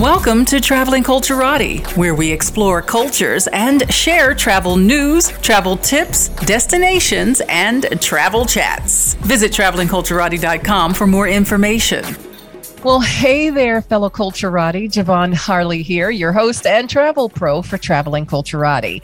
Welcome 0.00 0.44
to 0.46 0.60
Traveling 0.60 1.02
Culturati, 1.02 1.82
where 1.96 2.14
we 2.14 2.30
explore 2.30 2.82
cultures 2.82 3.46
and 3.46 3.90
share 3.90 4.34
travel 4.34 4.76
news, 4.76 5.28
travel 5.40 5.78
tips, 5.78 6.28
destinations, 6.44 7.40
and 7.48 7.86
travel 7.98 8.44
chats. 8.44 9.14
Visit 9.14 9.52
travelingculturati.com 9.52 10.92
for 10.92 11.06
more 11.06 11.26
information. 11.26 12.04
Well, 12.84 13.00
hey 13.00 13.48
there, 13.48 13.80
fellow 13.80 14.10
Culturati. 14.10 14.86
Javon 14.86 15.32
Harley 15.32 15.82
here, 15.82 16.10
your 16.10 16.32
host 16.32 16.66
and 16.66 16.90
travel 16.90 17.30
pro 17.30 17.62
for 17.62 17.78
Traveling 17.78 18.26
Culturati. 18.26 19.00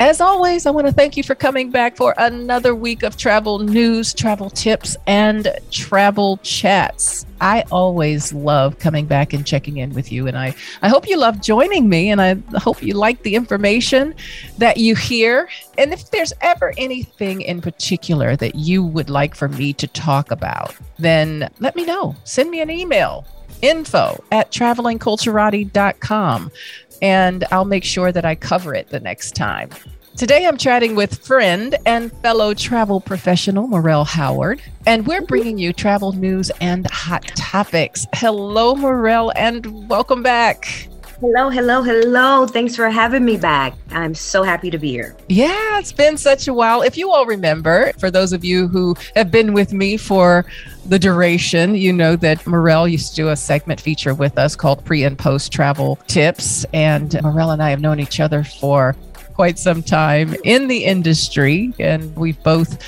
As 0.00 0.20
always, 0.20 0.64
I 0.64 0.70
want 0.70 0.86
to 0.86 0.92
thank 0.92 1.16
you 1.16 1.24
for 1.24 1.34
coming 1.34 1.72
back 1.72 1.96
for 1.96 2.14
another 2.18 2.72
week 2.72 3.02
of 3.02 3.16
travel 3.16 3.58
news, 3.58 4.14
travel 4.14 4.48
tips, 4.48 4.96
and 5.08 5.52
travel 5.72 6.36
chats. 6.44 7.26
I 7.40 7.64
always 7.72 8.32
love 8.32 8.78
coming 8.78 9.06
back 9.06 9.32
and 9.32 9.44
checking 9.44 9.78
in 9.78 9.92
with 9.94 10.12
you. 10.12 10.28
And 10.28 10.38
I, 10.38 10.54
I 10.82 10.88
hope 10.88 11.08
you 11.08 11.18
love 11.18 11.40
joining 11.40 11.88
me. 11.88 12.10
And 12.10 12.22
I 12.22 12.36
hope 12.58 12.80
you 12.80 12.94
like 12.94 13.24
the 13.24 13.34
information 13.34 14.14
that 14.58 14.76
you 14.76 14.94
hear. 14.94 15.48
And 15.78 15.92
if 15.92 16.12
there's 16.12 16.32
ever 16.42 16.72
anything 16.78 17.40
in 17.40 17.60
particular 17.60 18.36
that 18.36 18.54
you 18.54 18.84
would 18.84 19.10
like 19.10 19.34
for 19.34 19.48
me 19.48 19.72
to 19.72 19.88
talk 19.88 20.30
about, 20.30 20.76
then 21.00 21.50
let 21.58 21.74
me 21.74 21.84
know. 21.84 22.14
Send 22.22 22.52
me 22.52 22.60
an 22.60 22.70
email 22.70 23.26
info 23.62 24.22
at 24.30 24.52
travelingculturati.com 24.52 26.52
and 27.02 27.44
I'll 27.50 27.64
make 27.64 27.84
sure 27.84 28.12
that 28.12 28.24
I 28.24 28.34
cover 28.34 28.74
it 28.74 28.88
the 28.88 29.00
next 29.00 29.34
time. 29.34 29.70
Today, 30.16 30.46
I'm 30.46 30.56
chatting 30.56 30.96
with 30.96 31.24
friend 31.24 31.76
and 31.86 32.10
fellow 32.22 32.52
travel 32.52 33.00
professional 33.00 33.68
Morel 33.68 34.04
Howard, 34.04 34.60
and 34.84 35.06
we're 35.06 35.22
bringing 35.22 35.58
you 35.58 35.72
travel 35.72 36.12
news 36.12 36.50
and 36.60 36.90
hot 36.90 37.24
topics. 37.36 38.04
Hello, 38.14 38.74
Morel, 38.74 39.32
and 39.36 39.88
welcome 39.88 40.24
back. 40.24 40.88
Hello, 41.20 41.50
hello, 41.50 41.82
hello. 41.82 42.46
Thanks 42.46 42.76
for 42.76 42.88
having 42.90 43.24
me 43.24 43.36
back. 43.36 43.74
I'm 43.90 44.14
so 44.14 44.44
happy 44.44 44.70
to 44.70 44.78
be 44.78 44.90
here. 44.90 45.16
Yeah, 45.28 45.80
it's 45.80 45.90
been 45.90 46.16
such 46.16 46.46
a 46.46 46.54
while. 46.54 46.82
If 46.82 46.96
you 46.96 47.10
all 47.10 47.26
remember, 47.26 47.92
for 47.98 48.08
those 48.08 48.32
of 48.32 48.44
you 48.44 48.68
who 48.68 48.94
have 49.16 49.28
been 49.28 49.52
with 49.52 49.72
me 49.72 49.96
for 49.96 50.44
the 50.86 50.96
duration, 50.96 51.74
you 51.74 51.92
know 51.92 52.14
that 52.14 52.46
Morel 52.46 52.86
used 52.86 53.10
to 53.10 53.16
do 53.16 53.28
a 53.30 53.36
segment 53.36 53.80
feature 53.80 54.14
with 54.14 54.38
us 54.38 54.54
called 54.54 54.84
Pre 54.84 55.02
and 55.02 55.18
Post 55.18 55.50
Travel 55.50 55.96
Tips. 56.06 56.64
And 56.72 57.20
Morel 57.20 57.50
and 57.50 57.64
I 57.64 57.70
have 57.70 57.80
known 57.80 57.98
each 57.98 58.20
other 58.20 58.44
for 58.44 58.94
quite 59.34 59.58
some 59.58 59.82
time 59.82 60.36
in 60.44 60.68
the 60.68 60.84
industry, 60.84 61.74
and 61.80 62.14
we've 62.14 62.40
both 62.44 62.78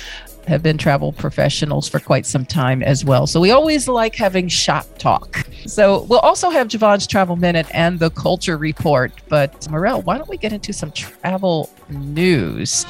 have 0.47 0.63
been 0.63 0.77
travel 0.77 1.11
professionals 1.13 1.87
for 1.87 1.99
quite 1.99 2.25
some 2.25 2.45
time 2.45 2.81
as 2.83 3.05
well. 3.05 3.27
So 3.27 3.39
we 3.39 3.51
always 3.51 3.87
like 3.87 4.15
having 4.15 4.47
shop 4.47 4.85
talk. 4.97 5.45
So 5.65 6.03
we'll 6.03 6.19
also 6.19 6.49
have 6.49 6.67
Javon's 6.67 7.07
Travel 7.07 7.35
Minute 7.35 7.67
and 7.71 7.99
the 7.99 8.09
Culture 8.09 8.57
Report. 8.57 9.11
But 9.29 9.69
Morel, 9.69 10.01
why 10.01 10.17
don't 10.17 10.29
we 10.29 10.37
get 10.37 10.53
into 10.53 10.73
some 10.73 10.91
travel 10.91 11.69
news? 11.89 12.85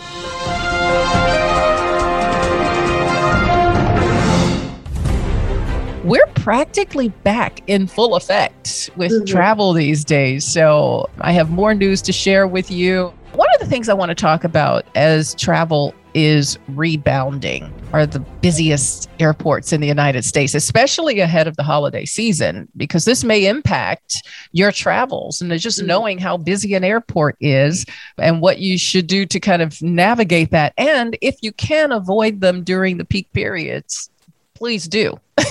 We're 6.04 6.26
practically 6.34 7.10
back 7.10 7.62
in 7.68 7.86
full 7.86 8.16
effect 8.16 8.90
with 8.96 9.12
mm-hmm. 9.12 9.26
travel 9.26 9.74
these 9.74 10.04
days. 10.04 10.46
So 10.46 11.08
I 11.20 11.32
have 11.32 11.52
more 11.52 11.76
news 11.76 12.02
to 12.04 12.12
share 12.12 12.48
with 12.48 12.72
you. 12.72 13.14
One 13.34 13.48
of 13.54 13.62
the 13.62 13.68
things 13.68 13.88
I 13.88 13.94
want 13.94 14.10
to 14.10 14.16
talk 14.16 14.44
about 14.44 14.86
as 14.96 15.36
travel 15.36 15.94
is 16.14 16.58
rebounding 16.70 17.74
are 17.94 18.06
the 18.06 18.20
busiest 18.20 19.10
airports 19.20 19.74
in 19.74 19.82
the 19.82 19.88
United 19.88 20.24
States, 20.24 20.54
especially 20.54 21.20
ahead 21.20 21.48
of 21.48 21.58
the 21.58 21.64
holiday 21.64 22.06
season, 22.06 22.68
because 22.78 23.06
this 23.06 23.24
may 23.24 23.46
impact 23.46 24.28
your 24.52 24.72
travels. 24.72 25.42
And 25.42 25.52
just 25.60 25.80
mm-hmm. 25.80 25.88
knowing 25.88 26.18
how 26.18 26.38
busy 26.38 26.74
an 26.74 26.84
airport 26.84 27.36
is 27.40 27.86
and 28.18 28.42
what 28.42 28.60
you 28.60 28.78
should 28.78 29.08
do 29.08 29.26
to 29.26 29.40
kind 29.40 29.62
of 29.62 29.82
navigate 29.82 30.52
that. 30.52 30.74
And 30.78 31.18
if 31.22 31.38
you 31.42 31.52
can 31.52 31.92
avoid 31.92 32.42
them 32.42 32.64
during 32.64 32.98
the 32.98 33.06
peak 33.06 33.32
periods, 33.34 34.10
please 34.54 34.88
do. 34.88 35.20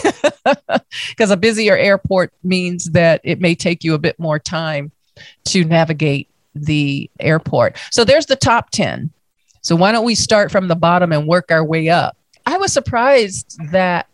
Because 1.10 1.30
a 1.30 1.36
busier 1.36 1.76
airport 1.76 2.32
means 2.42 2.86
that 2.86 3.20
it 3.24 3.40
may 3.40 3.54
take 3.54 3.84
you 3.84 3.94
a 3.94 3.98
bit 3.98 4.18
more 4.18 4.38
time 4.38 4.90
to 5.46 5.64
navigate 5.64 6.28
the 6.54 7.10
airport. 7.20 7.76
So 7.90 8.04
there's 8.04 8.26
the 8.26 8.36
top 8.36 8.70
10. 8.70 9.10
So 9.62 9.76
why 9.76 9.92
don't 9.92 10.04
we 10.04 10.14
start 10.14 10.50
from 10.50 10.68
the 10.68 10.76
bottom 10.76 11.12
and 11.12 11.26
work 11.26 11.50
our 11.50 11.64
way 11.64 11.88
up? 11.88 12.16
I 12.46 12.56
was 12.56 12.72
surprised 12.72 13.58
that 13.70 14.08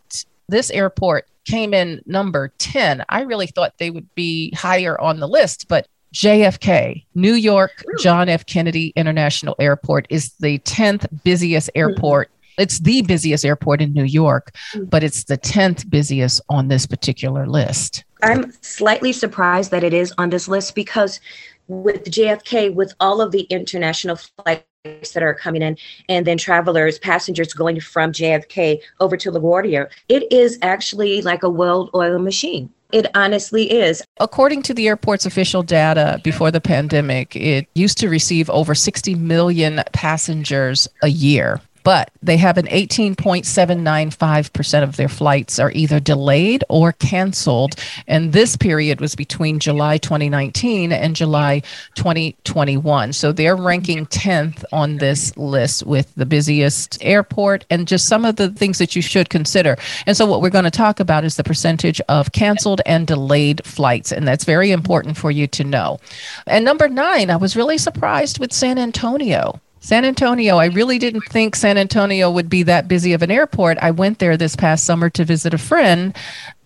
this 0.49 0.69
airport 0.71 1.27
came 1.45 1.73
in 1.73 2.01
number 2.05 2.51
10. 2.57 3.03
I 3.09 3.21
really 3.21 3.47
thought 3.47 3.77
they 3.77 3.89
would 3.89 4.13
be 4.15 4.53
higher 4.53 4.99
on 4.99 5.19
the 5.19 5.27
list, 5.27 5.67
but 5.67 5.87
JFK, 6.13 7.05
New 7.15 7.33
York 7.33 7.83
John 7.99 8.29
F. 8.29 8.45
Kennedy 8.45 8.93
International 8.95 9.55
Airport, 9.59 10.07
is 10.09 10.33
the 10.39 10.59
10th 10.59 11.07
busiest 11.23 11.69
hmm. 11.73 11.79
airport. 11.79 12.31
It's 12.57 12.79
the 12.79 13.01
busiest 13.03 13.45
airport 13.45 13.81
in 13.81 13.93
New 13.93 14.03
York, 14.03 14.51
hmm. 14.73 14.85
but 14.85 15.03
it's 15.03 15.25
the 15.25 15.37
10th 15.37 15.89
busiest 15.89 16.41
on 16.49 16.67
this 16.67 16.85
particular 16.85 17.45
list. 17.47 18.03
I'm 18.23 18.51
slightly 18.61 19.13
surprised 19.13 19.71
that 19.71 19.83
it 19.83 19.93
is 19.93 20.13
on 20.17 20.29
this 20.29 20.47
list 20.47 20.75
because 20.75 21.19
with 21.67 22.05
JFK, 22.05 22.73
with 22.73 22.93
all 22.99 23.21
of 23.21 23.31
the 23.31 23.41
international 23.43 24.15
flights 24.15 24.66
that 24.83 25.23
are 25.23 25.33
coming 25.33 25.61
in, 25.61 25.77
and 26.09 26.25
then 26.25 26.37
travelers, 26.37 26.99
passengers 26.99 27.53
going 27.53 27.79
from 27.79 28.11
JFK 28.11 28.79
over 28.99 29.17
to 29.17 29.31
LaGuardia, 29.31 29.89
it 30.09 30.31
is 30.31 30.57
actually 30.61 31.21
like 31.21 31.43
a 31.43 31.49
world 31.49 31.89
oil 31.93 32.19
machine. 32.19 32.69
It 32.93 33.05
honestly 33.15 33.69
is. 33.69 34.01
According 34.21 34.61
to 34.63 34.73
the 34.73 34.87
airport's 34.87 35.25
official 35.25 35.61
data 35.61 36.21
before 36.23 36.51
the 36.51 36.61
pandemic, 36.61 37.35
it 37.35 37.67
used 37.75 37.97
to 37.97 38.07
receive 38.07 38.49
over 38.49 38.73
60 38.73 39.15
million 39.15 39.83
passengers 39.91 40.87
a 41.03 41.09
year 41.09 41.59
but 41.87 42.11
they 42.21 42.35
have 42.35 42.57
an 42.57 42.65
18.795% 42.65 44.83
of 44.83 44.97
their 44.97 45.07
flights 45.07 45.57
are 45.57 45.71
either 45.71 46.01
delayed 46.01 46.65
or 46.67 46.91
canceled. 46.91 47.75
And 48.07 48.33
this 48.33 48.57
period 48.57 48.99
was 48.99 49.15
between 49.15 49.57
July 49.57 49.97
2019 49.97 50.91
and 50.91 51.15
July 51.15 51.61
2021. 51.95 53.13
So 53.13 53.31
they're 53.31 53.55
ranking 53.55 54.05
10th 54.07 54.65
on 54.73 54.97
this 54.97 55.37
list 55.37 55.85
with 55.85 56.13
the 56.15 56.25
busiest 56.25 56.97
airport 56.99 57.63
and 57.69 57.87
just 57.87 58.09
some 58.09 58.25
of 58.25 58.35
the 58.35 58.49
things 58.49 58.79
that 58.79 58.93
you 58.93 59.01
should 59.01 59.29
consider. 59.29 59.77
And 60.05 60.17
so 60.17 60.25
what 60.25 60.41
we're 60.41 60.49
going 60.49 60.65
to 60.65 60.71
talk 60.71 60.99
about 60.99 61.23
is 61.23 61.37
the 61.37 61.43
percentage 61.45 62.01
of 62.09 62.33
canceled 62.33 62.81
and 62.85 63.07
delayed 63.07 63.65
flights. 63.65 64.11
And 64.11 64.27
that's 64.27 64.43
very 64.43 64.71
important 64.71 65.15
for 65.15 65.31
you 65.31 65.47
to 65.47 65.63
know. 65.63 66.01
And 66.47 66.65
number 66.65 66.89
nine, 66.89 67.29
I 67.29 67.37
was 67.37 67.55
really 67.55 67.77
surprised 67.77 68.39
with 68.39 68.51
San 68.51 68.77
Antonio. 68.77 69.61
San 69.79 70.05
Antonio, 70.05 70.57
I 70.57 70.65
really 70.65 70.99
didn't 70.99 71.25
think 71.29 71.55
San 71.55 71.77
Antonio 71.77 72.29
would 72.31 72.49
be 72.49 72.63
that 72.63 72.87
busy 72.87 73.13
of 73.13 73.21
an 73.21 73.31
airport. 73.31 73.77
I 73.79 73.91
went 73.91 74.19
there 74.19 74.37
this 74.37 74.55
past 74.55 74.85
summer 74.85 75.09
to 75.11 75.23
visit 75.23 75.53
a 75.53 75.57
friend, 75.57 76.15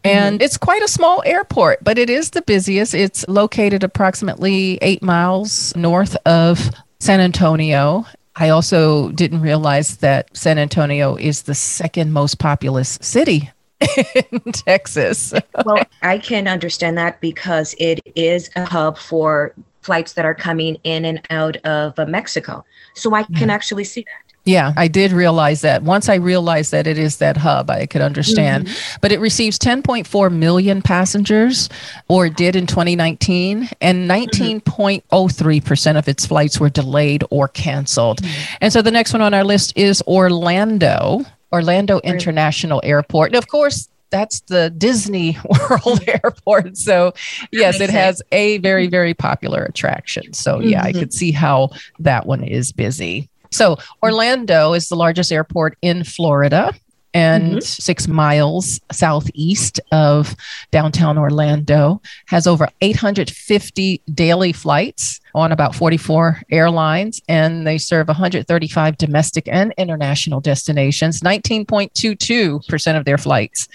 and 0.04 0.36
mm-hmm. 0.36 0.44
it's 0.44 0.58
quite 0.58 0.82
a 0.82 0.88
small 0.88 1.22
airport, 1.26 1.84
but 1.84 1.98
it 1.98 2.10
is 2.10 2.32
the 2.32 2.42
busiest. 2.42 2.94
It's 2.94 3.28
located 3.28 3.84
approximately 3.84 4.80
eight 4.82 5.04
miles 5.04 5.76
north 5.76 6.16
of 6.26 6.72
San 7.00 7.20
Antonio. 7.20 8.06
I 8.36 8.50
also 8.50 9.12
didn't 9.12 9.42
realize 9.42 9.98
that 9.98 10.36
San 10.36 10.58
Antonio 10.58 11.16
is 11.16 11.44
the 11.44 11.56
second 11.56 12.14
most 12.14 12.40
populous 12.40 12.98
city 13.02 13.52
in 14.32 14.40
Texas. 14.52 15.34
well, 15.66 15.84
I 16.02 16.18
can 16.18 16.48
understand 16.48 16.98
that 16.98 17.20
because 17.20 17.76
it 17.78 18.00
is 18.16 18.50
a 18.56 18.66
hub 18.66 18.98
for 18.98 19.54
flights 19.82 20.14
that 20.14 20.26
are 20.26 20.36
coming 20.36 20.78
in 20.84 21.06
and 21.06 21.22
out 21.30 21.58
of 21.58 21.98
uh, 21.98 22.06
Mexico. 22.06 22.64
So 22.94 23.14
I 23.14 23.24
can 23.24 23.50
actually 23.50 23.84
see 23.84 24.02
that. 24.02 24.32
Yeah, 24.44 24.74
I 24.76 24.88
did 24.88 25.12
realize 25.12 25.62
that. 25.62 25.84
Once 25.84 26.10
I 26.10 26.16
realized 26.16 26.72
that 26.72 26.88
it 26.88 26.98
is 26.98 27.18
that 27.18 27.38
hub, 27.38 27.70
I 27.70 27.86
could 27.86 28.02
understand. 28.02 28.66
Mm-hmm. 28.66 28.98
But 29.00 29.12
it 29.12 29.20
receives 29.20 29.60
10.4 29.60 30.34
million 30.34 30.82
passengers, 30.82 31.70
or 32.08 32.28
did 32.28 32.56
in 32.56 32.66
2019, 32.66 33.70
and 33.82 34.10
19.03% 34.10 35.98
of 35.98 36.08
its 36.08 36.26
flights 36.26 36.60
were 36.60 36.70
delayed 36.70 37.24
or 37.30 37.50
canceled. 37.50 38.24
Mm-hmm. 38.24 38.56
And 38.62 38.74
so 38.74 38.82
the 38.82 38.90
next 38.90 39.14
one 39.14 39.22
on 39.22 39.36
our 39.36 39.44
list 39.44 39.74
is 39.76 40.02
Orlando. 40.08 41.24
Orlando 41.52 42.00
International 42.00 42.82
Airport. 42.84 43.32
And 43.32 43.36
of 43.36 43.48
course, 43.48 43.90
that's 44.12 44.42
the 44.42 44.70
Disney 44.70 45.38
World 45.70 46.02
Airport. 46.08 46.78
So, 46.78 47.14
yes, 47.52 47.80
it 47.80 47.90
has 47.90 48.22
a 48.32 48.60
very, 48.60 48.88
very 48.88 49.14
popular 49.14 49.64
attraction. 49.64 50.34
So, 50.34 50.60
yeah, 50.60 50.80
mm-hmm. 50.80 50.88
I 50.88 51.00
could 51.00 51.14
see 51.14 51.32
how 51.32 51.70
that 52.00 52.26
one 52.26 52.44
is 52.44 52.72
busy. 52.72 53.30
So, 53.52 53.78
Orlando 54.04 54.74
is 54.74 54.90
the 54.90 54.96
largest 54.96 55.32
airport 55.32 55.78
in 55.82 56.04
Florida 56.04 56.74
and 57.14 57.44
mm-hmm. 57.44 57.60
six 57.60 58.08
miles 58.08 58.80
southeast 58.92 59.80
of 59.92 60.36
downtown 60.72 61.18
Orlando, 61.18 62.02
has 62.28 62.48
over 62.48 62.70
850 62.82 64.02
daily 64.14 64.54
flights 64.54 65.20
on 65.36 65.52
about 65.52 65.76
44 65.76 66.42
airlines, 66.52 67.22
and 67.28 67.68
they 67.68 67.78
serve 67.78 68.08
135 68.08 68.98
domestic 68.98 69.48
and 69.48 69.74
international 69.78 70.40
destinations. 70.40 71.22
19.22% 71.22 72.98
of 72.98 73.06
their 73.06 73.18
flights 73.18 73.68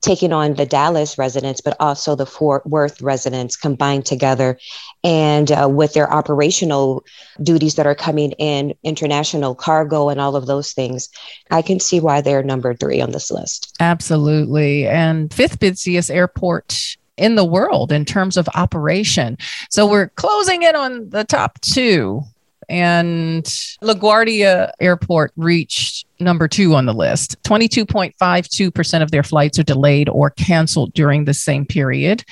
taking 0.00 0.32
on 0.32 0.54
the 0.54 0.66
Dallas 0.66 1.18
residents, 1.18 1.60
but 1.60 1.76
also 1.78 2.14
the 2.14 2.26
Fort 2.26 2.66
Worth 2.66 3.00
residents 3.02 3.56
combined 3.56 4.06
together. 4.06 4.58
And 5.04 5.52
uh, 5.52 5.68
with 5.70 5.94
their 5.94 6.10
operational 6.12 7.04
duties 7.42 7.74
that 7.74 7.86
are 7.86 7.94
coming 7.94 8.32
in, 8.32 8.74
international 8.82 9.54
cargo 9.54 10.08
and 10.08 10.20
all 10.20 10.36
of 10.36 10.46
those 10.46 10.72
things, 10.72 11.08
I 11.50 11.62
can 11.62 11.80
see 11.80 12.00
why 12.00 12.20
they're 12.20 12.42
number 12.42 12.74
three 12.74 13.00
on 13.00 13.12
this 13.12 13.30
list. 13.30 13.74
Absolutely. 13.80 14.86
And 14.86 15.32
fifth 15.32 15.58
busiest 15.60 16.10
airport 16.10 16.96
in 17.16 17.34
the 17.34 17.44
world 17.44 17.92
in 17.92 18.04
terms 18.04 18.36
of 18.36 18.48
operation. 18.54 19.36
So 19.68 19.86
we're 19.86 20.08
closing 20.08 20.62
in 20.62 20.74
on 20.74 21.10
the 21.10 21.24
top 21.24 21.60
two 21.60 22.22
and 22.70 23.44
LaGuardia 23.82 24.70
Airport 24.80 25.32
reached 25.36 26.06
number 26.20 26.46
two 26.46 26.74
on 26.74 26.86
the 26.86 26.94
list. 26.94 27.42
22.52% 27.42 29.02
of 29.02 29.10
their 29.10 29.24
flights 29.24 29.58
are 29.58 29.64
delayed 29.64 30.08
or 30.08 30.30
canceled 30.30 30.94
during 30.94 31.24
the 31.24 31.34
same 31.34 31.66
period. 31.66 32.24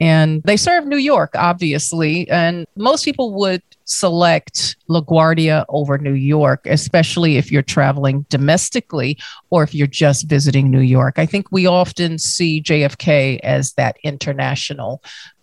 And 0.00 0.42
they 0.44 0.56
serve 0.56 0.86
New 0.86 0.98
York, 0.98 1.32
obviously. 1.34 2.28
And 2.28 2.66
most 2.76 3.04
people 3.04 3.34
would 3.34 3.62
select 3.84 4.76
LaGuardia 4.90 5.64
over 5.70 5.96
New 5.96 6.12
York, 6.12 6.66
especially 6.66 7.38
if 7.38 7.50
you're 7.50 7.62
traveling 7.62 8.26
domestically 8.28 9.18
or 9.50 9.62
if 9.62 9.74
you're 9.74 9.86
just 9.86 10.28
visiting 10.28 10.70
New 10.70 10.80
York. 10.80 11.18
I 11.18 11.24
think 11.24 11.50
we 11.50 11.66
often 11.66 12.18
see 12.18 12.62
JFK 12.62 13.40
as 13.40 13.72
that 13.72 13.96
international 14.04 15.02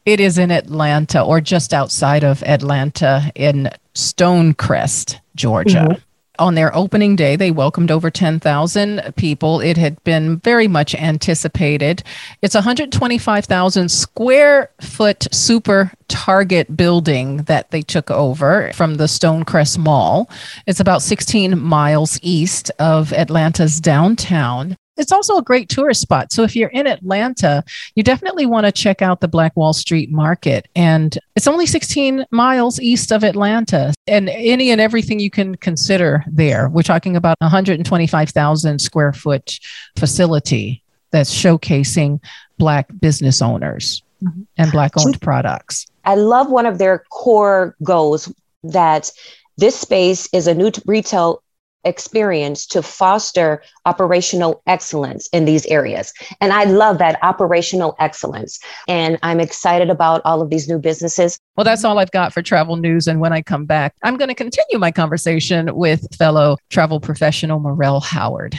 It 0.04 0.20
is 0.20 0.36
in 0.36 0.50
Atlanta 0.50 1.22
or 1.22 1.40
just 1.40 1.72
outside 1.72 2.22
of 2.22 2.42
Atlanta 2.42 3.32
in 3.34 3.70
Stonecrest, 3.94 5.20
Georgia. 5.34 5.88
Mm-hmm 5.88 6.05
on 6.38 6.54
their 6.54 6.74
opening 6.74 7.16
day, 7.16 7.36
they 7.36 7.50
welcomed 7.50 7.90
over 7.90 8.10
10,000 8.10 9.14
people. 9.16 9.60
It 9.60 9.76
had 9.76 10.02
been 10.04 10.38
very 10.38 10.68
much 10.68 10.94
anticipated. 10.94 12.02
It's 12.42 12.54
125,000 12.54 13.88
square 13.90 14.70
foot 14.80 15.26
super 15.32 15.92
Target 16.08 16.76
building 16.76 17.38
that 17.44 17.72
they 17.72 17.82
took 17.82 18.10
over 18.12 18.70
from 18.74 18.94
the 18.94 19.04
Stonecrest 19.04 19.76
Mall. 19.76 20.30
It's 20.66 20.78
about 20.78 21.02
16 21.02 21.60
miles 21.60 22.20
east 22.22 22.70
of 22.78 23.12
Atlanta's 23.12 23.80
downtown 23.80 24.76
it's 24.96 25.12
also 25.12 25.36
a 25.36 25.42
great 25.42 25.68
tourist 25.68 26.00
spot. 26.00 26.32
So 26.32 26.42
if 26.42 26.56
you're 26.56 26.70
in 26.70 26.86
Atlanta, 26.86 27.64
you 27.94 28.02
definitely 28.02 28.46
want 28.46 28.66
to 28.66 28.72
check 28.72 29.02
out 29.02 29.20
the 29.20 29.28
Black 29.28 29.56
Wall 29.56 29.72
Street 29.72 30.10
Market. 30.10 30.68
And 30.74 31.18
it's 31.34 31.46
only 31.46 31.66
16 31.66 32.24
miles 32.30 32.80
east 32.80 33.12
of 33.12 33.24
Atlanta 33.24 33.94
and 34.06 34.28
any 34.28 34.70
and 34.70 34.80
everything 34.80 35.20
you 35.20 35.30
can 35.30 35.56
consider 35.56 36.24
there. 36.26 36.68
We're 36.68 36.82
talking 36.82 37.16
about 37.16 37.36
125,000 37.40 38.78
square 38.78 39.12
foot 39.12 39.58
facility 39.96 40.82
that's 41.10 41.34
showcasing 41.34 42.20
Black 42.58 42.88
business 43.00 43.42
owners 43.42 44.02
mm-hmm. 44.22 44.42
and 44.56 44.72
Black 44.72 44.92
owned 44.98 45.20
products. 45.20 45.86
I 46.04 46.14
love 46.14 46.50
one 46.50 46.66
of 46.66 46.78
their 46.78 47.04
core 47.10 47.76
goals 47.82 48.32
that 48.62 49.10
this 49.58 49.78
space 49.78 50.28
is 50.32 50.46
a 50.46 50.54
new 50.54 50.70
retail 50.86 51.42
experience 51.86 52.66
to 52.66 52.82
foster 52.82 53.62
operational 53.86 54.62
excellence 54.66 55.28
in 55.28 55.44
these 55.44 55.64
areas. 55.66 56.12
And 56.40 56.52
I 56.52 56.64
love 56.64 56.98
that 56.98 57.18
operational 57.22 57.96
excellence. 57.98 58.58
And 58.88 59.18
I'm 59.22 59.40
excited 59.40 59.88
about 59.88 60.20
all 60.24 60.42
of 60.42 60.50
these 60.50 60.68
new 60.68 60.78
businesses. 60.78 61.38
Well, 61.56 61.64
that's 61.64 61.84
all 61.84 61.98
I've 61.98 62.10
got 62.10 62.32
for 62.32 62.42
travel 62.42 62.76
news. 62.76 63.06
And 63.06 63.20
when 63.20 63.32
I 63.32 63.40
come 63.40 63.64
back, 63.64 63.94
I'm 64.02 64.16
going 64.16 64.28
to 64.28 64.34
continue 64.34 64.78
my 64.78 64.92
conversation 64.92 65.74
with 65.74 66.06
fellow 66.16 66.58
travel 66.68 67.00
professional 67.00 67.60
Morel 67.60 68.00
Howard. 68.00 68.58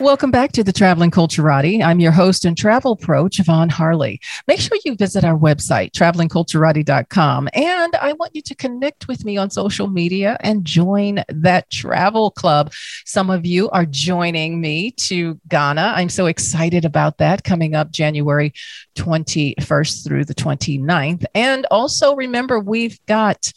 Welcome 0.00 0.32
back 0.32 0.50
to 0.52 0.64
the 0.64 0.72
Traveling 0.72 1.12
Culturati. 1.12 1.80
I'm 1.80 2.00
your 2.00 2.10
host 2.10 2.44
and 2.44 2.58
travel 2.58 2.96
pro, 2.96 3.26
Javon 3.26 3.70
Harley. 3.70 4.20
Make 4.48 4.60
sure 4.60 4.76
you 4.84 4.96
visit 4.96 5.24
our 5.24 5.38
website, 5.38 5.92
travelingculturati.com. 5.92 7.48
And 7.54 7.96
I 7.96 8.12
want 8.14 8.34
you 8.34 8.42
to 8.42 8.54
connect 8.56 9.06
with 9.06 9.24
me 9.24 9.36
on 9.36 9.50
social 9.50 9.86
media 9.86 10.36
and 10.40 10.64
join 10.64 11.22
that 11.28 11.70
travel 11.70 12.32
club. 12.32 12.72
Some 13.04 13.30
of 13.30 13.46
you 13.46 13.70
are 13.70 13.86
joining 13.86 14.60
me 14.60 14.90
to 14.92 15.40
Ghana. 15.48 15.94
I'm 15.96 16.08
so 16.08 16.26
excited 16.26 16.84
about 16.84 17.18
that 17.18 17.44
coming 17.44 17.76
up 17.76 17.92
January 17.92 18.52
21st 18.96 20.04
through 20.04 20.24
the 20.24 20.34
29th. 20.34 21.24
And 21.34 21.66
also 21.70 22.16
remember, 22.16 22.58
we've 22.58 22.98
got 23.06 23.52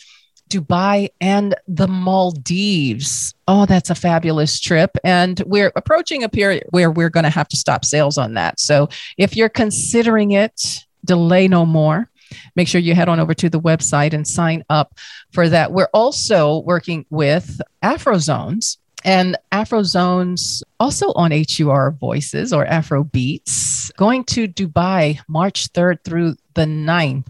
Dubai 0.50 1.10
and 1.22 1.56
the 1.68 1.88
Maldives. 1.88 3.34
Oh, 3.48 3.66
that's 3.66 3.90
a 3.90 3.96
fabulous 3.96 4.60
trip. 4.60 4.98
And 5.04 5.42
we're 5.46 5.72
approaching 5.76 6.24
a 6.24 6.30
period 6.30 6.66
where 6.70 6.92
we're 6.92 7.10
going 7.10 7.24
to 7.26 7.30
have 7.30 7.48
to 7.50 7.58
stop 7.58 7.86
sales 7.86 8.18
on 8.18 8.34
that. 8.36 8.60
So 8.60 8.90
if 9.18 9.36
you're 9.36 9.50
considering 9.50 10.32
it, 10.32 10.86
delay 11.06 11.48
no 11.48 11.66
more. 11.66 12.10
make 12.56 12.68
sure 12.68 12.82
you 12.82 12.96
head 12.96 13.10
on 13.10 13.20
over 13.20 13.34
to 13.34 13.50
the 13.50 13.60
website 13.60 14.14
and 14.14 14.28
sign 14.28 14.64
up 14.70 14.98
for 15.32 15.50
that. 15.50 15.72
We're 15.72 15.90
also 15.94 16.60
working 16.60 17.06
with 17.10 17.62
Afrozones. 17.84 18.78
And 19.06 19.38
Afrozones 19.52 20.64
also 20.80 21.14
on 21.14 21.32
HUR 21.32 21.92
Voices 21.92 22.52
or 22.52 22.66
Afro 22.66 23.04
Beats, 23.04 23.92
going 23.92 24.24
to 24.26 24.48
Dubai 24.48 25.20
March 25.28 25.72
3rd 25.72 26.04
through 26.04 26.36
the 26.56 26.66
9th. 26.66 27.28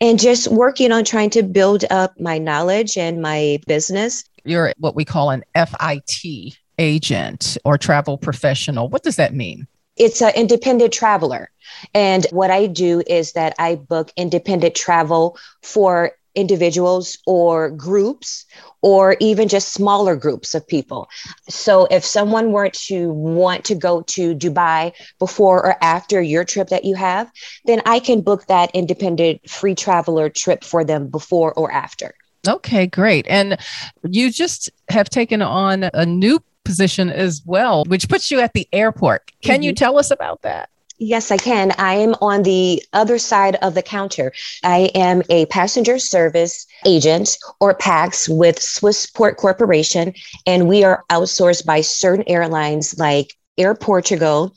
and 0.00 0.18
just 0.18 0.48
working 0.48 0.90
on 0.90 1.04
trying 1.04 1.30
to 1.30 1.44
build 1.44 1.84
up 1.90 2.18
my 2.18 2.36
knowledge 2.36 2.98
and 2.98 3.22
my 3.22 3.60
business. 3.68 4.24
You're 4.44 4.74
what 4.78 4.96
we 4.96 5.04
call 5.04 5.30
an 5.30 5.44
FIT 5.54 6.58
agent 6.80 7.56
or 7.64 7.78
travel 7.78 8.18
professional. 8.18 8.88
What 8.88 9.04
does 9.04 9.14
that 9.14 9.32
mean? 9.32 9.68
It's 9.96 10.20
an 10.20 10.32
independent 10.34 10.92
traveler. 10.92 11.50
And 11.94 12.26
what 12.32 12.50
I 12.50 12.66
do 12.66 13.00
is 13.06 13.32
that 13.34 13.54
I 13.60 13.76
book 13.76 14.12
independent 14.16 14.74
travel 14.74 15.38
for 15.62 16.10
individuals 16.34 17.18
or 17.26 17.70
groups 17.70 18.44
or 18.82 19.16
even 19.20 19.48
just 19.48 19.72
smaller 19.72 20.16
groups 20.16 20.54
of 20.54 20.66
people. 20.66 21.08
So 21.48 21.86
if 21.90 22.04
someone 22.04 22.52
were 22.52 22.70
to 22.70 23.10
want 23.10 23.64
to 23.66 23.74
go 23.74 24.02
to 24.02 24.34
Dubai 24.34 24.92
before 25.18 25.64
or 25.64 25.76
after 25.82 26.20
your 26.20 26.44
trip 26.44 26.68
that 26.68 26.84
you 26.84 26.94
have, 26.94 27.30
then 27.64 27.80
I 27.86 27.98
can 27.98 28.20
book 28.20 28.46
that 28.46 28.70
independent 28.74 29.48
free 29.48 29.74
traveler 29.74 30.28
trip 30.28 30.64
for 30.64 30.84
them 30.84 31.08
before 31.08 31.52
or 31.54 31.72
after. 31.72 32.14
Okay, 32.46 32.86
great. 32.86 33.26
And 33.28 33.56
you 34.02 34.30
just 34.30 34.70
have 34.90 35.08
taken 35.08 35.40
on 35.40 35.84
a 35.94 36.04
new 36.04 36.40
position 36.64 37.10
as 37.10 37.42
well, 37.44 37.84
which 37.86 38.08
puts 38.08 38.30
you 38.30 38.40
at 38.40 38.52
the 38.52 38.68
airport. 38.72 39.30
Can 39.42 39.56
mm-hmm. 39.56 39.62
you 39.64 39.72
tell 39.72 39.98
us 39.98 40.10
about 40.10 40.42
that? 40.42 40.68
Yes, 40.98 41.32
I 41.32 41.38
can. 41.38 41.72
I 41.76 41.94
am 41.94 42.14
on 42.20 42.44
the 42.44 42.82
other 42.92 43.18
side 43.18 43.56
of 43.56 43.74
the 43.74 43.82
counter. 43.82 44.32
I 44.62 44.90
am 44.94 45.22
a 45.28 45.46
passenger 45.46 45.98
service 45.98 46.66
agent 46.86 47.36
or 47.60 47.74
PAX 47.74 48.28
with 48.28 48.60
Swissport 48.60 49.36
Corporation, 49.36 50.14
and 50.46 50.68
we 50.68 50.84
are 50.84 51.04
outsourced 51.10 51.66
by 51.66 51.80
certain 51.80 52.24
airlines 52.28 52.96
like 52.96 53.34
Air 53.58 53.74
Portugal, 53.74 54.54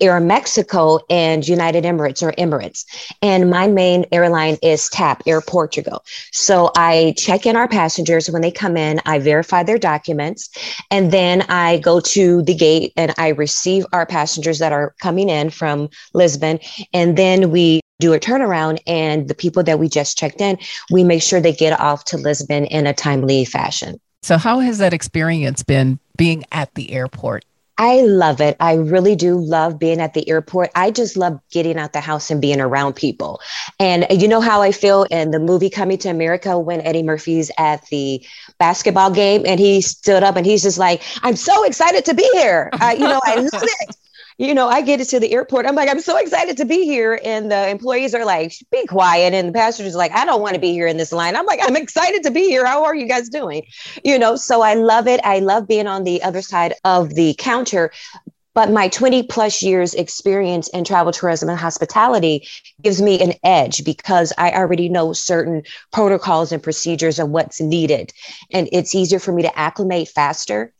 Air 0.00 0.20
Mexico, 0.20 1.00
and 1.08 1.46
United 1.46 1.84
Emirates 1.84 2.22
or 2.22 2.32
Emirates. 2.32 2.84
And 3.22 3.50
my 3.50 3.66
main 3.66 4.06
airline 4.12 4.56
is 4.62 4.88
TAP, 4.88 5.22
Air 5.26 5.40
Portugal. 5.40 6.04
So 6.32 6.70
I 6.76 7.14
check 7.16 7.46
in 7.46 7.56
our 7.56 7.68
passengers 7.68 8.30
when 8.30 8.42
they 8.42 8.50
come 8.50 8.76
in, 8.76 9.00
I 9.06 9.18
verify 9.18 9.62
their 9.62 9.78
documents, 9.78 10.50
and 10.90 11.12
then 11.12 11.42
I 11.42 11.78
go 11.78 12.00
to 12.00 12.42
the 12.42 12.54
gate 12.54 12.92
and 12.96 13.14
I 13.18 13.28
receive 13.28 13.84
our 13.92 14.06
passengers 14.06 14.58
that 14.58 14.72
are 14.72 14.94
coming 15.00 15.28
in 15.28 15.50
from 15.50 15.88
Lisbon. 16.14 16.58
And 16.92 17.16
then 17.16 17.50
we 17.50 17.80
do 18.00 18.14
a 18.14 18.18
turnaround 18.18 18.80
and 18.86 19.28
the 19.28 19.34
people 19.34 19.62
that 19.62 19.78
we 19.78 19.88
just 19.88 20.18
checked 20.18 20.40
in, 20.40 20.58
we 20.90 21.04
make 21.04 21.22
sure 21.22 21.40
they 21.40 21.52
get 21.52 21.78
off 21.78 22.04
to 22.06 22.16
Lisbon 22.16 22.64
in 22.66 22.86
a 22.86 22.94
timely 22.94 23.44
fashion. 23.44 24.00
So, 24.22 24.36
how 24.36 24.58
has 24.58 24.78
that 24.78 24.92
experience 24.92 25.62
been 25.62 25.98
being 26.16 26.44
at 26.52 26.74
the 26.74 26.92
airport? 26.92 27.44
I 27.80 28.02
love 28.02 28.42
it. 28.42 28.58
I 28.60 28.74
really 28.74 29.16
do 29.16 29.38
love 29.38 29.78
being 29.78 30.02
at 30.02 30.12
the 30.12 30.28
airport. 30.28 30.70
I 30.74 30.90
just 30.90 31.16
love 31.16 31.40
getting 31.50 31.78
out 31.78 31.94
the 31.94 32.00
house 32.00 32.30
and 32.30 32.38
being 32.38 32.60
around 32.60 32.92
people. 32.92 33.40
And 33.78 34.06
you 34.10 34.28
know 34.28 34.42
how 34.42 34.60
I 34.60 34.70
feel 34.70 35.04
in 35.04 35.30
the 35.30 35.38
movie 35.38 35.70
Coming 35.70 35.96
to 35.98 36.10
America 36.10 36.58
when 36.58 36.82
Eddie 36.82 37.02
Murphy's 37.02 37.50
at 37.56 37.86
the 37.86 38.22
basketball 38.58 39.10
game 39.10 39.44
and 39.46 39.58
he 39.58 39.80
stood 39.80 40.22
up 40.22 40.36
and 40.36 40.44
he's 40.44 40.62
just 40.62 40.76
like, 40.76 41.02
I'm 41.22 41.36
so 41.36 41.64
excited 41.64 42.04
to 42.04 42.12
be 42.12 42.28
here. 42.34 42.70
Uh, 42.82 42.94
you 42.98 43.08
know, 43.08 43.20
I 43.24 43.36
love 43.36 43.50
it 43.62 43.96
you 44.40 44.54
know, 44.54 44.68
I 44.68 44.80
get 44.80 45.02
it 45.02 45.08
to 45.10 45.20
the 45.20 45.34
airport. 45.34 45.66
I'm 45.66 45.74
like, 45.74 45.90
I'm 45.90 46.00
so 46.00 46.16
excited 46.16 46.56
to 46.56 46.64
be 46.64 46.84
here. 46.84 47.20
And 47.22 47.50
the 47.50 47.68
employees 47.68 48.14
are 48.14 48.24
like, 48.24 48.54
be 48.72 48.86
quiet. 48.86 49.34
And 49.34 49.50
the 49.50 49.52
passengers 49.52 49.94
are 49.94 49.98
like, 49.98 50.12
I 50.12 50.24
don't 50.24 50.40
want 50.40 50.54
to 50.54 50.60
be 50.60 50.72
here 50.72 50.86
in 50.86 50.96
this 50.96 51.12
line. 51.12 51.36
I'm 51.36 51.44
like, 51.44 51.60
I'm 51.62 51.76
excited 51.76 52.22
to 52.22 52.30
be 52.30 52.44
here. 52.44 52.64
How 52.64 52.84
are 52.84 52.94
you 52.94 53.06
guys 53.06 53.28
doing? 53.28 53.66
You 54.02 54.18
know, 54.18 54.36
so 54.36 54.62
I 54.62 54.74
love 54.74 55.06
it. 55.06 55.20
I 55.24 55.40
love 55.40 55.68
being 55.68 55.86
on 55.86 56.04
the 56.04 56.22
other 56.22 56.40
side 56.40 56.72
of 56.86 57.14
the 57.14 57.34
counter 57.38 57.92
but 58.54 58.70
my 58.70 58.88
20 58.88 59.22
plus 59.24 59.62
years 59.62 59.94
experience 59.94 60.68
in 60.68 60.84
travel 60.84 61.12
tourism 61.12 61.48
and 61.48 61.58
hospitality 61.58 62.46
gives 62.82 63.00
me 63.00 63.20
an 63.20 63.34
edge 63.44 63.84
because 63.84 64.32
i 64.38 64.50
already 64.50 64.88
know 64.88 65.12
certain 65.12 65.62
protocols 65.92 66.52
and 66.52 66.62
procedures 66.62 67.18
and 67.18 67.32
what's 67.32 67.60
needed. 67.60 68.12
And 68.52 68.68
it's 68.72 68.94
easier 68.94 69.18
for 69.18 69.32
me 69.32 69.42
to 69.42 69.58
acclimate 69.58 70.08
faster 70.08 70.72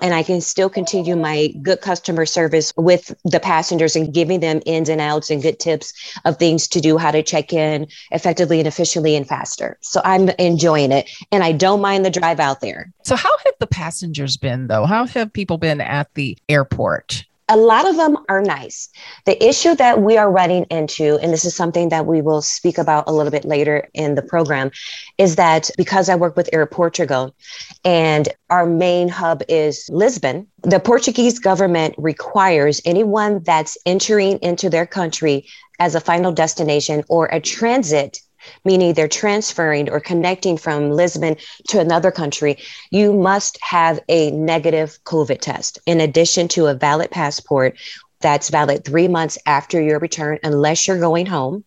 and 0.00 0.14
i 0.14 0.22
can 0.22 0.40
still 0.40 0.70
continue 0.70 1.16
my 1.16 1.48
good 1.62 1.80
customer 1.80 2.26
service 2.26 2.72
with 2.76 3.14
the 3.24 3.40
passengers 3.40 3.96
and 3.96 4.12
giving 4.12 4.40
them 4.40 4.60
ins 4.66 4.88
and 4.88 5.00
outs 5.00 5.30
and 5.30 5.42
good 5.42 5.58
tips 5.58 5.92
of 6.24 6.38
things 6.38 6.68
to 6.68 6.80
do 6.80 6.96
how 6.98 7.10
to 7.10 7.22
check 7.22 7.52
in 7.52 7.86
effectively 8.10 8.58
and 8.58 8.68
efficiently 8.68 9.16
and 9.16 9.28
faster. 9.28 9.78
So 9.82 10.00
i'm 10.04 10.28
enjoying 10.38 10.92
it 10.92 11.10
and 11.32 11.42
i 11.42 11.52
don't 11.52 11.80
mind 11.80 12.04
the 12.04 12.10
drive 12.10 12.40
out 12.40 12.60
there. 12.60 12.92
So 13.04 13.16
how 13.16 13.36
have 13.38 13.54
the 13.60 13.66
passengers 13.66 14.36
been 14.36 14.66
though? 14.66 14.86
How 14.86 15.06
have 15.06 15.32
people 15.32 15.58
been 15.58 15.80
at 15.80 16.12
the 16.14 16.36
airport 16.48 17.24
a 17.48 17.56
lot 17.56 17.88
of 17.88 17.96
them 17.96 18.18
are 18.28 18.42
nice. 18.42 18.88
The 19.24 19.42
issue 19.42 19.74
that 19.76 20.02
we 20.02 20.16
are 20.18 20.30
running 20.30 20.64
into, 20.64 21.18
and 21.18 21.32
this 21.32 21.44
is 21.44 21.56
something 21.56 21.88
that 21.88 22.06
we 22.06 22.20
will 22.20 22.42
speak 22.42 22.76
about 22.76 23.04
a 23.06 23.12
little 23.12 23.32
bit 23.32 23.44
later 23.44 23.88
in 23.94 24.14
the 24.14 24.22
program, 24.22 24.70
is 25.16 25.36
that 25.36 25.70
because 25.76 26.08
I 26.08 26.14
work 26.14 26.36
with 26.36 26.50
Air 26.52 26.66
Portugal 26.66 27.34
and 27.84 28.28
our 28.50 28.66
main 28.66 29.08
hub 29.08 29.42
is 29.48 29.88
Lisbon, 29.90 30.46
the 30.62 30.80
Portuguese 30.80 31.38
government 31.38 31.94
requires 31.96 32.82
anyone 32.84 33.42
that's 33.44 33.78
entering 33.86 34.38
into 34.38 34.68
their 34.68 34.86
country 34.86 35.46
as 35.78 35.94
a 35.94 36.00
final 36.00 36.32
destination 36.32 37.04
or 37.08 37.26
a 37.26 37.40
transit 37.40 38.20
meaning 38.64 38.94
they're 38.94 39.08
transferring 39.08 39.90
or 39.90 40.00
connecting 40.00 40.56
from 40.56 40.90
Lisbon 40.90 41.36
to 41.68 41.80
another 41.80 42.10
country, 42.10 42.58
you 42.90 43.12
must 43.12 43.58
have 43.62 44.00
a 44.08 44.30
negative 44.30 44.98
COVID 45.04 45.40
test 45.40 45.78
in 45.86 46.00
addition 46.00 46.48
to 46.48 46.66
a 46.66 46.74
valid 46.74 47.10
passport 47.10 47.76
that's 48.20 48.48
valid 48.48 48.84
three 48.84 49.06
months 49.06 49.38
after 49.46 49.80
your 49.80 50.00
return, 50.00 50.38
unless 50.42 50.88
you're 50.88 50.98
going 50.98 51.26
home. 51.26 51.64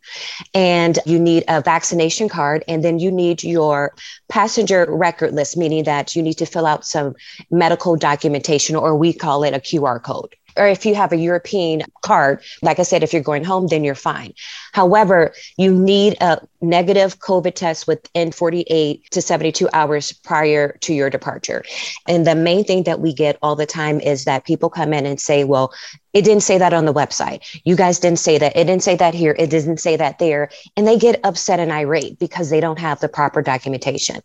And 0.54 1.00
you 1.06 1.18
need 1.18 1.46
a 1.48 1.62
vaccination 1.62 2.28
card. 2.28 2.64
And 2.68 2.84
then 2.84 3.00
you 3.00 3.12
need 3.12 3.42
your 3.44 3.94
passenger 4.28 4.86
record 4.90 5.34
list, 5.34 5.56
meaning 5.56 5.86
that 5.86 6.16
you 6.16 6.22
need 6.22 6.38
to 6.40 6.46
fill 6.46 6.66
out 6.66 6.86
some 6.86 7.16
medical 7.50 7.96
documentation, 7.96 8.76
or 8.76 8.96
we 8.96 9.14
call 9.14 9.44
it 9.44 9.54
a 9.54 9.60
QR 9.60 10.04
code. 10.04 10.36
or 10.58 10.68
if 10.68 10.86
you 10.86 10.96
have 10.96 11.14
a 11.14 11.18
European 11.18 11.84
card, 12.02 12.44
like 12.62 12.80
I 12.80 12.84
said, 12.84 13.04
if 13.04 13.14
you're 13.14 13.22
going 13.22 13.44
home, 13.44 13.68
then 13.68 13.84
you're 13.84 13.96
fine. 13.96 14.34
However, 14.72 15.34
you 15.58 15.74
need 15.74 16.18
a 16.22 16.42
negative 16.62 17.20
COVID 17.20 17.56
test 17.56 17.88
within 17.88 18.32
48 18.32 19.10
to 19.12 19.22
72 19.22 19.68
hours 19.74 20.12
prior 20.12 20.78
to 20.82 20.94
your 20.94 21.10
departure. 21.10 21.64
And 22.08 22.26
the 22.26 22.36
main 22.36 22.64
thing 22.64 22.84
that 22.84 23.00
we 23.00 23.14
get 23.14 23.38
all 23.42 23.56
the 23.56 23.66
time 23.66 24.00
is 24.00 24.26
that 24.26 24.46
people 24.46 24.70
come 24.70 24.94
in 24.94 25.06
and 25.06 25.20
say, 25.20 25.44
well, 25.44 25.74
it 26.14 26.24
didn't 26.24 26.44
say 26.44 26.58
that 26.58 26.74
on 26.74 26.86
the 26.86 26.94
website. 26.94 27.62
You 27.64 27.76
guys 27.76 28.00
didn't 28.00 28.20
say 28.20 28.38
that. 28.38 28.56
It 28.56 28.66
didn't 28.66 28.84
say 28.84 28.96
that 28.98 29.14
here. 29.14 29.36
It 29.40 29.50
didn't 29.50 29.78
say 29.78 29.96
that 29.96 30.20
there. 30.20 30.50
And 30.76 30.86
they 30.86 30.98
get 30.98 31.22
upset 31.24 31.60
and 31.60 31.72
irate 31.72 32.20
because 32.20 32.50
they 32.50 32.60
don't 32.60 32.80
have 32.80 33.00
the 33.00 33.08
proper 33.08 33.42
documentation. 33.42 34.22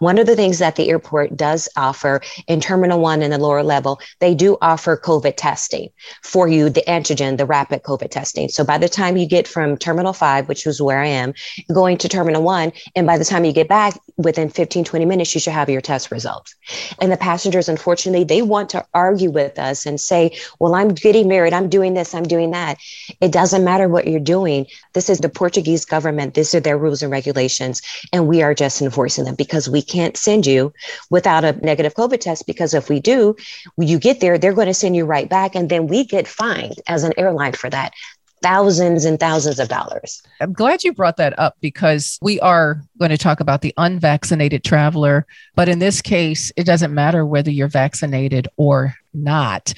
One 0.00 0.18
of 0.18 0.26
the 0.26 0.36
things 0.36 0.58
that 0.58 0.76
the 0.76 0.90
airport 0.90 1.36
does 1.36 1.68
offer 1.76 2.20
in 2.46 2.60
Terminal 2.60 3.00
1 3.00 3.22
and 3.22 3.32
the 3.32 3.38
lower 3.38 3.62
level, 3.62 4.00
they 4.20 4.34
do 4.34 4.58
offer 4.60 4.98
COVID 4.98 5.34
testing 5.36 5.88
for 6.22 6.46
you, 6.46 6.68
the 6.68 6.84
antigen, 6.86 7.38
the 7.38 7.46
rapid 7.46 7.82
COVID 7.82 8.10
testing. 8.10 8.50
So 8.50 8.62
by 8.62 8.76
the 8.76 8.88
time 8.88 9.16
you 9.16 9.26
get 9.26 9.48
from 9.48 9.78
Terminal 9.78 9.89
5, 10.12 10.48
which 10.48 10.66
was 10.66 10.80
where 10.80 11.00
I 11.00 11.06
am, 11.06 11.34
going 11.72 11.98
to 11.98 12.08
Terminal 12.08 12.42
1, 12.42 12.72
and 12.96 13.06
by 13.06 13.18
the 13.18 13.24
time 13.24 13.44
you 13.44 13.52
get 13.52 13.68
back, 13.68 13.98
within 14.16 14.50
15, 14.50 14.84
20 14.84 15.04
minutes, 15.04 15.34
you 15.34 15.40
should 15.40 15.52
have 15.52 15.70
your 15.70 15.80
test 15.80 16.10
results. 16.10 16.54
And 17.00 17.10
the 17.10 17.16
passengers, 17.16 17.68
unfortunately, 17.68 18.24
they 18.24 18.42
want 18.42 18.70
to 18.70 18.84
argue 18.94 19.30
with 19.30 19.58
us 19.58 19.86
and 19.86 20.00
say, 20.00 20.36
well, 20.58 20.74
I'm 20.74 20.88
getting 20.88 21.28
married. 21.28 21.52
I'm 21.52 21.68
doing 21.68 21.94
this. 21.94 22.14
I'm 22.14 22.24
doing 22.24 22.50
that. 22.50 22.78
It 23.20 23.32
doesn't 23.32 23.64
matter 23.64 23.88
what 23.88 24.06
you're 24.06 24.20
doing. 24.20 24.66
This 24.92 25.08
is 25.08 25.18
the 25.18 25.28
Portuguese 25.28 25.84
government. 25.84 26.34
These 26.34 26.54
are 26.54 26.60
their 26.60 26.78
rules 26.78 27.02
and 27.02 27.10
regulations. 27.10 27.82
And 28.12 28.28
we 28.28 28.42
are 28.42 28.54
just 28.54 28.82
enforcing 28.82 29.24
them 29.24 29.34
because 29.34 29.68
we 29.68 29.82
can't 29.82 30.16
send 30.16 30.46
you 30.46 30.72
without 31.08 31.44
a 31.44 31.52
negative 31.52 31.94
COVID 31.94 32.20
test. 32.20 32.46
Because 32.46 32.74
if 32.74 32.88
we 32.88 33.00
do, 33.00 33.36
you 33.78 33.98
get 33.98 34.20
there, 34.20 34.38
they're 34.38 34.52
going 34.52 34.66
to 34.66 34.74
send 34.74 34.96
you 34.96 35.04
right 35.04 35.28
back. 35.28 35.54
And 35.54 35.68
then 35.68 35.86
we 35.86 36.04
get 36.04 36.28
fined 36.28 36.76
as 36.86 37.04
an 37.04 37.12
airline 37.16 37.52
for 37.52 37.70
that 37.70 37.92
thousands 38.42 39.04
and 39.04 39.20
thousands 39.20 39.58
of 39.58 39.68
dollars. 39.68 40.22
I'm 40.40 40.52
glad 40.52 40.82
you 40.82 40.92
brought 40.92 41.16
that 41.18 41.38
up 41.38 41.56
because 41.60 42.18
we 42.22 42.40
are 42.40 42.82
going 42.98 43.10
to 43.10 43.18
talk 43.18 43.40
about 43.40 43.60
the 43.60 43.74
unvaccinated 43.76 44.64
traveler. 44.64 45.26
But 45.54 45.68
in 45.68 45.78
this 45.78 46.00
case, 46.00 46.50
it 46.56 46.64
doesn't 46.64 46.94
matter 46.94 47.26
whether 47.26 47.50
you're 47.50 47.68
vaccinated 47.68 48.48
or 48.56 48.94
not. 49.12 49.74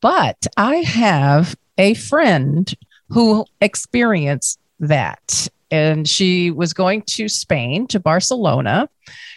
But 0.00 0.46
I 0.56 0.76
have 0.76 1.56
a 1.78 1.94
friend 1.94 2.72
who 3.08 3.44
experienced 3.60 4.58
that. 4.80 5.48
And 5.70 6.08
she 6.08 6.50
was 6.50 6.72
going 6.72 7.02
to 7.02 7.28
Spain, 7.28 7.86
to 7.88 7.98
Barcelona. 7.98 8.88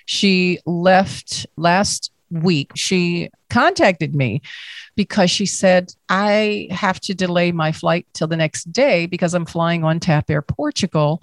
She 0.06 0.60
left 0.66 1.48
last 1.58 2.12
week. 2.30 2.72
She 2.76 3.30
contacted 3.50 4.14
me 4.14 4.42
because 5.00 5.32
she 5.32 5.46
said, 5.46 5.94
I 6.10 6.68
have 6.72 7.00
to 7.00 7.16
delay 7.16 7.54
my 7.54 7.72
flight 7.72 8.06
till 8.12 8.28
the 8.28 8.36
next 8.36 8.66
day 8.74 9.06
because 9.06 9.34
I'm 9.34 9.46
flying 9.46 9.86
on 9.86 10.02
TAP 10.02 10.30
Air 10.30 10.42
Portugal. 10.42 11.22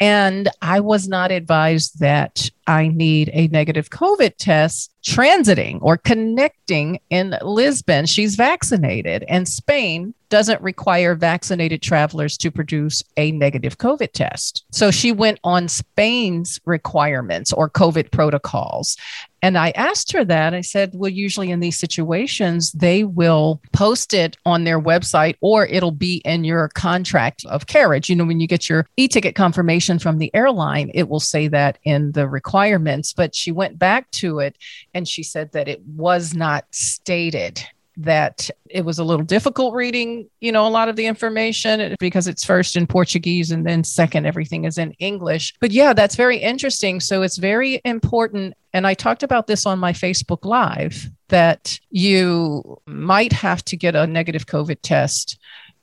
And 0.00 0.48
I 0.62 0.80
was 0.80 1.08
not 1.08 1.30
advised 1.30 2.00
that 2.00 2.50
I 2.66 2.88
need 2.88 3.28
a 3.34 3.48
negative 3.48 3.90
COVID 3.90 4.36
test 4.38 4.92
transiting 5.04 5.78
or 5.82 5.98
connecting 5.98 7.00
in 7.10 7.36
Lisbon. 7.42 8.06
She's 8.06 8.34
vaccinated, 8.34 9.24
and 9.28 9.46
Spain 9.46 10.14
doesn't 10.30 10.62
require 10.62 11.14
vaccinated 11.14 11.82
travelers 11.82 12.38
to 12.38 12.50
produce 12.50 13.02
a 13.16 13.32
negative 13.32 13.78
COVID 13.78 14.12
test. 14.12 14.64
So 14.70 14.90
she 14.90 15.12
went 15.12 15.40
on 15.44 15.68
Spain's 15.68 16.60
requirements 16.64 17.52
or 17.52 17.68
COVID 17.68 18.10
protocols. 18.10 18.96
And 19.42 19.56
I 19.56 19.70
asked 19.70 20.12
her 20.12 20.24
that. 20.24 20.54
I 20.54 20.60
said, 20.60 20.92
well, 20.94 21.10
usually 21.10 21.50
in 21.50 21.60
these 21.60 21.78
situations, 21.78 22.72
they 22.72 23.04
will 23.04 23.60
post 23.72 24.14
it 24.14 24.36
on 24.44 24.64
their 24.64 24.80
website 24.80 25.36
or 25.40 25.66
it'll 25.66 25.90
be 25.90 26.16
in 26.24 26.44
your 26.44 26.68
contract 26.70 27.44
of 27.46 27.66
carriage. 27.66 28.08
You 28.08 28.16
know, 28.16 28.24
when 28.24 28.40
you 28.40 28.46
get 28.46 28.68
your 28.68 28.86
e 28.96 29.08
ticket 29.08 29.34
confirmation 29.34 29.98
from 29.98 30.18
the 30.18 30.34
airline, 30.34 30.90
it 30.94 31.08
will 31.08 31.20
say 31.20 31.48
that 31.48 31.78
in 31.84 32.12
the 32.12 32.28
requirements. 32.28 33.12
But 33.12 33.34
she 33.34 33.52
went 33.52 33.78
back 33.78 34.10
to 34.12 34.40
it 34.40 34.56
and 34.94 35.06
she 35.06 35.22
said 35.22 35.52
that 35.52 35.68
it 35.68 35.80
was 35.82 36.34
not 36.34 36.64
stated 36.72 37.64
that 37.98 38.48
it 38.70 38.84
was 38.84 38.98
a 38.98 39.04
little 39.04 39.24
difficult 39.24 39.74
reading, 39.74 40.28
you 40.40 40.52
know, 40.52 40.66
a 40.66 40.70
lot 40.70 40.88
of 40.88 40.94
the 40.94 41.06
information 41.06 41.96
because 41.98 42.28
it's 42.28 42.44
first 42.44 42.76
in 42.76 42.86
Portuguese 42.86 43.50
and 43.50 43.66
then 43.66 43.82
second, 43.82 44.24
everything 44.24 44.64
is 44.64 44.78
in 44.78 44.92
English. 45.00 45.54
But 45.60 45.72
yeah, 45.72 45.92
that's 45.92 46.14
very 46.14 46.38
interesting. 46.38 47.00
So 47.00 47.22
it's 47.22 47.38
very 47.38 47.80
important. 47.84 48.54
And 48.78 48.86
I 48.86 48.94
talked 48.94 49.24
about 49.24 49.48
this 49.48 49.66
on 49.66 49.80
my 49.80 49.92
Facebook 49.92 50.44
Live 50.44 51.10
that 51.30 51.80
you 51.90 52.80
might 52.86 53.32
have 53.32 53.64
to 53.64 53.76
get 53.76 53.96
a 53.96 54.06
negative 54.06 54.46
COVID 54.46 54.78
test 54.82 55.36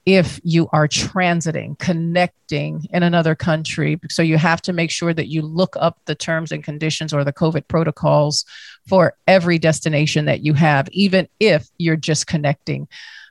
if 0.05 0.39
you 0.45 0.69
are 0.71 0.87
transiting, 0.87 1.77
connecting 1.77 2.85
in 2.91 3.03
another 3.03 3.35
country. 3.35 3.99
So 4.09 4.21
you 4.21 4.37
have 4.37 4.61
to 4.61 4.71
make 4.71 4.91
sure 4.91 5.13
that 5.13 5.27
you 5.27 5.41
look 5.41 5.75
up 5.77 5.99
the 6.05 6.15
terms 6.15 6.53
and 6.53 6.63
conditions 6.63 7.13
or 7.13 7.25
the 7.25 7.33
COVID 7.33 7.67
protocols 7.67 8.45
for 8.87 9.17
every 9.27 9.59
destination 9.59 10.23
that 10.23 10.45
you 10.45 10.53
have, 10.53 10.87
even 10.93 11.27
if 11.41 11.67
you're 11.77 11.97
just 11.97 12.27
connecting 12.27 12.87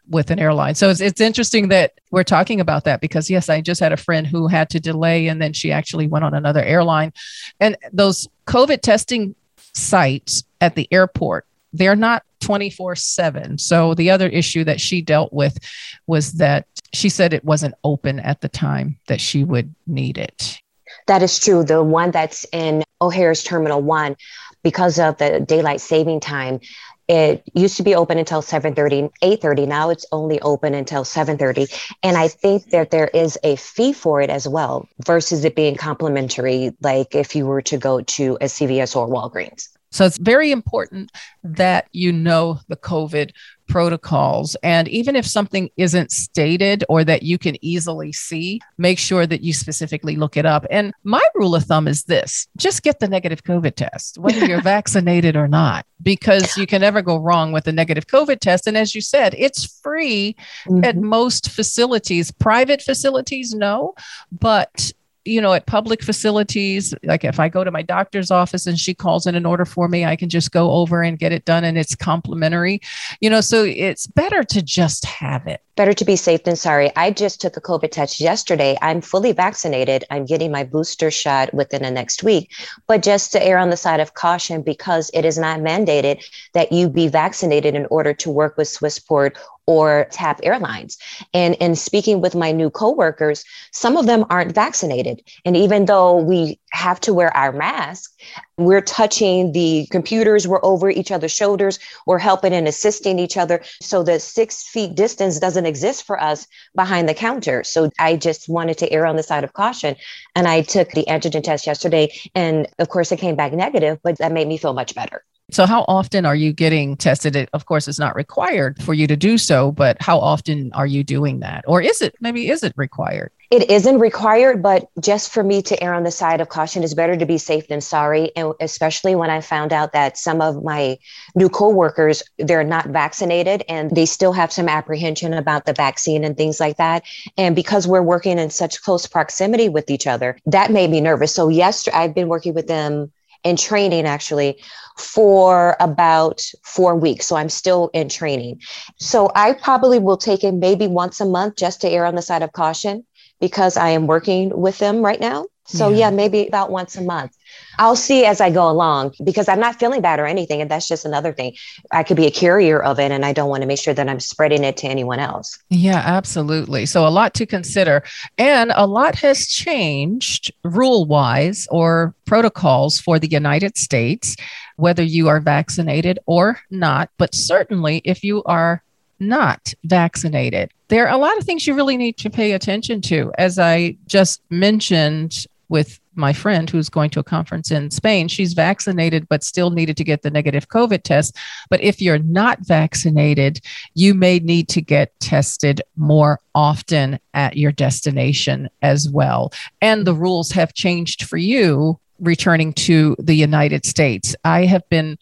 with 0.07 0.31
an 0.31 0.39
airline. 0.39 0.75
So 0.75 0.91
it's, 0.91 1.01
it's 1.01 1.23
interesting 1.23 1.69
that 1.69 1.93
we're 2.11 2.23
talking 2.23 2.61
about 2.61 2.85
that 2.85 3.01
because, 3.01 3.31
yes, 3.31 3.49
I 3.49 3.63
just 3.63 3.81
had 3.81 3.93
a 3.93 3.97
friend 3.97 4.27
who 4.27 4.47
had 4.47 4.69
to 4.71 4.79
delay 4.79 5.29
and 5.29 5.41
then 5.41 5.55
she 5.55 5.73
actually 5.73 6.07
went 6.07 6.27
on 6.27 6.35
another 6.35 6.63
airline. 6.63 7.15
And 7.61 7.79
those 7.95 8.29
COVID 8.47 8.83
testing 8.83 9.35
sites 9.75 10.45
at 10.61 10.75
the 10.75 10.89
airport, 10.91 11.47
they're 11.73 11.97
not 11.97 12.23
24 12.41 12.97
7. 12.97 13.59
So 13.59 13.95
the 13.95 14.11
other 14.11 14.29
issue 14.29 14.65
that 14.65 14.81
she 14.81 15.03
dealt 15.03 15.33
with 15.33 15.59
was 16.07 16.33
that 16.35 16.67
she 16.93 17.09
said 17.09 17.33
it 17.33 17.45
wasn't 17.45 17.75
open 17.83 18.21
at 18.21 18.41
the 18.41 18.49
time 18.49 18.99
that 19.09 19.21
she 19.21 19.45
would 19.45 19.75
need 19.87 20.19
it. 20.19 20.61
That 21.07 21.23
is 21.23 21.39
true. 21.39 21.65
The 21.65 21.83
one 21.83 22.11
that's 22.11 22.47
in 22.53 22.85
O'Hare's 23.01 23.43
Terminal 23.43 23.83
1, 23.83 24.17
because 24.63 24.99
of 24.99 25.19
the 25.19 25.41
daylight 25.41 25.81
saving 25.81 26.21
time, 26.21 26.61
it 27.09 27.43
used 27.55 27.77
to 27.77 27.83
be 27.83 27.95
open 27.95 28.19
until 28.19 28.43
7.30 28.43 29.11
8.30 29.23 29.69
now 29.69 29.91
it's 29.91 30.07
only 30.13 30.41
open 30.41 30.75
until 30.75 31.05
7.30 31.05 31.95
and 32.03 32.17
i 32.17 32.29
think 32.29 32.71
that 32.71 32.91
there 32.91 33.09
is 33.09 33.39
a 33.45 33.57
fee 33.57 33.93
for 33.93 34.21
it 34.21 34.31
as 34.31 34.49
well 34.49 34.89
versus 35.05 35.45
it 35.45 35.55
being 35.55 35.77
complimentary 35.77 36.73
like 36.81 37.15
if 37.15 37.37
you 37.37 37.47
were 37.47 37.63
to 37.63 37.77
go 37.77 38.01
to 38.01 38.39
a 38.41 38.47
cvs 38.47 38.97
or 38.97 39.09
walgreens 39.09 39.69
so 39.95 40.05
it's 40.05 40.19
very 40.19 40.51
important 40.51 41.13
that 41.45 41.87
you 41.93 42.13
know 42.13 42.59
the 42.67 42.77
COVID 42.77 43.31
protocols. 43.69 44.57
And 44.65 44.89
even 44.89 45.15
if 45.15 45.25
something 45.25 45.71
isn't 45.77 46.11
stated 46.11 46.85
or 46.89 47.05
that 47.05 47.23
you 47.23 47.39
can 47.39 47.57
easily 47.65 48.13
see, 48.13 48.61
make 48.77 48.99
sure 48.99 49.25
that 49.25 49.43
you 49.43 49.53
specifically 49.53 50.17
look 50.17 50.37
it 50.37 50.45
up. 50.45 50.67
And 50.69 50.93
my 51.05 51.23
rule 51.37 51.55
of 51.55 51.63
thumb 51.63 51.87
is 51.87 52.03
this 52.05 52.49
just 52.57 52.83
get 52.83 52.99
the 52.99 53.07
negative 53.07 53.45
COVID 53.45 53.77
test, 53.77 54.19
whether 54.19 54.45
you're 54.45 54.61
vaccinated 54.77 55.37
or 55.37 55.47
not, 55.47 55.87
because 56.03 56.57
you 56.57 56.67
can 56.67 56.81
never 56.81 57.01
go 57.01 57.17
wrong 57.17 57.53
with 57.53 57.69
a 57.69 57.73
negative 57.73 58.09
COVID 58.09 58.41
test. 58.41 58.67
And 58.67 58.77
as 58.77 58.97
you 58.97 59.01
said, 59.01 59.37
it's 59.39 59.81
free 59.81 60.35
mm-hmm. 60.67 60.85
at 60.85 60.97
most 60.97 61.51
facilities, 61.51 62.33
private 62.33 62.83
facilities, 62.83 63.55
no, 63.55 63.95
but 64.33 64.93
you 65.25 65.41
know, 65.41 65.53
at 65.53 65.67
public 65.67 66.03
facilities, 66.03 66.95
like 67.03 67.25
if 67.25 67.41
I 67.41 67.49
go 67.49 67.65
to 67.65 67.71
my 67.71 67.83
doctor's 67.83 68.31
office 68.31 68.67
and 68.67 68.79
she 68.79 68.95
calls 68.95 69.27
in 69.27 69.35
an 69.35 69.47
order 69.47 69.65
for 69.65 69.89
me, 69.89 70.05
I 70.05 70.17
can 70.17 70.29
just 70.29 70.53
go 70.53 70.71
over 70.73 71.03
and 71.03 71.19
get 71.19 71.33
it 71.33 71.45
done 71.45 71.65
and 71.65 71.79
it's 71.79 71.95
complimentary. 71.95 72.81
You 73.21 73.31
know, 73.31 73.41
so 73.41 73.65
it's 73.65 74.07
better 74.07 74.45
to 74.45 74.63
just 74.63 75.05
have 75.05 75.47
it. 75.47 75.61
Better 75.77 75.95
to 75.95 76.05
be 76.05 76.15
safe 76.15 76.45
than 76.45 76.55
sorry. 76.55 76.95
I 76.95 77.11
just 77.11 77.41
took 77.41 77.57
a 77.57 77.61
COVID 77.61 77.91
test 77.91 78.21
yesterday. 78.21 78.79
I'm 78.81 79.01
fully 79.01 79.33
vaccinated. 79.33 80.05
I'm 80.11 80.25
getting 80.25 80.53
my 80.53 80.63
booster 80.63 81.11
shot 81.11 81.53
within 81.53 81.83
the 81.83 81.91
next 81.91 82.23
week. 82.23 82.53
But 82.87 83.03
just 83.03 83.33
to 83.33 83.45
err 83.45 83.59
on 83.59 83.71
the 83.71 83.77
side 83.77 83.99
of 83.99 84.15
caution, 84.15 84.63
because 84.63 85.11
it 85.15 85.25
is 85.25 85.37
not 85.37 85.61
mandated 85.61 86.25
that 86.53 86.71
you 86.71 86.89
be 86.89 87.09
vaccinated 87.09 87.75
in 87.75 87.87
order 87.87 88.15
to 88.15 88.31
work 88.31 88.57
with 88.57 88.69
Swissport 88.69 89.37
or 89.67 90.07
TAP 90.11 90.41
Airlines. 90.43 90.99
And 91.33 91.55
in 91.57 91.75
speaking 91.75 92.21
with 92.21 92.35
my 92.35 92.53
new 92.53 92.71
coworkers, 92.71 93.45
some 93.73 93.97
of 93.97 94.07
them 94.07 94.25
aren't 94.31 94.55
vaccinated. 94.55 95.23
And 95.45 95.57
even 95.57 95.87
though 95.87 96.17
we 96.17 96.61
have 96.73 97.01
to 97.01 97.15
wear 97.15 97.35
our 97.37 97.53
mask, 97.53 98.13
we're 98.59 98.81
touching 98.81 99.53
the 99.53 99.87
computers, 99.91 100.47
we're 100.47 100.65
over 100.65 100.91
each 100.91 101.11
other's 101.11 101.33
shoulders, 101.33 101.79
we're 102.07 102.19
helping 102.19 102.53
and 102.53 102.69
assisting 102.69 103.19
each 103.19 103.37
other. 103.37 103.63
So 103.81 104.03
the 104.03 104.21
six 104.21 104.63
feet 104.69 104.95
distance 104.95 105.39
doesn't 105.39 105.67
exist 105.67 106.05
for 106.05 106.21
us 106.21 106.47
behind 106.75 107.09
the 107.09 107.15
counter. 107.15 107.65
So 107.65 107.91
I 107.99 108.17
just 108.17 108.49
wanted 108.49 108.79
to 108.79 108.93
err 108.93 109.07
on 109.07 109.17
the 109.17 109.23
side 109.23 109.45
of 109.45 109.53
caution. 109.55 109.97
And 110.37 110.47
I 110.47 110.63
took 110.63 110.91
the 110.91 111.05
antigen 111.09 111.43
test 111.43 111.67
yesterday. 111.67 112.13
And 112.35 112.69
of 112.79 112.89
course, 112.89 113.13
it 113.13 113.19
came 113.19 113.37
back 113.37 113.53
negative, 113.53 113.99
but 114.03 114.19
that 114.19 114.33
made 114.33 114.49
me 114.49 114.59
feel 114.59 114.75
much 114.75 114.95
better. 114.95 115.25
So, 115.51 115.67
how 115.67 115.85
often 115.89 116.25
are 116.25 116.35
you 116.35 116.53
getting 116.53 116.97
tested? 116.97 117.37
It, 117.37 117.51
of 117.53 117.67
course, 117.67 117.87
it's 117.87 117.99
not 117.99 118.17
required 118.17 118.83
for 118.83 118.95
you 118.95 119.07
to 119.07 119.17
do 119.17 119.37
so, 119.37 119.73
but 119.73 120.01
how 120.01 120.19
often 120.19 120.73
are 120.73 120.87
you 120.87 121.05
doing 121.05 121.41
that? 121.41 121.65
Or 121.67 121.83
is 121.83 122.01
it 122.01 122.15
maybe 122.21 122.49
is 122.49 122.63
it 122.63 122.73
required? 122.77 123.31
It 123.51 123.71
isn't 123.71 123.99
required, 123.99 124.63
but 124.63 124.89
just 125.01 125.31
for 125.31 125.45
me 125.45 125.61
to 125.63 125.81
err 125.83 125.95
on 125.95 126.03
the 126.03 126.11
side 126.11 126.41
of 126.41 126.49
caution, 126.49 126.83
it's 126.83 126.95
better 126.95 127.17
to 127.17 127.27
be 127.27 127.37
safe 127.37 127.69
than 127.69 127.83
sorry. 127.83 128.33
And 128.35 128.55
especially 128.59 129.15
when 129.15 129.29
I 129.29 129.43
found 129.43 129.73
out 129.73 129.93
that 129.93 130.17
some 130.17 130.41
of 130.41 130.65
my 130.65 130.99
new 131.35 131.51
coworkers, 131.51 132.23
they're 132.39 132.65
not 132.65 132.87
vaccinated 132.87 133.63
and 133.69 133.91
they 133.95 134.07
still 134.07 134.33
have 134.33 134.51
some 134.51 134.69
apprehension 134.69 135.35
about 135.35 135.67
the 135.67 135.75
vaccine 135.75 136.25
and 136.25 136.37
things 136.37 136.59
like 136.59 136.79
that. 136.79 137.05
And 137.37 137.55
because 137.55 137.87
we're 137.87 138.03
working 138.03 138.39
in 138.39 138.49
such 138.49 138.83
close 138.83 139.07
proximity 139.07 139.69
with 139.69 139.91
each 139.91 140.07
other, 140.07 140.39
that 140.47 140.73
made 140.73 140.91
me 140.91 141.03
nervous. 141.03 141.35
So 141.35 141.49
yes, 141.49 141.87
I've 141.89 142.15
been 142.15 142.29
working 142.29 142.55
with 142.55 142.67
them 142.67 143.13
in 143.45 143.57
training 143.57 144.07
actually 144.07 144.61
for 144.99 145.77
about 145.81 146.43
four 146.63 146.97
weeks. 146.97 147.27
So 147.27 147.37
I'm 147.37 147.49
still 147.49 147.91
in 147.93 148.09
training. 148.09 148.61
So 148.99 149.31
I 149.35 149.53
probably 149.53 149.99
will 149.99 150.17
take 150.17 150.45
it 150.45 150.53
maybe 150.53 150.87
once 150.87 151.21
a 151.21 151.25
month 151.25 151.57
just 151.57 151.81
to 151.83 151.89
err 151.89 152.07
on 152.07 152.15
the 152.15 152.23
side 152.23 152.43
of 152.43 152.53
caution 152.53 153.05
because 153.41 153.77
I 153.77 153.91
am 153.91 154.07
working 154.07 154.59
with 154.59 154.79
them 154.79 155.05
right 155.05 155.21
now. 155.21 155.47
So 155.67 155.89
yeah. 155.89 155.97
yeah. 155.97 156.11
maybe 156.11 156.47
about 156.47 156.71
once 156.71 156.97
a 156.97 157.03
month. 157.03 157.37
I'll 157.79 157.97
see 157.97 158.25
as 158.25 158.41
I 158.41 158.51
go 158.51 158.71
along 158.71 159.15
because 159.23 159.49
I'm 159.49 159.61
not 159.61 159.79
feeling 159.79 160.01
bad 160.01 160.21
or 160.21 160.27
anything. 160.27 160.61
And 160.61 160.71
that's 160.71 160.87
just 160.87 161.05
another 161.05 161.33
thing. 161.33 161.55
I 161.91 162.03
could 162.03 162.17
be 162.17 162.27
a 162.27 162.31
carrier 162.31 162.83
of 162.83 163.01
it 163.01 163.11
and 163.11 163.25
I 163.25 163.33
don't 163.33 163.49
want 163.49 163.63
to 163.63 163.67
make 163.67 163.79
sure 163.79 163.95
that 163.95 164.09
I'm 164.09 164.21
spreading 164.21 164.65
it 164.65 164.77
to 164.79 164.87
anyone 164.87 165.19
else. 165.19 165.59
Yeah, 165.71 166.03
absolutely. 166.05 166.87
So 166.87 167.07
a 167.07 167.09
lot 167.09 167.35
to 167.35 167.47
consider. 167.47 168.03
And 168.39 168.73
a 168.75 168.87
lot 168.87 169.17
has 169.17 169.49
changed 169.49 170.53
rule 170.63 171.07
wise 171.07 171.67
or 171.71 172.15
protocols 172.27 173.01
for 173.01 173.19
the 173.19 173.29
United 173.29 173.77
States, 173.77 174.37
whether 174.77 175.03
you 175.03 175.29
are 175.29 175.41
vaccinated 175.41 176.19
or 176.27 176.61
not. 176.71 177.11
But 177.19 177.35
certainly 177.35 178.03
if 178.05 178.23
you 178.23 178.43
are 178.45 178.83
not 179.21 179.73
vaccinated. 179.85 180.71
There 180.89 181.07
are 181.07 181.15
a 181.15 181.19
lot 181.19 181.39
of 181.39 181.45
things 181.45 181.67
you 181.67 181.75
really 181.75 181.97
need 181.97 182.17
to 182.19 182.31
pay 182.31 182.53
attention 182.53 183.01
to. 183.03 183.33
As 183.39 183.59
I 183.59 183.97
just 184.07 184.43
mentioned 184.51 185.47
with 185.69 186.01
my 186.15 186.33
friend 186.33 186.69
who's 186.71 186.89
going 186.89 187.11
to 187.11 187.21
a 187.21 187.25
conference 187.25 187.71
in 187.71 187.91
Spain, 187.91 188.29
she's 188.29 188.53
vaccinated 188.53 189.29
but 189.29 189.43
still 189.43 189.71
needed 189.71 189.97
to 189.97 190.05
get 190.05 190.23
the 190.23 190.31
negative 190.31 190.69
COVID 190.69 191.03
test. 191.03 191.37
But 191.71 191.83
if 191.83 192.01
you're 192.01 192.19
not 192.19 192.61
vaccinated, 192.61 193.61
you 193.95 194.15
may 194.15 194.39
need 194.39 194.69
to 194.69 194.81
get 194.81 195.19
tested 195.21 195.83
more 195.97 196.41
often 196.55 197.19
at 197.33 197.57
your 197.57 197.73
destination 197.73 198.69
as 198.83 199.09
well. 199.09 199.53
And 199.81 200.07
the 200.07 200.15
rules 200.15 200.51
have 200.53 200.75
changed 200.75 201.25
for 201.25 201.37
you 201.37 201.99
returning 202.21 202.73
to 202.73 203.17
the 203.19 203.35
United 203.35 203.85
States. 203.85 204.37
I 204.45 204.67
have 204.67 204.89
been 204.89 205.19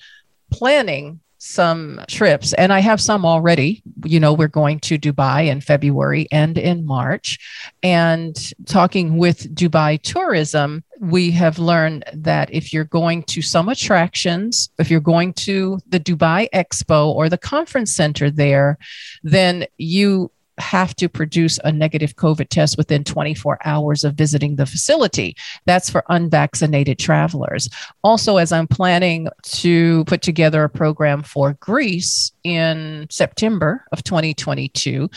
planning 0.50 1.20
some 1.42 2.00
trips, 2.06 2.52
and 2.52 2.72
I 2.72 2.78
have 2.78 3.00
some 3.00 3.26
already. 3.26 3.82
You 4.04 4.20
know, 4.20 4.32
we're 4.32 4.46
going 4.46 4.78
to 4.80 4.96
Dubai 4.96 5.48
in 5.48 5.60
February 5.60 6.28
and 6.30 6.56
in 6.56 6.86
March. 6.86 7.40
And 7.82 8.36
talking 8.66 9.18
with 9.18 9.52
Dubai 9.52 10.00
Tourism, 10.00 10.84
we 11.00 11.32
have 11.32 11.58
learned 11.58 12.04
that 12.14 12.54
if 12.54 12.72
you're 12.72 12.84
going 12.84 13.24
to 13.24 13.42
some 13.42 13.68
attractions, 13.68 14.70
if 14.78 14.88
you're 14.88 15.00
going 15.00 15.32
to 15.32 15.80
the 15.88 15.98
Dubai 15.98 16.48
Expo 16.54 17.08
or 17.08 17.28
the 17.28 17.38
conference 17.38 17.92
center 17.92 18.30
there, 18.30 18.78
then 19.24 19.66
you 19.78 20.30
have 20.58 20.94
to 20.96 21.08
produce 21.08 21.58
a 21.64 21.72
negative 21.72 22.16
COVID 22.16 22.48
test 22.48 22.76
within 22.76 23.04
24 23.04 23.58
hours 23.64 24.04
of 24.04 24.14
visiting 24.14 24.56
the 24.56 24.66
facility. 24.66 25.36
That's 25.66 25.90
for 25.90 26.04
unvaccinated 26.08 26.98
travelers. 26.98 27.68
Also, 28.04 28.36
as 28.36 28.52
I'm 28.52 28.66
planning 28.66 29.28
to 29.44 30.04
put 30.04 30.22
together 30.22 30.64
a 30.64 30.70
program 30.70 31.22
for 31.22 31.54
Greece 31.54 32.32
in 32.44 33.06
September 33.10 33.84
of 33.92 34.04
2022, 34.04 35.08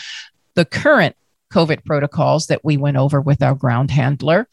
the 0.54 0.64
current 0.64 1.16
COVID 1.52 1.84
protocols 1.84 2.46
that 2.48 2.64
we 2.64 2.76
went 2.76 2.96
over 2.96 3.20
with 3.20 3.42
our 3.42 3.54
ground 3.54 3.90
handler 3.90 4.48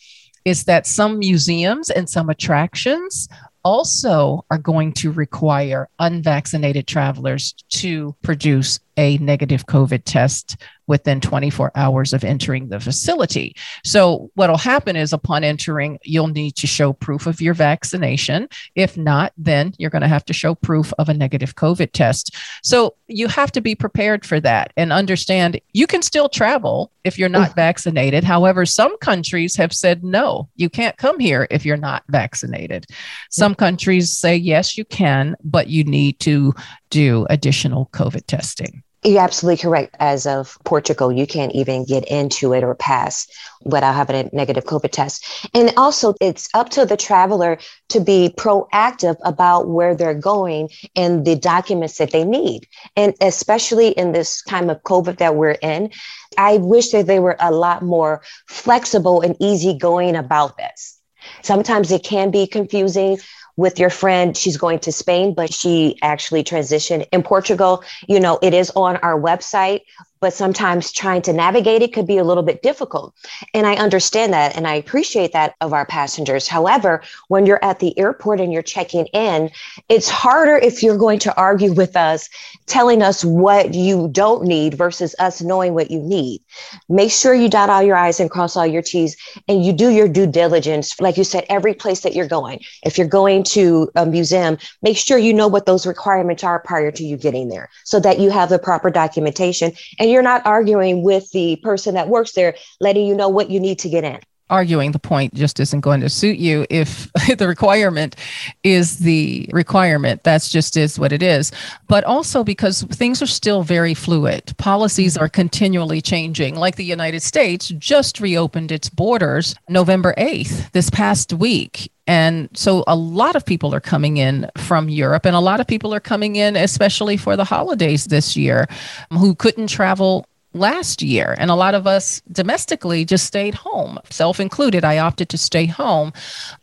is 0.46 0.66
that 0.66 0.86
some 0.86 1.20
museums 1.20 1.90
and 1.90 2.10
some 2.10 2.30
attractions 2.30 3.30
also 3.64 4.46
are 4.52 4.58
going 4.58 4.92
to 4.92 5.12
require 5.12 5.88
unvaccinated 6.00 6.86
travelers 6.86 7.54
to 7.70 8.16
produce 8.22 8.80
a 8.98 9.18
negative 9.20 9.66
COVID 9.66 10.02
test 10.04 10.58
within 10.88 11.22
24 11.22 11.72
hours 11.76 12.14
of 12.14 12.24
entering 12.24 12.70
the 12.70 12.80
facility. 12.80 13.56
So, 13.84 14.32
what 14.36 14.50
will 14.50 14.58
happen 14.58 14.96
is 14.96 15.14
upon 15.14 15.44
entering, 15.44 16.00
you'll 16.04 16.28
need 16.28 16.56
to 16.58 16.68
show 16.68 16.94
proof 16.94 17.28
of 17.28 17.42
your 17.42 17.54
vaccination. 17.54 18.48
If 18.76 18.98
not, 18.98 19.34
then 19.38 19.74
you're 19.78 19.90
going 19.90 20.02
to 20.02 20.08
have 20.08 20.26
to 20.26 20.34
show 20.34 20.56
proof 20.56 20.94
of 21.00 21.10
a 21.10 21.14
negative 21.14 21.56
COVID 21.56 21.92
test. 21.92 22.36
So, 22.64 22.96
you 23.08 23.28
have 23.28 23.52
to 23.54 23.62
be 23.62 23.76
prepared 23.76 24.26
for 24.26 24.40
that 24.40 24.74
and 24.78 24.92
understand 24.92 25.60
you 25.74 25.88
can 25.88 26.02
still 26.02 26.30
travel 26.30 26.92
if 27.04 27.20
you're 27.20 27.30
not 27.30 27.56
vaccinated. 27.56 28.24
However, 28.24 28.66
some 28.66 28.98
countries 28.98 29.56
have 29.56 29.74
said 29.74 30.04
no, 30.04 30.50
you 30.56 30.70
can't 30.70 30.98
come 30.98 31.20
here 31.20 31.48
if 31.52 31.66
you're 31.66 31.78
not 31.78 32.04
vaccinated. 32.10 32.86
Some 33.30 33.56
countries 33.56 34.16
say 34.18 34.36
yes, 34.36 34.78
you 34.78 34.86
can, 34.86 35.36
but 35.44 35.68
you 35.68 35.84
need 35.84 36.20
to 36.22 36.54
do 36.90 37.26
additional 37.30 37.90
COVID 37.94 38.26
testing. 38.28 38.83
You're 39.06 39.22
absolutely 39.22 39.62
correct. 39.62 39.98
As 40.00 40.26
of 40.26 40.58
Portugal, 40.64 41.12
you 41.12 41.28
can't 41.28 41.52
even 41.54 41.84
get 41.84 42.06
into 42.08 42.54
it 42.54 42.64
or 42.64 42.74
pass 42.74 43.28
without 43.66 43.96
having 43.96 44.16
a 44.16 44.36
negative 44.36 44.64
COVID 44.64 44.92
test. 44.92 45.50
And 45.54 45.74
also, 45.76 46.16
it's 46.22 46.48
up 46.54 46.70
to 46.70 46.86
the 46.86 46.96
traveler 46.96 47.58
to 47.90 48.00
be 48.00 48.34
proactive 48.38 49.18
about 49.26 49.68
where 49.68 49.94
they're 49.94 50.14
going 50.14 50.70
and 50.96 51.26
the 51.26 51.36
documents 51.36 51.98
that 51.98 52.12
they 52.12 52.24
need. 52.24 52.66
And 52.96 53.14
especially 53.20 53.90
in 53.90 54.14
this 54.14 54.42
time 54.44 54.70
of 54.70 54.82
COVID 54.84 55.18
that 55.18 55.36
we're 55.36 55.58
in, 55.62 55.92
I 56.38 56.58
wish 56.58 56.92
that 56.92 57.06
they 57.06 57.20
were 57.20 57.36
a 57.42 57.52
lot 57.52 57.84
more 57.84 58.22
flexible 58.48 59.20
and 59.20 59.36
easygoing 59.42 60.16
about 60.16 60.58
this. 60.58 61.00
Sometimes 61.42 61.92
it 61.92 62.04
can 62.04 62.32
be 62.32 62.48
confusing 62.48 63.18
with 63.56 63.80
your 63.80 63.90
friend. 63.90 64.36
She's 64.36 64.58
going 64.58 64.80
to 64.80 64.92
Spain, 64.92 65.34
but 65.34 65.54
she 65.54 65.98
actually 66.02 66.44
transitioned 66.44 67.08
in 67.12 67.24
Portugal. 67.24 67.84
You 68.08 68.20
know, 68.20 68.40
it 68.42 68.54
is 68.54 68.72
on 68.76 68.98
our 68.98 69.20
website 69.20 69.82
but 70.24 70.34
sometimes 70.34 70.90
trying 70.94 71.22
to 71.22 71.34
navigate 71.34 71.82
it 71.82 71.92
could 71.92 72.08
be 72.08 72.18
a 72.18 72.24
little 72.24 72.44
bit 72.44 72.62
difficult. 72.62 73.14
And 73.54 73.68
I 73.68 73.76
understand 73.76 74.32
that 74.32 74.56
and 74.56 74.66
I 74.66 74.76
appreciate 74.76 75.34
that 75.34 75.56
of 75.60 75.74
our 75.74 75.86
passengers. 75.86 76.48
However, 76.48 77.04
when 77.28 77.46
you're 77.46 77.62
at 77.62 77.80
the 77.80 78.00
airport 78.00 78.40
and 78.40 78.54
you're 78.54 78.62
checking 78.62 79.06
in, 79.08 79.52
it's 79.90 80.08
harder 80.08 80.56
if 80.56 80.82
you're 80.82 80.96
going 80.96 81.20
to 81.20 81.36
argue 81.36 81.74
with 81.74 81.98
us, 81.98 82.30
telling 82.68 83.02
us 83.02 83.26
what 83.26 83.74
you 83.74 84.08
don't 84.14 84.46
need 84.46 84.76
versus 84.76 85.14
us 85.20 85.42
knowing 85.42 85.74
what 85.74 85.92
you 85.92 86.00
need. 86.00 86.42
Make 86.88 87.12
sure 87.12 87.34
you 87.34 87.50
dot 87.50 87.70
all 87.70 87.84
your 87.84 87.98
I's 87.98 88.22
and 88.22 88.32
cross 88.32 88.56
all 88.56 88.66
your 88.66 88.82
T's 88.82 89.18
and 89.50 89.66
you 89.66 89.74
do 89.74 89.90
your 89.90 90.08
due 90.08 90.26
diligence. 90.26 91.02
Like 91.02 91.18
you 91.18 91.26
said, 91.26 91.46
every 91.50 91.74
place 91.74 92.00
that 92.00 92.16
you're 92.16 92.30
going. 92.30 92.62
If 92.86 92.98
you're 92.98 93.08
going 93.08 93.44
to 93.56 93.92
a 93.98 94.06
museum, 94.06 94.58
make 94.82 94.96
sure 94.96 95.18
you 95.18 95.34
know 95.34 95.50
what 95.50 95.66
those 95.66 95.86
requirements 95.86 96.46
are 96.46 96.60
prior 96.60 96.92
to 96.92 97.04
you 97.04 97.18
getting 97.18 97.50
there 97.50 97.70
so 97.84 98.00
that 98.00 98.20
you 98.20 98.30
have 98.30 98.48
the 98.48 98.58
proper 98.58 98.90
documentation 98.90 99.74
and 100.00 100.13
you're 100.14 100.22
not 100.22 100.46
arguing 100.46 101.04
with 101.04 101.30
the 101.32 101.58
person 101.58 101.96
that 101.96 102.08
works 102.08 102.34
there, 102.34 102.56
letting 102.80 103.06
you 103.08 103.16
know 103.16 103.30
what 103.30 103.50
you 103.50 103.60
need 103.60 103.80
to 103.80 103.90
get 103.90 104.04
in 104.04 104.20
arguing 104.50 104.92
the 104.92 105.00
point 105.00 105.34
just 105.34 105.60
isn't 105.60 105.82
going 105.82 106.02
to 106.02 106.10
suit 106.10 106.38
you 106.38 106.66
if 106.70 107.12
the 107.38 107.48
requirement 107.48 108.16
is 108.64 109.00
the 109.00 109.50
requirement. 109.52 110.24
That's 110.24 110.50
just 110.50 110.78
is 110.78 111.00
what 111.00 111.12
it 111.12 111.24
is. 111.24 111.52
But 111.88 112.04
also 112.04 112.44
because 112.44 112.84
things 112.84 113.22
are 113.22 113.28
still 113.28 113.64
very 113.64 113.94
fluid. 113.94 114.54
Policies 114.58 115.18
are 115.18 115.30
continually 115.30 116.02
changing. 116.02 116.56
Like 116.56 116.76
the 116.76 116.84
united 116.84 117.22
states 117.22 117.70
just 117.78 118.20
reopened 118.20 118.72
its 118.72 118.90
borders 118.90 119.56
november 119.70 120.14
8th 120.18 120.72
this 120.72 120.90
past 120.90 121.34
week. 121.34 121.90
And 122.06 122.50
so 122.54 122.84
a 122.86 122.96
lot 122.96 123.36
of 123.36 123.46
people 123.46 123.74
are 123.74 123.80
coming 123.80 124.18
in 124.18 124.50
from 124.58 124.90
Europe, 124.90 125.26
and 125.26 125.36
a 125.36 125.40
lot 125.40 125.62
of 125.62 125.68
people 125.68 125.94
are 125.94 126.02
coming 126.02 126.36
in, 126.36 126.58
especially 126.58 127.16
for 127.16 127.38
the 127.38 127.46
holidays 127.46 128.06
this 128.06 128.36
year, 128.36 128.68
who 129.10 129.36
couldn't 129.36 129.68
travel 129.68 130.26
last 130.54 131.02
year. 131.02 131.36
And 131.38 131.52
a 131.52 131.56
lot 131.56 131.76
of 131.76 131.88
us 131.88 132.22
domestically 132.32 133.06
just 133.06 133.26
stayed 133.26 133.56
home, 133.56 134.00
self 134.10 134.40
included. 134.40 134.84
I 134.86 134.98
opted 135.00 135.30
to 135.30 135.38
stay 135.38 135.66
home. 135.66 136.14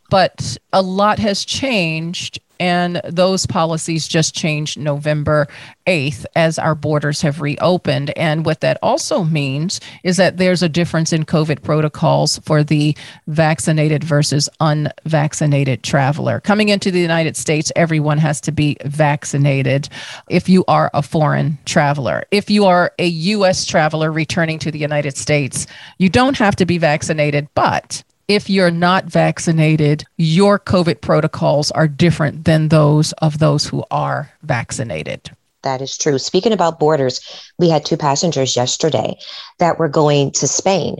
But 0.09 0.57
a 0.73 0.81
lot 0.81 1.19
has 1.19 1.45
changed 1.45 2.39
and 2.61 3.01
those 3.05 3.47
policies 3.47 4.07
just 4.07 4.35
changed 4.35 4.77
November 4.77 5.47
8th 5.87 6.25
as 6.35 6.59
our 6.59 6.75
borders 6.75 7.19
have 7.21 7.41
reopened. 7.41 8.11
And 8.15 8.45
what 8.45 8.61
that 8.61 8.77
also 8.83 9.23
means 9.23 9.81
is 10.03 10.17
that 10.17 10.37
there's 10.37 10.61
a 10.61 10.69
difference 10.69 11.11
in 11.11 11.25
COVID 11.25 11.63
protocols 11.63 12.37
for 12.45 12.63
the 12.63 12.95
vaccinated 13.25 14.03
versus 14.03 14.47
unvaccinated 14.59 15.81
traveler. 15.81 16.39
Coming 16.39 16.69
into 16.69 16.91
the 16.91 16.99
United 16.99 17.35
States, 17.35 17.71
everyone 17.75 18.19
has 18.19 18.39
to 18.41 18.51
be 18.51 18.77
vaccinated 18.85 19.89
if 20.29 20.47
you 20.47 20.63
are 20.67 20.91
a 20.93 21.01
foreign 21.01 21.57
traveler. 21.65 22.25
If 22.29 22.51
you 22.51 22.65
are 22.65 22.93
a 22.99 23.07
U.S. 23.07 23.65
traveler 23.65 24.11
returning 24.11 24.59
to 24.59 24.69
the 24.69 24.77
United 24.77 25.17
States, 25.17 25.65
you 25.97 26.09
don't 26.09 26.37
have 26.37 26.55
to 26.57 26.67
be 26.67 26.77
vaccinated, 26.77 27.47
but 27.55 28.03
if 28.31 28.49
you're 28.49 28.71
not 28.71 29.05
vaccinated, 29.05 30.05
your 30.17 30.57
COVID 30.57 31.01
protocols 31.01 31.69
are 31.71 31.87
different 31.87 32.45
than 32.45 32.69
those 32.69 33.11
of 33.13 33.39
those 33.39 33.65
who 33.65 33.83
are 33.91 34.31
vaccinated. 34.43 35.31
That 35.63 35.81
is 35.81 35.97
true. 35.97 36.17
Speaking 36.17 36.53
about 36.53 36.79
borders, 36.79 37.19
we 37.59 37.69
had 37.69 37.85
two 37.85 37.97
passengers 37.97 38.55
yesterday 38.55 39.17
that 39.59 39.77
were 39.77 39.89
going 39.89 40.31
to 40.31 40.47
Spain. 40.47 40.97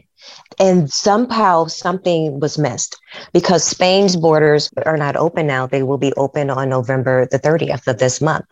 And 0.59 0.91
somehow 0.91 1.65
something 1.65 2.39
was 2.39 2.57
missed 2.57 2.97
because 3.33 3.63
Spain's 3.63 4.15
borders 4.17 4.69
are 4.85 4.97
not 4.97 5.15
open 5.15 5.47
now. 5.47 5.65
They 5.65 5.83
will 5.83 5.97
be 5.97 6.13
open 6.13 6.49
on 6.49 6.69
November 6.69 7.25
the 7.25 7.39
30th 7.39 7.87
of 7.87 7.97
this 7.97 8.21
month. 8.21 8.45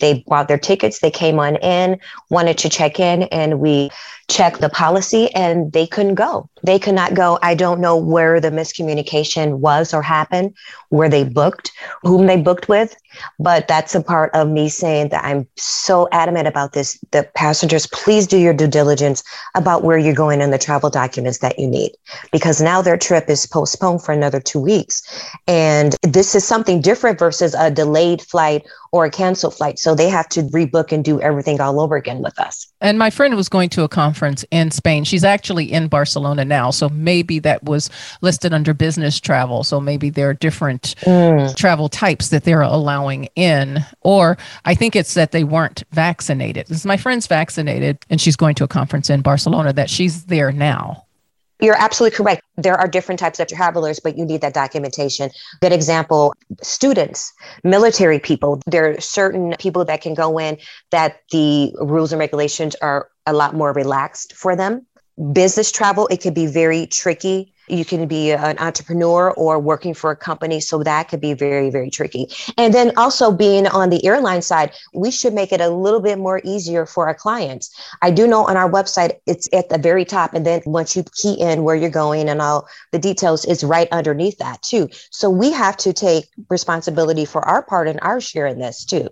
They 0.00 0.24
bought 0.26 0.48
their 0.48 0.58
tickets, 0.58 1.00
they 1.00 1.10
came 1.10 1.38
on 1.38 1.56
in, 1.56 1.98
wanted 2.30 2.58
to 2.58 2.68
check 2.68 3.00
in, 3.00 3.24
and 3.24 3.60
we 3.60 3.90
checked 4.28 4.60
the 4.60 4.68
policy 4.68 5.34
and 5.34 5.72
they 5.72 5.86
couldn't 5.86 6.14
go. 6.14 6.48
They 6.62 6.78
could 6.78 6.94
not 6.94 7.14
go. 7.14 7.38
I 7.42 7.54
don't 7.54 7.80
know 7.80 7.96
where 7.96 8.40
the 8.40 8.50
miscommunication 8.50 9.58
was 9.58 9.94
or 9.94 10.02
happened, 10.02 10.54
where 10.90 11.08
they 11.08 11.24
booked, 11.24 11.72
whom 12.02 12.26
they 12.26 12.40
booked 12.40 12.68
with, 12.68 12.94
but 13.38 13.68
that's 13.68 13.94
a 13.94 14.02
part 14.02 14.34
of 14.34 14.48
me 14.48 14.68
saying 14.68 15.08
that 15.08 15.24
I'm 15.24 15.46
so 15.56 16.08
adamant 16.12 16.48
about 16.48 16.72
this. 16.72 16.98
The 17.10 17.28
passengers, 17.34 17.86
please 17.88 18.26
do 18.26 18.38
your 18.38 18.54
due 18.54 18.68
diligence 18.68 19.22
about 19.54 19.84
where 19.84 19.98
you're 19.98 20.14
going 20.14 20.40
and 20.40 20.52
the 20.52 20.58
travel 20.58 20.90
documents 20.90 21.38
that 21.38 21.58
you 21.58 21.68
need, 21.68 21.92
because 22.32 22.60
now 22.60 22.82
their 22.82 22.96
trip 22.96 23.28
is 23.28 23.46
postponed 23.46 24.02
for 24.04 24.12
another 24.12 24.40
two 24.40 24.60
weeks. 24.60 25.02
And 25.46 25.96
this 26.02 26.34
is 26.34 26.44
something 26.44 26.80
different 26.80 27.18
versus 27.18 27.54
a 27.54 27.70
delayed 27.70 28.22
flight 28.22 28.66
or 28.92 29.04
a 29.04 29.10
canceled 29.10 29.54
flight. 29.54 29.78
So 29.78 29.94
they 29.94 30.08
have 30.08 30.28
to 30.30 30.42
rebook 30.44 30.92
and 30.92 31.04
do 31.04 31.20
everything 31.20 31.60
all 31.60 31.80
over 31.80 31.96
again 31.96 32.22
with 32.22 32.38
us. 32.40 32.72
And 32.80 32.98
my 32.98 33.10
friend 33.10 33.34
was 33.34 33.48
going 33.48 33.70
to 33.70 33.82
a 33.82 33.88
conference 33.88 34.44
in 34.50 34.70
Spain. 34.70 35.04
She's 35.04 35.24
actually 35.24 35.72
in 35.72 35.88
Barcelona 35.88 36.44
now. 36.44 36.70
So 36.70 36.88
maybe 36.88 37.38
that 37.40 37.64
was 37.64 37.90
listed 38.20 38.52
under 38.52 38.72
business 38.72 39.18
travel. 39.18 39.64
So 39.64 39.80
maybe 39.80 40.10
there 40.10 40.30
are 40.30 40.34
different 40.34 40.94
mm. 41.00 41.54
travel 41.56 41.88
types 41.88 42.28
that 42.28 42.44
they're 42.44 42.62
allowing 42.62 43.28
in. 43.34 43.84
Or 44.02 44.38
I 44.64 44.74
think 44.74 44.94
it's 44.94 45.14
that 45.14 45.32
they 45.32 45.44
weren't 45.44 45.82
vaccinated. 45.90 46.66
Because 46.66 46.86
my 46.86 46.96
friend's 46.96 47.26
vaccinated 47.26 47.98
and 48.10 48.20
she's 48.20 48.36
going 48.36 48.54
to 48.56 48.64
a 48.64 48.68
conference 48.68 49.10
in 49.10 49.22
Barcelona 49.22 49.72
that 49.72 49.90
she's 49.90 50.26
there 50.26 50.52
now. 50.52 51.04
You're 51.60 51.76
absolutely 51.76 52.16
correct. 52.16 52.42
There 52.58 52.74
are 52.74 52.88
different 52.88 53.20
types 53.20 53.38
of 53.38 53.46
travelers, 53.46 54.00
but 54.00 54.18
you 54.18 54.26
need 54.26 54.40
that 54.40 54.52
documentation. 54.52 55.30
Good 55.60 55.72
example 55.72 56.34
students, 56.60 57.32
military 57.62 58.18
people. 58.18 58.60
There 58.66 58.90
are 58.90 59.00
certain 59.00 59.54
people 59.58 59.84
that 59.84 60.00
can 60.00 60.14
go 60.14 60.38
in 60.38 60.58
that 60.90 61.22
the 61.30 61.72
rules 61.80 62.12
and 62.12 62.18
regulations 62.18 62.74
are 62.82 63.08
a 63.26 63.32
lot 63.32 63.54
more 63.54 63.72
relaxed 63.72 64.34
for 64.34 64.56
them. 64.56 64.84
Business 65.32 65.70
travel, 65.70 66.08
it 66.08 66.20
could 66.20 66.34
be 66.34 66.46
very 66.46 66.86
tricky 66.88 67.54
you 67.70 67.84
can 67.84 68.06
be 68.06 68.32
an 68.32 68.58
entrepreneur 68.58 69.30
or 69.32 69.58
working 69.58 69.94
for 69.94 70.10
a 70.10 70.16
company. 70.16 70.60
So 70.60 70.82
that 70.82 71.08
could 71.08 71.20
be 71.20 71.34
very, 71.34 71.70
very 71.70 71.90
tricky. 71.90 72.28
And 72.56 72.72
then 72.72 72.92
also 72.96 73.32
being 73.32 73.66
on 73.66 73.90
the 73.90 74.04
airline 74.04 74.42
side, 74.42 74.72
we 74.94 75.10
should 75.10 75.34
make 75.34 75.52
it 75.52 75.60
a 75.60 75.68
little 75.68 76.00
bit 76.00 76.18
more 76.18 76.40
easier 76.44 76.86
for 76.86 77.06
our 77.06 77.14
clients. 77.14 77.74
I 78.02 78.10
do 78.10 78.26
know 78.26 78.44
on 78.46 78.56
our 78.56 78.70
website, 78.70 79.18
it's 79.26 79.48
at 79.52 79.68
the 79.68 79.78
very 79.78 80.04
top. 80.04 80.34
And 80.34 80.46
then 80.46 80.62
once 80.64 80.96
you 80.96 81.04
key 81.14 81.34
in 81.40 81.64
where 81.64 81.76
you're 81.76 81.90
going 81.90 82.28
and 82.28 82.40
all 82.40 82.68
the 82.92 82.98
details, 82.98 83.44
is 83.44 83.64
right 83.64 83.88
underneath 83.92 84.38
that 84.38 84.62
too. 84.62 84.88
So 85.10 85.30
we 85.30 85.52
have 85.52 85.76
to 85.78 85.92
take 85.92 86.26
responsibility 86.50 87.24
for 87.24 87.46
our 87.46 87.62
part 87.62 87.88
and 87.88 87.98
our 88.02 88.20
share 88.20 88.46
in 88.46 88.58
this 88.58 88.84
too. 88.84 89.08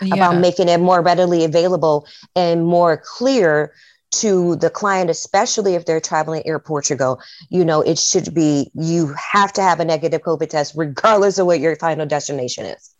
Yeah. 0.00 0.14
About 0.14 0.38
making 0.38 0.68
it 0.68 0.78
more 0.78 1.02
readily 1.02 1.44
available 1.44 2.06
and 2.36 2.64
more 2.64 2.96
clear 2.96 3.74
to 4.10 4.56
the 4.56 4.70
client, 4.70 5.10
especially 5.10 5.74
if 5.74 5.86
they're 5.86 6.00
traveling 6.00 6.42
Air 6.46 6.58
Portugal, 6.58 7.20
you 7.48 7.64
know, 7.64 7.80
it 7.80 7.98
should 7.98 8.34
be 8.34 8.70
you 8.74 9.14
have 9.32 9.52
to 9.54 9.62
have 9.62 9.80
a 9.80 9.84
negative 9.84 10.22
COVID 10.22 10.48
test, 10.48 10.74
regardless 10.76 11.38
of 11.38 11.46
what 11.46 11.60
your 11.60 11.76
final 11.76 12.06
destination 12.06 12.66
is. 12.66 12.94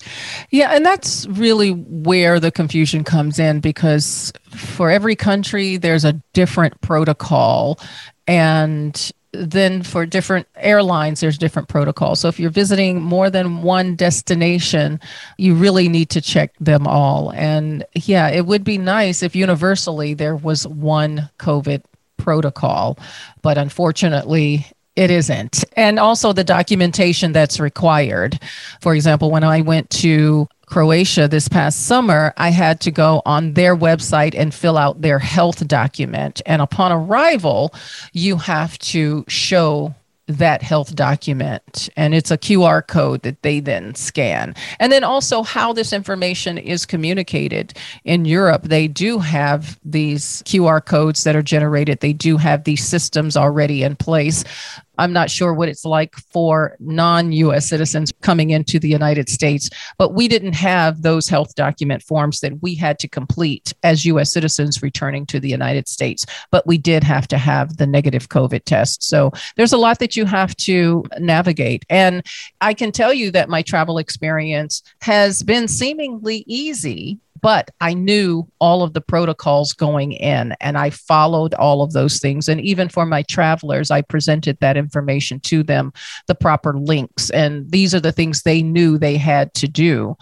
Yeah, 0.50 0.70
and 0.74 0.84
that's 0.84 1.26
really 1.26 1.70
where 1.70 2.38
the 2.38 2.50
confusion 2.50 3.04
comes 3.04 3.38
in 3.38 3.60
because 3.60 4.32
for 4.50 4.90
every 4.90 5.16
country, 5.16 5.76
there's 5.76 6.04
a 6.04 6.14
different 6.32 6.80
protocol. 6.80 7.78
And 8.26 9.12
then 9.32 9.82
for 9.82 10.04
different 10.04 10.46
airlines 10.56 11.20
there's 11.20 11.38
different 11.38 11.68
protocols 11.68 12.20
so 12.20 12.28
if 12.28 12.40
you're 12.40 12.50
visiting 12.50 13.00
more 13.00 13.30
than 13.30 13.62
one 13.62 13.94
destination 13.94 14.98
you 15.38 15.54
really 15.54 15.88
need 15.88 16.10
to 16.10 16.20
check 16.20 16.52
them 16.58 16.86
all 16.86 17.32
and 17.32 17.84
yeah 17.94 18.28
it 18.28 18.46
would 18.46 18.64
be 18.64 18.76
nice 18.76 19.22
if 19.22 19.36
universally 19.36 20.14
there 20.14 20.36
was 20.36 20.66
one 20.66 21.28
covid 21.38 21.82
protocol 22.16 22.98
but 23.42 23.56
unfortunately 23.56 24.66
it 24.96 25.10
isn't. 25.10 25.64
And 25.76 25.98
also 25.98 26.32
the 26.32 26.44
documentation 26.44 27.32
that's 27.32 27.60
required. 27.60 28.38
For 28.80 28.94
example, 28.94 29.30
when 29.30 29.44
I 29.44 29.60
went 29.62 29.88
to 29.90 30.48
Croatia 30.70 31.26
this 31.26 31.48
past 31.48 31.86
summer, 31.86 32.32
I 32.36 32.50
had 32.50 32.80
to 32.82 32.92
go 32.92 33.22
on 33.26 33.54
their 33.54 33.76
website 33.76 34.34
and 34.36 34.54
fill 34.54 34.78
out 34.78 35.02
their 35.02 35.18
health 35.18 35.66
document. 35.66 36.40
And 36.46 36.62
upon 36.62 36.92
arrival, 36.92 37.74
you 38.12 38.36
have 38.36 38.78
to 38.78 39.24
show 39.26 39.94
that 40.28 40.62
health 40.62 40.94
document 40.94 41.88
and 41.96 42.14
it's 42.14 42.30
a 42.30 42.38
QR 42.38 42.86
code 42.86 43.22
that 43.22 43.42
they 43.42 43.58
then 43.58 43.94
scan. 43.96 44.54
And 44.78 44.92
then 44.92 45.02
also 45.02 45.42
how 45.42 45.72
this 45.72 45.92
information 45.92 46.56
is 46.56 46.86
communicated. 46.86 47.74
In 48.04 48.24
Europe, 48.24 48.62
they 48.62 48.86
do 48.86 49.18
have 49.18 49.78
these 49.84 50.42
QR 50.44 50.84
codes 50.84 51.24
that 51.24 51.34
are 51.34 51.42
generated, 51.42 52.00
they 52.00 52.12
do 52.12 52.36
have 52.36 52.64
these 52.64 52.86
systems 52.86 53.36
already 53.36 53.82
in 53.82 53.96
place. 53.96 54.44
I'm 55.00 55.14
not 55.14 55.30
sure 55.30 55.54
what 55.54 55.70
it's 55.70 55.86
like 55.86 56.14
for 56.14 56.76
non 56.78 57.32
US 57.32 57.66
citizens 57.68 58.12
coming 58.20 58.50
into 58.50 58.78
the 58.78 58.88
United 58.88 59.30
States, 59.30 59.70
but 59.96 60.12
we 60.12 60.28
didn't 60.28 60.52
have 60.52 61.00
those 61.00 61.26
health 61.26 61.54
document 61.54 62.02
forms 62.02 62.40
that 62.40 62.62
we 62.62 62.74
had 62.74 62.98
to 62.98 63.08
complete 63.08 63.72
as 63.82 64.04
US 64.04 64.30
citizens 64.30 64.82
returning 64.82 65.24
to 65.26 65.40
the 65.40 65.48
United 65.48 65.88
States. 65.88 66.26
But 66.50 66.66
we 66.66 66.76
did 66.76 67.02
have 67.02 67.26
to 67.28 67.38
have 67.38 67.78
the 67.78 67.86
negative 67.86 68.28
COVID 68.28 68.64
test. 68.64 69.02
So 69.02 69.32
there's 69.56 69.72
a 69.72 69.78
lot 69.78 70.00
that 70.00 70.16
you 70.16 70.26
have 70.26 70.54
to 70.56 71.02
navigate. 71.18 71.86
And 71.88 72.22
I 72.60 72.74
can 72.74 72.92
tell 72.92 73.14
you 73.14 73.30
that 73.30 73.48
my 73.48 73.62
travel 73.62 73.96
experience 73.96 74.82
has 75.00 75.42
been 75.42 75.66
seemingly 75.66 76.44
easy 76.46 77.18
but 77.42 77.70
I 77.80 77.94
knew 77.94 78.48
all 78.58 78.82
of 78.82 78.92
the 78.92 79.00
protocols 79.00 79.72
going 79.72 80.12
in 80.12 80.54
and 80.60 80.76
I 80.76 80.90
followed 80.90 81.54
all 81.54 81.82
of 81.82 81.92
those 81.92 82.18
things. 82.18 82.48
And 82.48 82.60
even 82.60 82.88
for 82.88 83.06
my 83.06 83.22
travelers, 83.22 83.90
I 83.90 84.02
presented 84.02 84.58
that 84.60 84.76
information 84.76 85.40
to 85.40 85.62
them, 85.62 85.92
the 86.26 86.34
proper 86.34 86.78
links. 86.78 87.30
And 87.30 87.70
these 87.70 87.94
are 87.94 88.00
the 88.00 88.12
things 88.12 88.42
they 88.42 88.62
knew 88.62 88.98
they 88.98 89.16
had 89.16 89.54
to 89.54 89.68
do. 89.68 90.16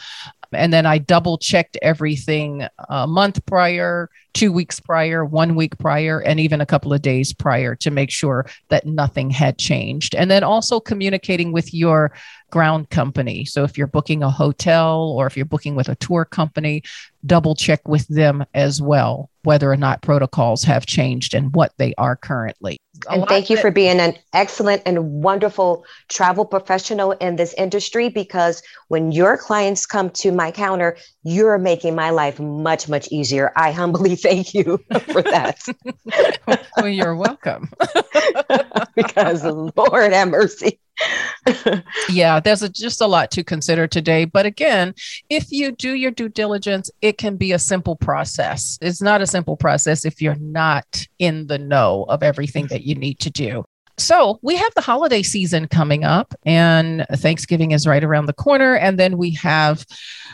And 0.52 0.72
then 0.72 0.86
I 0.86 0.98
double 0.98 1.38
checked 1.38 1.76
everything 1.82 2.66
a 2.88 3.06
month 3.06 3.44
prior, 3.46 4.08
two 4.32 4.52
weeks 4.52 4.80
prior, 4.80 5.24
one 5.24 5.54
week 5.54 5.76
prior, 5.78 6.20
and 6.20 6.40
even 6.40 6.60
a 6.60 6.66
couple 6.66 6.92
of 6.92 7.02
days 7.02 7.34
prior 7.34 7.74
to 7.76 7.90
make 7.90 8.10
sure 8.10 8.46
that 8.68 8.86
nothing 8.86 9.30
had 9.30 9.58
changed. 9.58 10.14
And 10.14 10.30
then 10.30 10.44
also 10.44 10.80
communicating 10.80 11.52
with 11.52 11.74
your 11.74 12.12
ground 12.50 12.90
company. 12.90 13.44
So 13.44 13.64
if 13.64 13.76
you're 13.76 13.86
booking 13.86 14.22
a 14.22 14.30
hotel 14.30 15.14
or 15.16 15.26
if 15.26 15.36
you're 15.36 15.46
booking 15.46 15.74
with 15.74 15.88
a 15.88 15.96
tour 15.96 16.24
company, 16.24 16.82
double 17.26 17.54
check 17.54 17.86
with 17.86 18.06
them 18.08 18.44
as 18.54 18.80
well 18.80 19.30
whether 19.48 19.72
or 19.72 19.78
not 19.78 20.02
protocols 20.02 20.62
have 20.62 20.84
changed 20.84 21.32
and 21.32 21.54
what 21.54 21.72
they 21.78 21.94
are 21.96 22.14
currently. 22.14 22.78
And 23.10 23.26
thank 23.26 23.48
you 23.48 23.56
that- 23.56 23.62
for 23.62 23.70
being 23.70 23.98
an 23.98 24.14
excellent 24.34 24.82
and 24.84 25.22
wonderful 25.22 25.86
travel 26.10 26.44
professional 26.44 27.12
in 27.12 27.36
this 27.36 27.54
industry 27.54 28.10
because 28.10 28.62
when 28.88 29.10
your 29.10 29.38
clients 29.38 29.86
come 29.86 30.10
to 30.10 30.32
my 30.32 30.50
counter, 30.50 30.98
you're 31.22 31.56
making 31.56 31.94
my 31.94 32.10
life 32.10 32.38
much, 32.38 32.90
much 32.90 33.08
easier. 33.10 33.50
I 33.56 33.72
humbly 33.72 34.16
thank 34.28 34.52
you 34.52 34.84
for 35.12 35.22
that. 35.22 35.64
well, 36.76 36.88
you're 36.88 37.16
welcome. 37.16 37.70
because 38.96 39.44
Lord 39.44 40.12
have 40.12 40.28
mercy. 40.28 40.78
yeah, 42.08 42.40
there's 42.40 42.62
a, 42.62 42.68
just 42.68 43.00
a 43.00 43.06
lot 43.06 43.30
to 43.30 43.44
consider 43.44 43.86
today. 43.86 44.24
But 44.24 44.46
again, 44.46 44.94
if 45.30 45.52
you 45.52 45.72
do 45.72 45.94
your 45.94 46.10
due 46.10 46.28
diligence, 46.28 46.90
it 47.00 47.18
can 47.18 47.36
be 47.36 47.52
a 47.52 47.58
simple 47.58 47.96
process. 47.96 48.78
It's 48.80 49.00
not 49.00 49.20
a 49.20 49.26
simple 49.38 49.56
process 49.56 50.04
if 50.04 50.20
you're 50.20 50.34
not 50.40 51.06
in 51.20 51.46
the 51.46 51.58
know 51.58 52.04
of 52.08 52.24
everything 52.24 52.66
that 52.66 52.82
you 52.82 52.96
need 52.96 53.20
to 53.20 53.30
do. 53.30 53.64
So, 53.96 54.40
we 54.42 54.56
have 54.56 54.74
the 54.74 54.80
holiday 54.80 55.22
season 55.22 55.68
coming 55.68 56.02
up, 56.02 56.34
and 56.44 57.06
Thanksgiving 57.14 57.70
is 57.70 57.86
right 57.86 58.02
around 58.02 58.26
the 58.26 58.32
corner. 58.32 58.74
And 58.76 58.98
then 58.98 59.16
we 59.16 59.30
have 59.34 59.84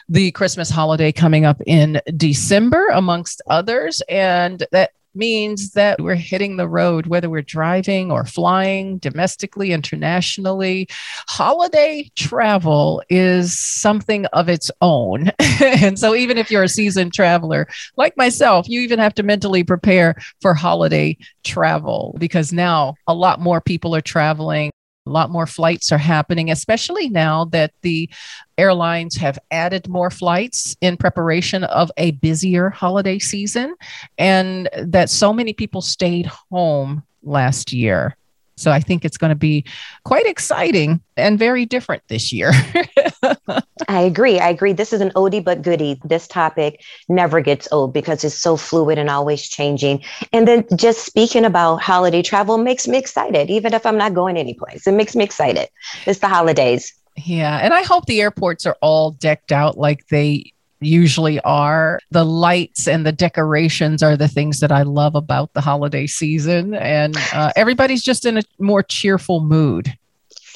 the 0.09 0.31
Christmas 0.33 0.71
holiday 0.71 1.13
coming 1.13 1.45
up 1.45 1.61
in 1.67 2.01
December, 2.17 2.89
amongst 2.89 3.43
others. 3.47 4.03
And 4.09 4.67
that 4.73 4.93
means 5.15 5.73
that 5.73 6.01
we're 6.01 6.15
hitting 6.15 6.57
the 6.57 6.69
road, 6.69 7.07
whether 7.07 7.31
we're 7.31 7.43
driving 7.43 8.11
or 8.11 8.25
flying 8.25 8.99
domestically, 8.99 9.73
internationally. 9.73 10.89
Holiday 11.29 12.11
travel 12.17 13.03
is 13.09 13.59
something 13.59 14.27
of 14.27 14.49
its 14.49 14.71
own. 14.81 15.31
and 15.61 15.99
so, 15.99 16.15
even 16.15 16.39
if 16.39 16.51
you're 16.51 16.65
a 16.65 16.69
seasoned 16.69 17.13
traveler 17.13 17.67
like 17.97 18.17
myself, 18.17 18.69
you 18.69 18.81
even 18.81 18.99
have 18.99 19.15
to 19.15 19.23
mentally 19.23 19.65
prepare 19.65 20.17
for 20.41 20.55
holiday 20.55 21.17
travel 21.45 22.17
because 22.19 22.53
now 22.53 22.95
a 23.07 23.15
lot 23.15 23.41
more 23.41 23.61
people 23.61 23.95
are 23.95 24.01
traveling. 24.01 24.71
A 25.07 25.11
lot 25.11 25.31
more 25.31 25.47
flights 25.47 25.93
are 25.93 25.99
happening, 25.99 26.51
especially 26.51 27.11
now 27.11 27.45
that 27.47 27.73
the 27.83 28.09
airlines 28.57 29.17
have 29.17 29.39
added 29.51 29.87
more 29.87 30.11
flights 30.11 30.77
in 30.81 30.97
preparation 30.97 31.65
of 31.65 31.91
a 31.99 32.13
busier 32.13 32.71
holiday 32.71 33.19
season, 33.19 33.75
and 34.17 34.71
that 34.79 35.11
so 35.11 35.33
many 35.33 35.53
people 35.53 35.83
stayed 35.83 36.27
home 36.51 37.03
last 37.23 37.71
year. 37.71 38.17
So 38.57 38.71
I 38.71 38.81
think 38.81 39.05
it's 39.05 39.17
going 39.17 39.31
to 39.31 39.37
be 39.37 39.65
quite 40.05 40.27
exciting 40.27 41.01
and 41.17 41.39
very 41.39 41.67
different 41.67 42.03
this 42.09 42.33
year. 42.33 42.53
I 43.89 44.01
agree. 44.01 44.39
I 44.39 44.49
agree. 44.49 44.73
This 44.73 44.93
is 44.93 45.01
an 45.01 45.11
oldie 45.11 45.43
but 45.43 45.63
goodie. 45.63 46.01
This 46.05 46.29
topic 46.29 46.83
never 47.09 47.41
gets 47.41 47.69
old 47.73 47.93
because 47.93 48.25
it's 48.25 48.35
so 48.35 48.57
fluid 48.57 48.99
and 48.99 49.11
always 49.11 49.49
changing. 49.49 50.03
And 50.33 50.47
then 50.47 50.65
just 50.77 51.05
speaking 51.05 51.45
about 51.45 51.83
holiday 51.83 52.23
travel 52.23 52.59
makes 52.59 52.87
me 52.87 52.99
excited, 52.99 53.51
even 53.51 53.75
if 53.75 53.85
I'm 53.85 53.99
not 53.99 54.15
going 54.15 54.37
anyplace. 54.37 54.87
It 54.87 54.93
makes 54.93 55.17
me 55.17 55.25
excited. 55.25 55.69
It's 56.07 56.21
the 56.21 56.29
holidays. 56.29 56.93
Yeah. 57.17 57.59
And 57.59 57.75
I 57.75 57.83
hope 57.83 58.07
the 58.07 58.21
airports 58.21 58.67
are 58.67 58.77
all 58.81 59.13
decked 59.13 59.53
out 59.53 59.79
like 59.79 60.07
they 60.09 60.54
usually 60.87 61.41
are. 61.41 62.01
The 62.11 62.25
lights 62.25 62.87
and 62.87 63.05
the 63.05 63.13
decorations 63.13 64.03
are 64.03 64.17
the 64.17 64.29
things 64.29 64.61
that 64.61 64.73
I 64.73 64.83
love 64.83 65.15
about 65.15 65.53
the 65.55 65.61
holiday 65.61 66.07
season. 66.07 66.75
And 66.75 67.17
uh, 67.33 67.53
everybody's 67.57 68.03
just 68.03 68.25
in 68.25 68.39
a 68.39 68.43
more 68.59 68.83
cheerful 68.83 69.41
mood. 69.41 69.93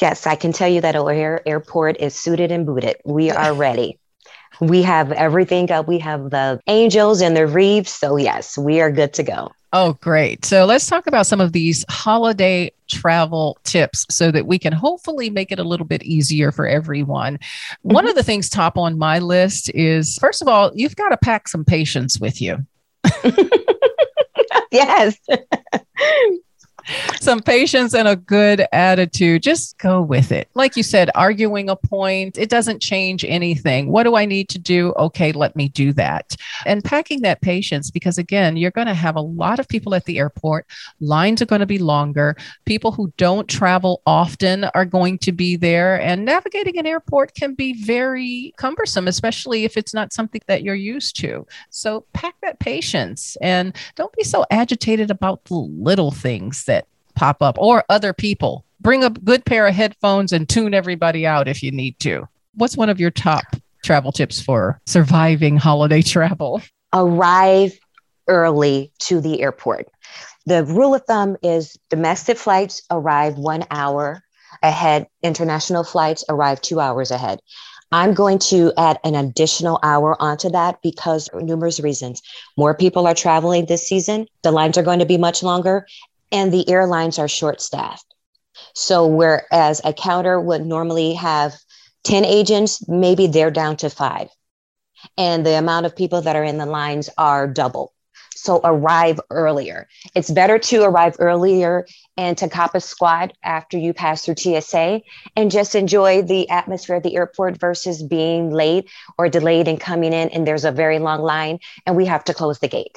Yes, 0.00 0.26
I 0.26 0.36
can 0.36 0.52
tell 0.52 0.68
you 0.68 0.80
that 0.80 0.94
O'Hare 0.94 1.42
Airport 1.46 1.98
is 1.98 2.14
suited 2.14 2.52
and 2.52 2.64
booted. 2.64 2.96
We 3.04 3.30
are 3.30 3.52
ready. 3.52 3.97
We 4.60 4.82
have 4.82 5.12
everything 5.12 5.70
up. 5.70 5.88
We 5.88 5.98
have 5.98 6.30
the 6.30 6.60
angels 6.66 7.20
and 7.20 7.36
the 7.36 7.46
reefs. 7.46 7.92
So, 7.92 8.16
yes, 8.16 8.58
we 8.58 8.80
are 8.80 8.90
good 8.90 9.12
to 9.14 9.22
go. 9.22 9.50
Oh, 9.72 9.94
great. 10.00 10.46
So 10.46 10.64
let's 10.64 10.86
talk 10.86 11.06
about 11.06 11.26
some 11.26 11.42
of 11.42 11.52
these 11.52 11.84
holiday 11.90 12.72
travel 12.88 13.58
tips 13.64 14.06
so 14.08 14.30
that 14.30 14.46
we 14.46 14.58
can 14.58 14.72
hopefully 14.72 15.28
make 15.28 15.52
it 15.52 15.58
a 15.58 15.64
little 15.64 15.84
bit 15.84 16.02
easier 16.02 16.50
for 16.50 16.66
everyone. 16.66 17.36
Mm-hmm. 17.36 17.92
One 17.92 18.08
of 18.08 18.14
the 18.14 18.22
things 18.22 18.48
top 18.48 18.78
on 18.78 18.98
my 18.98 19.18
list 19.18 19.70
is 19.74 20.16
first 20.18 20.40
of 20.40 20.48
all, 20.48 20.70
you've 20.74 20.96
got 20.96 21.10
to 21.10 21.18
pack 21.18 21.48
some 21.48 21.66
patience 21.66 22.18
with 22.18 22.40
you. 22.40 22.66
yes. 24.72 25.18
Some 27.28 27.40
patience 27.40 27.92
and 27.92 28.08
a 28.08 28.16
good 28.16 28.66
attitude. 28.72 29.42
Just 29.42 29.76
go 29.76 30.00
with 30.00 30.32
it. 30.32 30.48
Like 30.54 30.78
you 30.78 30.82
said, 30.82 31.10
arguing 31.14 31.68
a 31.68 31.76
point, 31.76 32.38
it 32.38 32.48
doesn't 32.48 32.80
change 32.80 33.22
anything. 33.22 33.92
What 33.92 34.04
do 34.04 34.16
I 34.16 34.24
need 34.24 34.48
to 34.48 34.58
do? 34.58 34.94
Okay, 34.96 35.32
let 35.32 35.54
me 35.54 35.68
do 35.68 35.92
that. 35.92 36.34
And 36.64 36.82
packing 36.82 37.20
that 37.20 37.42
patience, 37.42 37.90
because 37.90 38.16
again, 38.16 38.56
you're 38.56 38.70
going 38.70 38.86
to 38.86 38.94
have 38.94 39.16
a 39.16 39.20
lot 39.20 39.58
of 39.58 39.68
people 39.68 39.94
at 39.94 40.06
the 40.06 40.16
airport. 40.16 40.64
Lines 41.00 41.42
are 41.42 41.44
going 41.44 41.60
to 41.60 41.66
be 41.66 41.76
longer. 41.76 42.34
People 42.64 42.92
who 42.92 43.12
don't 43.18 43.46
travel 43.46 44.00
often 44.06 44.64
are 44.74 44.86
going 44.86 45.18
to 45.18 45.30
be 45.30 45.54
there. 45.54 46.00
And 46.00 46.24
navigating 46.24 46.78
an 46.78 46.86
airport 46.86 47.34
can 47.34 47.52
be 47.52 47.74
very 47.84 48.54
cumbersome, 48.56 49.06
especially 49.06 49.66
if 49.66 49.76
it's 49.76 49.92
not 49.92 50.14
something 50.14 50.40
that 50.46 50.62
you're 50.62 50.74
used 50.74 51.14
to. 51.16 51.46
So 51.68 52.06
pack 52.14 52.36
that 52.40 52.58
patience 52.58 53.36
and 53.42 53.76
don't 53.96 54.16
be 54.16 54.24
so 54.24 54.46
agitated 54.50 55.10
about 55.10 55.44
the 55.44 55.56
little 55.56 56.10
things 56.10 56.64
that 56.64 56.86
pop 57.18 57.42
up 57.42 57.58
or 57.58 57.84
other 57.88 58.12
people. 58.12 58.64
Bring 58.80 59.02
a 59.02 59.10
good 59.10 59.44
pair 59.44 59.66
of 59.66 59.74
headphones 59.74 60.32
and 60.32 60.48
tune 60.48 60.72
everybody 60.72 61.26
out 61.26 61.48
if 61.48 61.62
you 61.62 61.72
need 61.72 61.98
to. 62.00 62.28
What's 62.54 62.76
one 62.76 62.88
of 62.88 63.00
your 63.00 63.10
top 63.10 63.44
travel 63.82 64.12
tips 64.12 64.40
for 64.40 64.80
surviving 64.86 65.56
holiday 65.56 66.00
travel? 66.14 66.62
Arrive 66.92 67.78
early 68.28 68.92
to 69.00 69.20
the 69.20 69.42
airport. 69.42 69.88
The 70.46 70.64
rule 70.64 70.94
of 70.94 71.04
thumb 71.04 71.36
is 71.42 71.76
domestic 71.90 72.38
flights 72.38 72.82
arrive 72.90 73.36
one 73.36 73.64
hour 73.70 74.22
ahead, 74.62 75.06
international 75.22 75.84
flights 75.84 76.24
arrive 76.28 76.60
two 76.62 76.80
hours 76.80 77.10
ahead. 77.10 77.40
I'm 77.90 78.12
going 78.12 78.38
to 78.50 78.72
add 78.76 78.98
an 79.02 79.14
additional 79.14 79.80
hour 79.82 80.20
onto 80.20 80.50
that 80.50 80.82
because 80.82 81.30
numerous 81.34 81.80
reasons. 81.80 82.20
More 82.56 82.74
people 82.74 83.06
are 83.06 83.14
traveling 83.14 83.66
this 83.66 83.88
season. 83.88 84.26
The 84.42 84.52
lines 84.52 84.76
are 84.76 84.82
going 84.82 84.98
to 84.98 85.06
be 85.06 85.16
much 85.16 85.42
longer 85.42 85.86
and 86.30 86.52
the 86.52 86.68
airlines 86.68 87.18
are 87.18 87.28
short 87.28 87.60
staffed. 87.60 88.04
So, 88.74 89.06
whereas 89.06 89.80
a 89.84 89.92
counter 89.92 90.40
would 90.40 90.64
normally 90.64 91.14
have 91.14 91.54
10 92.04 92.24
agents, 92.24 92.86
maybe 92.88 93.26
they're 93.26 93.50
down 93.50 93.76
to 93.78 93.90
five. 93.90 94.28
And 95.16 95.44
the 95.44 95.56
amount 95.58 95.86
of 95.86 95.96
people 95.96 96.22
that 96.22 96.36
are 96.36 96.44
in 96.44 96.58
the 96.58 96.66
lines 96.66 97.08
are 97.18 97.46
double. 97.46 97.92
So, 98.34 98.60
arrive 98.62 99.20
earlier. 99.30 99.88
It's 100.14 100.30
better 100.30 100.58
to 100.58 100.82
arrive 100.82 101.16
earlier 101.18 101.86
and 102.16 102.38
to 102.38 102.48
cop 102.48 102.74
a 102.74 102.80
squad 102.80 103.32
after 103.42 103.76
you 103.78 103.92
pass 103.92 104.24
through 104.24 104.36
TSA 104.36 105.02
and 105.36 105.50
just 105.50 105.74
enjoy 105.74 106.22
the 106.22 106.48
atmosphere 106.48 106.96
of 106.96 107.02
the 107.02 107.16
airport 107.16 107.58
versus 107.58 108.02
being 108.02 108.50
late 108.50 108.88
or 109.18 109.28
delayed 109.28 109.66
and 109.66 109.80
coming 109.80 110.12
in 110.12 110.28
and 110.28 110.46
there's 110.46 110.64
a 110.64 110.72
very 110.72 110.98
long 110.98 111.20
line 111.20 111.58
and 111.84 111.96
we 111.96 112.06
have 112.06 112.24
to 112.24 112.34
close 112.34 112.60
the 112.60 112.68
gate. 112.68 112.96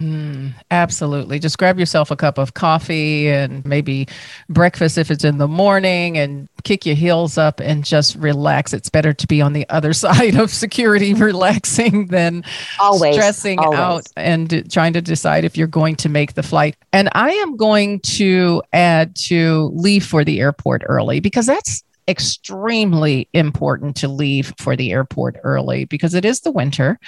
Mm, 0.00 0.54
absolutely. 0.70 1.38
Just 1.38 1.58
grab 1.58 1.78
yourself 1.78 2.10
a 2.10 2.16
cup 2.16 2.38
of 2.38 2.54
coffee 2.54 3.28
and 3.28 3.62
maybe 3.66 4.08
breakfast 4.48 4.96
if 4.96 5.10
it's 5.10 5.24
in 5.24 5.36
the 5.36 5.46
morning 5.46 6.16
and 6.16 6.48
kick 6.64 6.86
your 6.86 6.94
heels 6.94 7.36
up 7.36 7.60
and 7.60 7.84
just 7.84 8.16
relax. 8.16 8.72
It's 8.72 8.88
better 8.88 9.12
to 9.12 9.26
be 9.26 9.42
on 9.42 9.52
the 9.52 9.68
other 9.68 9.92
side 10.04 10.36
of 10.36 10.50
security 10.50 11.12
relaxing 11.20 12.06
than 12.06 12.44
always, 12.78 13.14
stressing 13.14 13.58
always. 13.58 13.78
out 13.78 14.06
and 14.16 14.72
trying 14.72 14.94
to 14.94 15.02
decide 15.02 15.44
if 15.44 15.56
you're 15.56 15.66
going 15.66 15.96
to 15.96 16.08
make 16.08 16.32
the 16.32 16.42
flight. 16.42 16.76
And 16.94 17.10
I 17.12 17.32
am 17.32 17.58
going 17.58 18.00
to 18.00 18.62
add 18.72 19.14
to 19.16 19.70
leave 19.74 20.06
for 20.06 20.24
the 20.24 20.40
airport 20.40 20.82
early 20.86 21.20
because 21.20 21.44
that's 21.44 21.84
extremely 22.10 23.28
important 23.32 23.94
to 23.94 24.08
leave 24.08 24.52
for 24.58 24.74
the 24.74 24.90
airport 24.90 25.36
early 25.44 25.84
because 25.84 26.12
it 26.12 26.24
is 26.24 26.40
the 26.40 26.50
winter. 26.50 26.98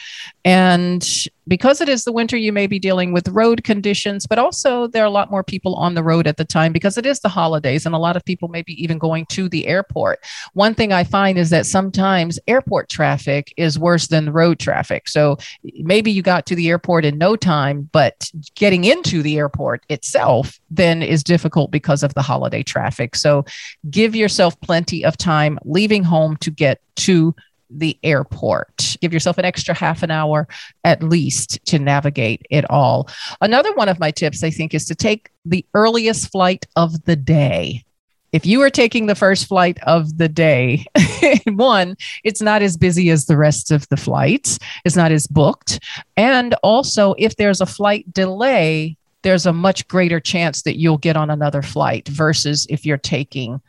And 0.44 1.06
because 1.48 1.80
it 1.80 1.88
is 1.88 2.04
the 2.04 2.12
winter, 2.12 2.36
you 2.36 2.52
may 2.52 2.66
be 2.66 2.78
dealing 2.78 3.12
with 3.12 3.28
road 3.28 3.64
conditions, 3.64 4.26
but 4.26 4.38
also 4.38 4.86
there 4.86 5.02
are 5.02 5.06
a 5.06 5.10
lot 5.10 5.30
more 5.30 5.42
people 5.42 5.74
on 5.74 5.94
the 5.94 6.02
road 6.02 6.26
at 6.26 6.36
the 6.36 6.44
time 6.44 6.72
because 6.72 6.96
it 6.96 7.06
is 7.06 7.20
the 7.20 7.28
holidays 7.28 7.84
and 7.84 7.94
a 7.94 7.98
lot 7.98 8.16
of 8.16 8.24
people 8.24 8.48
may 8.48 8.62
be 8.62 8.80
even 8.82 8.98
going 8.98 9.26
to 9.26 9.48
the 9.48 9.66
airport. 9.66 10.20
One 10.54 10.74
thing 10.74 10.92
I 10.92 11.04
find 11.04 11.38
is 11.38 11.50
that 11.50 11.66
sometimes 11.66 12.38
airport 12.46 12.88
traffic 12.88 13.52
is 13.56 13.78
worse 13.78 14.06
than 14.06 14.32
road 14.32 14.58
traffic. 14.58 15.08
So 15.08 15.38
maybe 15.62 16.12
you 16.12 16.22
got 16.22 16.46
to 16.46 16.54
the 16.54 16.68
airport 16.68 17.04
in 17.04 17.18
no 17.18 17.36
time, 17.36 17.88
but 17.92 18.30
getting 18.54 18.84
into 18.84 19.22
the 19.22 19.38
airport 19.38 19.84
itself 19.88 20.60
then 20.70 21.02
is 21.02 21.24
difficult 21.24 21.70
because 21.70 22.02
of 22.02 22.14
the 22.14 22.22
holiday 22.22 22.62
traffic. 22.62 23.16
So 23.16 23.44
give 23.90 24.14
yourself 24.14 24.60
plenty 24.60 25.04
of 25.04 25.16
time 25.16 25.58
leaving 25.64 26.04
home 26.04 26.36
to 26.38 26.50
get 26.50 26.80
to 26.94 27.34
the 27.78 27.98
airport. 28.02 28.96
Give 29.00 29.12
yourself 29.12 29.38
an 29.38 29.44
extra 29.44 29.74
half 29.74 30.02
an 30.02 30.10
hour 30.10 30.48
at 30.84 31.02
least 31.02 31.64
to 31.66 31.78
navigate 31.78 32.42
it 32.50 32.68
all. 32.70 33.08
Another 33.40 33.72
one 33.74 33.88
of 33.88 33.98
my 33.98 34.10
tips, 34.10 34.42
I 34.42 34.50
think, 34.50 34.74
is 34.74 34.86
to 34.86 34.94
take 34.94 35.30
the 35.44 35.64
earliest 35.74 36.30
flight 36.30 36.66
of 36.76 37.04
the 37.04 37.16
day. 37.16 37.84
If 38.32 38.46
you 38.46 38.62
are 38.62 38.70
taking 38.70 39.06
the 39.06 39.14
first 39.14 39.46
flight 39.46 39.78
of 39.82 40.16
the 40.16 40.28
day, 40.28 40.86
one, 41.46 41.96
it's 42.24 42.40
not 42.40 42.62
as 42.62 42.78
busy 42.78 43.10
as 43.10 43.26
the 43.26 43.36
rest 43.36 43.70
of 43.70 43.86
the 43.90 43.96
flights, 43.98 44.58
it's 44.86 44.96
not 44.96 45.12
as 45.12 45.26
booked. 45.26 45.80
And 46.16 46.54
also, 46.62 47.14
if 47.18 47.36
there's 47.36 47.60
a 47.60 47.66
flight 47.66 48.10
delay, 48.12 48.96
there's 49.22 49.44
a 49.44 49.52
much 49.52 49.86
greater 49.86 50.18
chance 50.18 50.62
that 50.62 50.78
you'll 50.78 50.98
get 50.98 51.16
on 51.16 51.30
another 51.30 51.60
flight 51.60 52.08
versus 52.08 52.66
if 52.70 52.86
you're 52.86 52.96
taking 52.96 53.60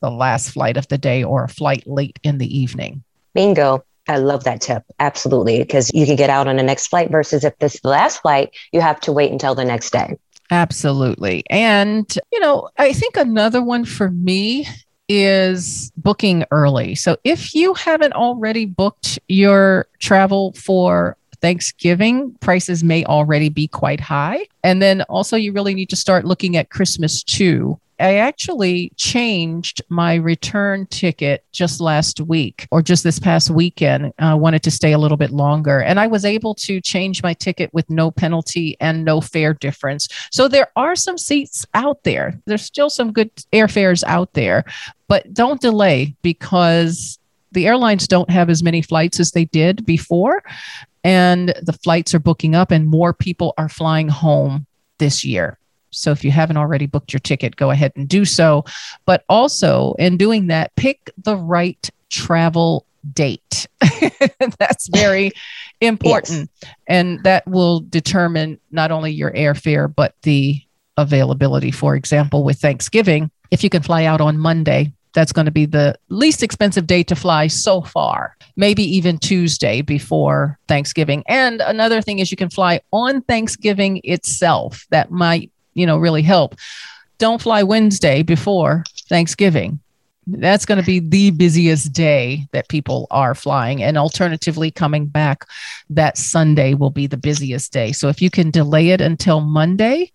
the 0.00 0.10
last 0.10 0.50
flight 0.50 0.76
of 0.76 0.88
the 0.88 0.98
day 0.98 1.22
or 1.24 1.44
a 1.44 1.48
flight 1.48 1.86
late 1.86 2.18
in 2.22 2.38
the 2.38 2.58
evening. 2.58 3.02
Bingo. 3.34 3.84
I 4.08 4.16
love 4.16 4.44
that 4.44 4.60
tip. 4.60 4.82
Absolutely. 4.98 5.58
Because 5.58 5.90
you 5.94 6.04
can 6.06 6.16
get 6.16 6.30
out 6.30 6.48
on 6.48 6.56
the 6.56 6.62
next 6.62 6.88
flight 6.88 7.10
versus 7.10 7.44
if 7.44 7.56
this 7.58 7.76
is 7.76 7.80
the 7.82 7.88
last 7.88 8.22
flight, 8.22 8.50
you 8.72 8.80
have 8.80 8.98
to 9.00 9.12
wait 9.12 9.30
until 9.30 9.54
the 9.54 9.64
next 9.64 9.90
day. 9.92 10.18
Absolutely. 10.50 11.44
And, 11.48 12.12
you 12.32 12.40
know, 12.40 12.68
I 12.76 12.92
think 12.92 13.16
another 13.16 13.62
one 13.62 13.84
for 13.84 14.10
me 14.10 14.66
is 15.08 15.92
booking 15.96 16.44
early. 16.50 16.94
So 16.94 17.16
if 17.24 17.54
you 17.54 17.74
haven't 17.74 18.14
already 18.14 18.64
booked 18.64 19.18
your 19.28 19.86
travel 20.00 20.52
for 20.54 21.16
Thanksgiving, 21.40 22.34
prices 22.40 22.84
may 22.84 23.04
already 23.04 23.48
be 23.48 23.66
quite 23.68 24.00
high. 24.00 24.40
And 24.62 24.82
then 24.82 25.02
also, 25.02 25.36
you 25.36 25.52
really 25.52 25.74
need 25.74 25.88
to 25.90 25.96
start 25.96 26.24
looking 26.24 26.56
at 26.56 26.70
Christmas 26.70 27.22
too 27.22 27.78
I 28.00 28.16
actually 28.16 28.92
changed 28.96 29.82
my 29.88 30.14
return 30.14 30.86
ticket 30.86 31.44
just 31.52 31.80
last 31.80 32.20
week 32.20 32.66
or 32.70 32.82
just 32.82 33.04
this 33.04 33.18
past 33.18 33.50
weekend. 33.50 34.12
I 34.18 34.30
uh, 34.30 34.36
wanted 34.36 34.62
to 34.64 34.70
stay 34.70 34.92
a 34.92 34.98
little 34.98 35.16
bit 35.16 35.30
longer. 35.30 35.80
And 35.80 36.00
I 36.00 36.06
was 36.06 36.24
able 36.24 36.54
to 36.56 36.80
change 36.80 37.22
my 37.22 37.34
ticket 37.34 37.72
with 37.74 37.88
no 37.90 38.10
penalty 38.10 38.76
and 38.80 39.04
no 39.04 39.20
fare 39.20 39.54
difference. 39.54 40.08
So 40.30 40.48
there 40.48 40.68
are 40.76 40.96
some 40.96 41.18
seats 41.18 41.66
out 41.74 42.02
there. 42.04 42.40
There's 42.46 42.64
still 42.64 42.90
some 42.90 43.12
good 43.12 43.30
airfares 43.52 44.02
out 44.04 44.32
there, 44.32 44.64
but 45.06 45.32
don't 45.34 45.60
delay 45.60 46.16
because 46.22 47.18
the 47.52 47.66
airlines 47.66 48.08
don't 48.08 48.30
have 48.30 48.48
as 48.48 48.62
many 48.62 48.80
flights 48.80 49.20
as 49.20 49.32
they 49.32 49.44
did 49.44 49.84
before 49.84 50.42
and 51.04 51.54
the 51.62 51.72
flights 51.72 52.14
are 52.14 52.20
booking 52.20 52.54
up 52.54 52.70
and 52.70 52.86
more 52.86 53.12
people 53.12 53.54
are 53.58 53.68
flying 53.68 54.08
home 54.08 54.66
this 54.98 55.24
year. 55.24 55.58
So 55.90 56.10
if 56.10 56.24
you 56.24 56.30
haven't 56.30 56.56
already 56.56 56.86
booked 56.86 57.12
your 57.12 57.20
ticket, 57.20 57.56
go 57.56 57.70
ahead 57.70 57.92
and 57.96 58.08
do 58.08 58.24
so. 58.24 58.64
But 59.06 59.24
also, 59.28 59.94
in 59.98 60.16
doing 60.16 60.48
that, 60.48 60.74
pick 60.76 61.10
the 61.18 61.36
right 61.36 61.88
travel 62.10 62.86
date. 63.12 63.66
That's 64.58 64.88
very 64.88 65.32
important. 65.80 66.50
Yes. 66.62 66.72
And 66.86 67.22
that 67.24 67.46
will 67.46 67.80
determine 67.80 68.60
not 68.70 68.90
only 68.90 69.12
your 69.12 69.30
airfare, 69.32 69.92
but 69.94 70.14
the 70.22 70.62
availability. 70.96 71.70
For 71.70 71.96
example, 71.96 72.44
with 72.44 72.58
Thanksgiving, 72.60 73.30
if 73.50 73.64
you 73.64 73.70
can 73.70 73.82
fly 73.82 74.04
out 74.04 74.20
on 74.20 74.38
Monday, 74.38 74.92
that's 75.12 75.32
going 75.32 75.46
to 75.46 75.50
be 75.50 75.66
the 75.66 75.96
least 76.08 76.42
expensive 76.42 76.86
day 76.86 77.02
to 77.04 77.16
fly 77.16 77.48
so 77.48 77.82
far, 77.82 78.36
maybe 78.56 78.82
even 78.82 79.18
Tuesday 79.18 79.82
before 79.82 80.58
Thanksgiving. 80.68 81.24
And 81.26 81.60
another 81.60 82.00
thing 82.00 82.20
is 82.20 82.30
you 82.30 82.36
can 82.36 82.50
fly 82.50 82.80
on 82.92 83.22
Thanksgiving 83.22 84.00
itself. 84.04 84.86
That 84.90 85.10
might, 85.10 85.50
you 85.74 85.86
know, 85.86 85.98
really 85.98 86.22
help. 86.22 86.56
Don't 87.18 87.42
fly 87.42 87.62
Wednesday 87.62 88.22
before 88.22 88.84
Thanksgiving. 89.08 89.80
That's 90.26 90.66
going 90.66 90.80
to 90.80 90.86
be 90.86 91.00
the 91.00 91.30
busiest 91.30 91.92
day 91.92 92.46
that 92.52 92.68
people 92.68 93.06
are 93.10 93.34
flying. 93.34 93.82
And 93.82 93.98
alternatively, 93.98 94.70
coming 94.70 95.06
back 95.06 95.46
that 95.90 96.16
Sunday 96.16 96.74
will 96.74 96.90
be 96.90 97.06
the 97.06 97.16
busiest 97.16 97.72
day. 97.72 97.92
So 97.92 98.08
if 98.08 98.22
you 98.22 98.30
can 98.30 98.50
delay 98.50 98.90
it 98.90 99.00
until 99.00 99.40
Monday, 99.40 100.12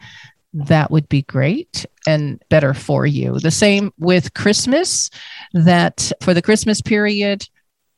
that 0.53 0.89
would 0.89 1.09
be 1.09 1.23
great 1.23 1.85
and 2.07 2.41
better 2.49 2.73
for 2.73 3.05
you. 3.05 3.39
The 3.39 3.51
same 3.51 3.91
with 3.99 4.33
Christmas, 4.33 5.09
that 5.53 6.11
for 6.21 6.33
the 6.33 6.41
Christmas 6.41 6.81
period, 6.81 7.47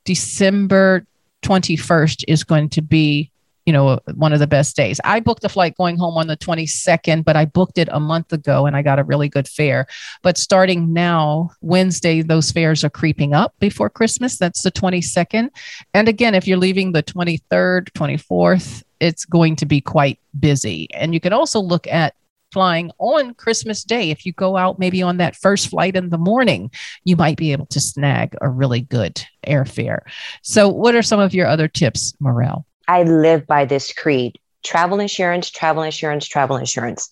December 0.06 1.06
21st 1.44 2.24
is 2.28 2.44
going 2.44 2.70
to 2.70 2.82
be 2.82 3.32
you 3.68 3.74
know 3.74 4.00
one 4.16 4.34
of 4.34 4.40
the 4.40 4.48
best 4.48 4.76
days 4.76 5.00
i 5.04 5.20
booked 5.20 5.44
a 5.44 5.50
flight 5.50 5.76
going 5.78 5.98
home 5.98 6.18
on 6.18 6.26
the 6.26 6.38
22nd 6.38 7.24
but 7.24 7.36
i 7.36 7.46
booked 7.46 7.78
it 7.78 7.90
a 7.92 8.00
month 8.00 8.34
ago 8.34 8.66
and 8.66 8.76
i 8.76 8.82
got 8.82 8.98
a 8.98 9.04
really 9.04 9.30
good 9.30 9.48
fare 9.48 9.86
but 10.24 10.38
starting 10.38 10.94
now 10.94 11.52
wednesday 11.62 12.22
those 12.22 12.52
fares 12.52 12.84
are 12.84 12.90
creeping 12.90 13.34
up 13.34 13.54
before 13.60 13.90
christmas 13.90 14.40
that's 14.40 14.64
the 14.64 14.72
22nd 14.72 15.50
and 15.94 16.08
again 16.08 16.34
if 16.34 16.48
you're 16.48 16.58
leaving 16.58 16.94
the 16.94 17.04
23rd 17.04 17.92
24th 17.92 18.84
it's 19.00 19.26
going 19.26 19.56
to 19.56 19.66
be 19.66 19.82
quite 19.82 20.20
busy 20.40 20.88
and 20.94 21.14
you 21.14 21.20
can 21.20 21.34
also 21.34 21.60
look 21.60 21.86
at 21.88 22.16
flying 22.54 22.90
on 22.98 23.34
Christmas 23.34 23.84
Day. 23.84 24.10
If 24.10 24.26
you 24.26 24.32
go 24.32 24.56
out 24.56 24.80
maybe 24.80 25.02
on 25.02 25.18
that 25.18 25.36
first 25.36 25.68
flight 25.68 25.98
in 25.98 26.10
the 26.10 26.18
morning, 26.18 26.72
you 27.04 27.18
might 27.18 27.36
be 27.36 27.52
able 27.52 27.66
to 27.68 27.80
snag 27.82 28.36
a 28.40 28.48
really 28.48 28.80
good 28.80 29.22
airfare. 29.46 30.00
So, 30.44 30.70
what 30.70 30.96
are 30.96 31.02
some 31.02 31.20
of 31.20 31.34
your 31.34 31.46
other 31.46 31.68
tips, 31.68 32.14
Morell? 32.22 32.66
I 32.88 33.04
live 33.04 33.46
by 33.48 33.66
this 33.66 33.94
creed 33.94 34.40
travel 34.64 35.00
insurance, 35.00 35.50
travel 35.50 35.84
insurance, 35.84 36.28
travel 36.28 36.58
insurance. 36.58 37.10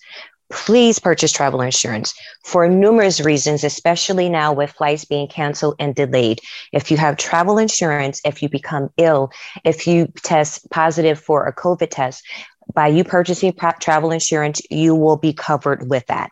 Please 0.52 1.00
purchase 1.00 1.32
travel 1.32 1.62
insurance 1.62 2.14
for 2.44 2.68
numerous 2.68 3.20
reasons, 3.20 3.64
especially 3.64 4.30
now 4.30 4.54
with 4.54 4.72
flights 4.72 5.06
being 5.06 5.28
canceled 5.28 5.76
and 5.80 5.96
delayed. 5.96 6.40
If 6.72 6.92
you 6.92 6.98
have 6.98 7.18
travel 7.18 7.58
insurance, 7.58 8.22
if 8.26 8.44
you 8.44 8.50
become 8.50 8.90
ill, 8.98 9.32
if 9.64 9.88
you 9.88 10.12
test 10.22 10.70
positive 10.70 11.20
for 11.20 11.48
a 11.48 11.54
COVID 11.54 11.90
test, 11.90 12.24
by 12.74 12.88
you 12.88 13.04
purchasing 13.04 13.54
travel 13.80 14.12
insurance, 14.12 14.62
you 14.70 14.96
will 14.96 15.18
be 15.18 15.34
covered 15.34 15.90
with 15.90 16.06
that. 16.08 16.32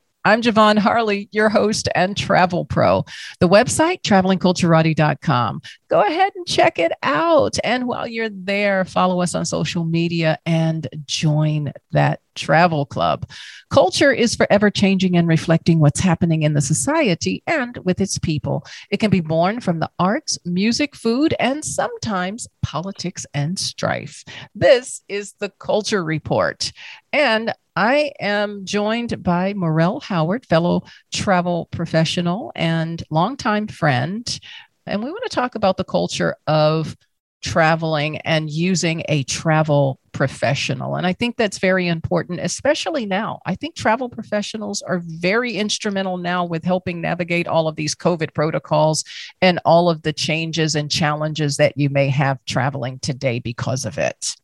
I'm 0.23 0.41
Javon 0.43 0.77
Harley, 0.77 1.29
your 1.31 1.49
host 1.49 1.89
and 1.95 2.15
travel 2.15 2.65
pro. 2.65 3.05
The 3.39 3.49
website, 3.49 4.01
travelingculturati.com. 4.03 5.61
Go 5.89 6.01
ahead 6.01 6.31
and 6.35 6.47
check 6.47 6.77
it 6.77 6.91
out. 7.01 7.57
And 7.63 7.87
while 7.87 8.07
you're 8.07 8.29
there, 8.29 8.85
follow 8.85 9.21
us 9.21 9.33
on 9.33 9.45
social 9.45 9.83
media 9.83 10.37
and 10.45 10.87
join 11.05 11.73
that 11.91 12.21
travel 12.35 12.85
club. 12.85 13.29
Culture 13.69 14.11
is 14.11 14.35
forever 14.35 14.69
changing 14.69 15.15
and 15.15 15.27
reflecting 15.27 15.79
what's 15.79 15.99
happening 15.99 16.43
in 16.43 16.53
the 16.53 16.61
society 16.61 17.41
and 17.47 17.77
with 17.83 18.01
its 18.01 18.17
people. 18.19 18.65
It 18.89 18.97
can 18.97 19.09
be 19.09 19.21
born 19.21 19.61
from 19.61 19.79
the 19.79 19.89
arts, 19.99 20.37
music, 20.45 20.95
food, 20.95 21.33
and 21.39 21.63
sometimes 21.63 22.47
politics 22.61 23.25
and 23.33 23.57
strife. 23.57 24.23
This 24.53 25.01
is 25.07 25.33
the 25.39 25.49
Culture 25.59 26.03
Report. 26.03 26.71
And 27.13 27.53
I 27.75 28.11
am 28.19 28.65
joined 28.65 29.23
by 29.23 29.53
Morell 29.53 30.01
Howard, 30.01 30.45
fellow 30.45 30.83
travel 31.13 31.69
professional 31.71 32.51
and 32.55 33.01
longtime 33.09 33.67
friend. 33.67 34.39
And 34.85 35.01
we 35.01 35.09
want 35.09 35.23
to 35.23 35.35
talk 35.35 35.55
about 35.55 35.77
the 35.77 35.85
culture 35.85 36.35
of 36.47 36.97
traveling 37.41 38.17
and 38.19 38.49
using 38.49 39.03
a 39.07 39.23
travel 39.23 40.00
professional. 40.11 40.95
And 40.95 41.07
I 41.07 41.13
think 41.13 41.37
that's 41.37 41.57
very 41.57 41.87
important, 41.87 42.39
especially 42.39 43.05
now. 43.05 43.39
I 43.45 43.55
think 43.55 43.75
travel 43.75 44.09
professionals 44.09 44.81
are 44.81 45.01
very 45.03 45.53
instrumental 45.53 46.17
now 46.17 46.45
with 46.45 46.63
helping 46.63 47.01
navigate 47.01 47.47
all 47.47 47.67
of 47.67 47.75
these 47.75 47.95
COVID 47.95 48.33
protocols 48.33 49.03
and 49.41 49.59
all 49.65 49.89
of 49.89 50.01
the 50.01 50.13
changes 50.13 50.75
and 50.75 50.89
challenges 50.91 51.57
that 51.57 51.77
you 51.77 51.89
may 51.89 52.09
have 52.09 52.43
traveling 52.45 52.99
today 52.99 53.39
because 53.39 53.85
of 53.85 53.97
it. 53.97 54.35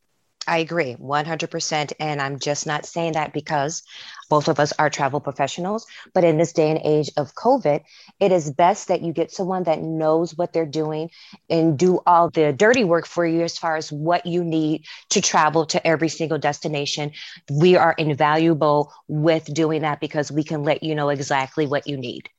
I 0.47 0.59
agree 0.59 0.95
100%. 0.95 1.93
And 1.99 2.21
I'm 2.21 2.39
just 2.39 2.65
not 2.65 2.85
saying 2.85 3.13
that 3.13 3.33
because 3.33 3.83
both 4.29 4.47
of 4.47 4.59
us 4.59 4.73
are 4.79 4.89
travel 4.89 5.19
professionals. 5.19 5.85
But 6.13 6.23
in 6.23 6.37
this 6.37 6.53
day 6.53 6.71
and 6.71 6.79
age 6.83 7.11
of 7.17 7.35
COVID, 7.35 7.81
it 8.19 8.31
is 8.31 8.51
best 8.51 8.87
that 8.87 9.01
you 9.01 9.13
get 9.13 9.31
someone 9.31 9.63
that 9.63 9.81
knows 9.81 10.35
what 10.35 10.53
they're 10.53 10.65
doing 10.65 11.11
and 11.49 11.77
do 11.77 11.99
all 12.05 12.29
the 12.29 12.53
dirty 12.53 12.83
work 12.83 13.05
for 13.05 13.25
you 13.25 13.41
as 13.41 13.57
far 13.57 13.75
as 13.75 13.91
what 13.91 14.25
you 14.25 14.43
need 14.43 14.85
to 15.09 15.21
travel 15.21 15.65
to 15.67 15.85
every 15.85 16.09
single 16.09 16.37
destination. 16.37 17.11
We 17.51 17.75
are 17.75 17.93
invaluable 17.97 18.93
with 19.07 19.53
doing 19.53 19.81
that 19.81 19.99
because 19.99 20.31
we 20.31 20.43
can 20.43 20.63
let 20.63 20.81
you 20.81 20.95
know 20.95 21.09
exactly 21.09 21.67
what 21.67 21.87
you 21.87 21.97
need. 21.97 22.29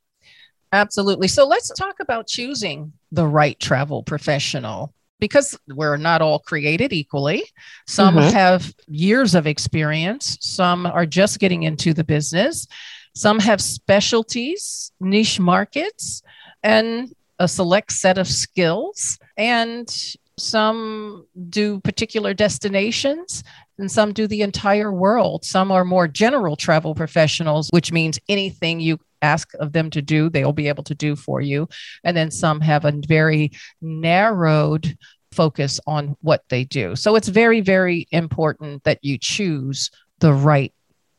Absolutely. 0.72 1.28
So 1.28 1.46
let's 1.46 1.70
talk 1.70 2.00
about 2.00 2.26
choosing 2.26 2.92
the 3.10 3.26
right 3.26 3.58
travel 3.58 4.02
professional 4.02 4.92
because 5.20 5.58
we're 5.68 5.96
not 5.96 6.22
all 6.22 6.38
created 6.38 6.92
equally. 6.92 7.44
Some 7.86 8.16
mm-hmm. 8.16 8.32
have 8.34 8.74
years 8.86 9.34
of 9.34 9.46
experience, 9.46 10.38
some 10.40 10.86
are 10.86 11.06
just 11.06 11.38
getting 11.38 11.64
into 11.64 11.92
the 11.92 12.04
business, 12.04 12.66
some 13.14 13.38
have 13.40 13.60
specialties, 13.60 14.92
niche 15.00 15.40
markets, 15.40 16.22
and 16.62 17.12
a 17.38 17.48
select 17.48 17.92
set 17.92 18.18
of 18.18 18.26
skills. 18.28 19.18
And 19.36 19.88
some 20.38 21.26
do 21.50 21.80
particular 21.80 22.32
destinations 22.34 23.42
and 23.78 23.90
some 23.90 24.12
do 24.12 24.26
the 24.26 24.42
entire 24.42 24.92
world. 24.92 25.44
Some 25.44 25.70
are 25.70 25.84
more 25.84 26.08
general 26.08 26.56
travel 26.56 26.94
professionals, 26.94 27.68
which 27.70 27.92
means 27.92 28.18
anything 28.28 28.80
you 28.80 28.98
ask 29.22 29.52
of 29.54 29.72
them 29.72 29.90
to 29.90 30.02
do, 30.02 30.28
they'll 30.28 30.52
be 30.52 30.68
able 30.68 30.84
to 30.84 30.94
do 30.94 31.16
for 31.16 31.40
you. 31.40 31.68
And 32.04 32.16
then 32.16 32.30
some 32.30 32.60
have 32.60 32.84
a 32.84 32.92
very 32.92 33.52
narrowed 33.80 34.96
focus 35.32 35.78
on 35.86 36.16
what 36.20 36.44
they 36.48 36.64
do. 36.64 36.96
So 36.96 37.16
it's 37.16 37.28
very, 37.28 37.60
very 37.60 38.06
important 38.10 38.84
that 38.84 38.98
you 39.02 39.18
choose 39.18 39.90
the 40.20 40.32
right 40.32 40.72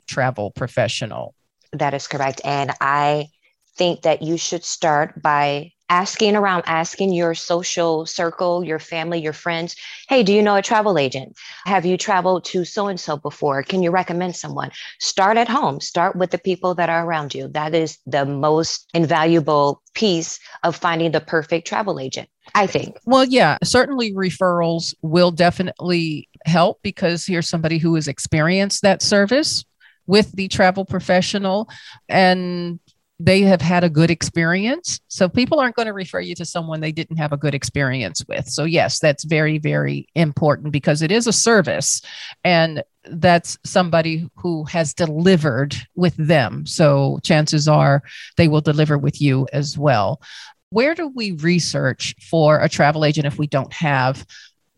travel 0.08 0.52
professional. 0.52 1.36
That 1.72 1.94
is 1.94 2.08
correct. 2.08 2.42
And 2.44 2.72
I 2.82 3.30
think 3.76 4.02
that 4.02 4.22
you 4.22 4.38
should 4.38 4.64
start 4.64 5.22
by 5.22 5.72
asking 5.90 6.36
around, 6.36 6.64
asking 6.68 7.14
your 7.14 7.34
social 7.34 8.06
circle, 8.06 8.64
your 8.64 8.80
family, 8.80 9.20
your 9.20 9.34
friends, 9.34 9.76
hey, 10.08 10.24
do 10.24 10.32
you 10.32 10.42
know 10.42 10.56
a 10.56 10.62
travel 10.62 10.98
agent? 10.98 11.36
Have 11.66 11.86
you 11.86 11.98
traveled 11.98 12.46
to 12.46 12.64
so 12.64 12.88
and 12.88 13.00
so 13.00 13.18
before? 13.18 13.64
Can 13.64 13.84
you 13.84 13.92
recommend 13.92 14.36
someone? 14.36 14.72
Start 15.00 15.38
at 15.38 15.48
home, 15.48 15.82
start 15.82 16.16
with 16.16 16.32
the 16.32 16.38
people 16.38 16.76
that 16.76 16.90
are 16.90 17.06
around 17.06 17.34
you. 17.34 17.48
That 17.48 17.74
is 17.74 17.98
the 18.06 18.26
most 18.26 18.88
invaluable 18.94 19.82
piece 19.94 20.40
of 20.64 20.76
finding 20.76 21.12
the 21.12 21.22
perfect 21.22 21.68
travel 21.68 22.00
agent. 22.00 22.30
I 22.56 22.66
think. 22.66 22.98
Well, 23.06 23.26
yeah, 23.26 23.58
certainly 23.64 24.12
referrals 24.12 24.96
will 25.04 25.30
definitely 25.30 26.28
help 26.46 26.80
because 26.82 27.26
here's 27.26 27.48
somebody 27.48 27.78
who 27.78 27.94
has 27.94 28.08
experienced 28.08 28.82
that 28.82 29.04
service 29.04 29.64
with 30.08 30.32
the 30.32 30.48
travel 30.48 30.84
professional 30.84 31.70
and 32.08 32.80
they 33.20 33.42
have 33.42 33.62
had 33.62 33.84
a 33.84 33.90
good 33.90 34.10
experience. 34.10 35.00
So 35.10 35.28
people 35.28 35.60
aren't 35.60 35.76
going 35.76 35.88
to 35.88 35.94
refer 35.94 36.22
you 36.22 36.36
to 36.36 36.46
someone 36.46 36.80
they 36.80 36.94
didn't 36.94 37.18
have 37.18 37.34
a 37.34 37.38
good 37.38 37.54
experience 37.54 38.24
with. 38.28 38.48
So, 38.48 38.64
yes, 38.64 39.00
that's 39.00 39.26
very, 39.26 39.58
very 39.58 40.08
important 40.16 40.72
because 40.72 41.02
it 41.02 41.12
is 41.12 41.28
a 41.28 41.34
service 41.34 42.02
and 42.46 42.82
that's 43.12 43.58
somebody 43.66 44.30
who 44.36 44.64
has 44.66 44.94
delivered 44.94 45.76
with 45.96 46.16
them. 46.16 46.66
So, 46.66 47.20
chances 47.24 47.68
are 47.68 48.04
they 48.38 48.48
will 48.48 48.62
deliver 48.62 48.98
with 48.98 49.22
you 49.22 49.48
as 49.52 49.78
well. 49.78 50.22
Where 50.70 50.96
do 50.96 51.12
we 51.14 51.32
research 51.32 52.16
for 52.30 52.60
a 52.60 52.70
travel 52.70 53.04
agent 53.04 53.26
if 53.26 53.38
we 53.38 53.48
don't 53.48 53.74
have 53.74 54.26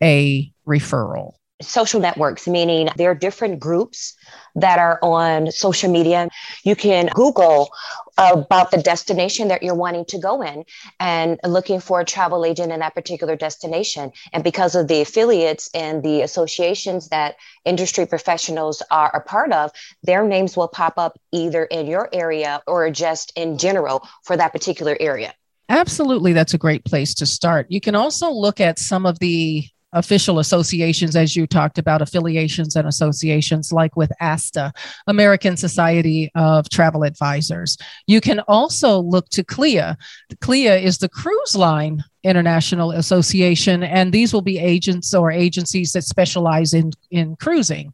a 0.02 0.50
referral? 0.66 1.34
social 1.62 2.00
networks, 2.00 2.46
meaning 2.46 2.88
there 2.96 3.10
are 3.10 3.14
different 3.14 3.60
groups 3.60 4.14
that 4.54 4.78
are 4.78 4.98
on 5.02 5.50
social 5.50 5.90
media. 5.90 6.28
You 6.64 6.76
can 6.76 7.06
Google 7.14 7.70
about 8.18 8.70
the 8.70 8.78
destination 8.78 9.48
that 9.48 9.62
you're 9.62 9.74
wanting 9.74 10.04
to 10.04 10.18
go 10.18 10.42
in 10.42 10.64
and 11.00 11.40
looking 11.44 11.80
for 11.80 12.00
a 12.00 12.04
travel 12.04 12.44
agent 12.44 12.70
in 12.70 12.80
that 12.80 12.94
particular 12.94 13.36
destination. 13.36 14.12
And 14.32 14.44
because 14.44 14.74
of 14.74 14.88
the 14.88 15.00
affiliates 15.00 15.70
and 15.74 16.02
the 16.02 16.22
associations 16.22 17.08
that 17.08 17.36
industry 17.64 18.06
professionals 18.06 18.82
are 18.90 19.14
a 19.14 19.20
part 19.20 19.52
of, 19.52 19.70
their 20.02 20.24
names 20.26 20.56
will 20.56 20.68
pop 20.68 20.94
up 20.98 21.18
either 21.32 21.64
in 21.64 21.86
your 21.86 22.08
area 22.12 22.62
or 22.66 22.90
just 22.90 23.32
in 23.36 23.56
general 23.58 24.06
for 24.24 24.36
that 24.36 24.52
particular 24.52 24.96
area. 25.00 25.34
Absolutely. 25.68 26.34
That's 26.34 26.52
a 26.54 26.58
great 26.58 26.84
place 26.84 27.14
to 27.14 27.24
start. 27.24 27.66
You 27.70 27.80
can 27.80 27.94
also 27.94 28.30
look 28.30 28.60
at 28.60 28.78
some 28.78 29.06
of 29.06 29.18
the 29.20 29.64
official 29.92 30.38
associations, 30.38 31.16
as 31.16 31.36
you 31.36 31.46
talked 31.46 31.78
about, 31.78 32.02
affiliations 32.02 32.76
and 32.76 32.88
associations 32.88 33.72
like 33.72 33.96
with 33.96 34.12
ASTA, 34.20 34.72
American 35.06 35.56
Society 35.56 36.30
of 36.34 36.68
Travel 36.68 37.04
Advisors. 37.04 37.76
You 38.06 38.20
can 38.20 38.40
also 38.48 39.00
look 39.00 39.28
to 39.30 39.44
CLIA. 39.44 39.96
CLIA 40.40 40.76
is 40.78 40.98
the 40.98 41.08
Cruise 41.08 41.54
Line 41.54 42.02
International 42.24 42.92
Association, 42.92 43.82
and 43.82 44.12
these 44.12 44.32
will 44.32 44.42
be 44.42 44.58
agents 44.58 45.12
or 45.12 45.30
agencies 45.30 45.92
that 45.92 46.04
specialize 46.04 46.72
in, 46.72 46.92
in 47.10 47.36
cruising. 47.36 47.92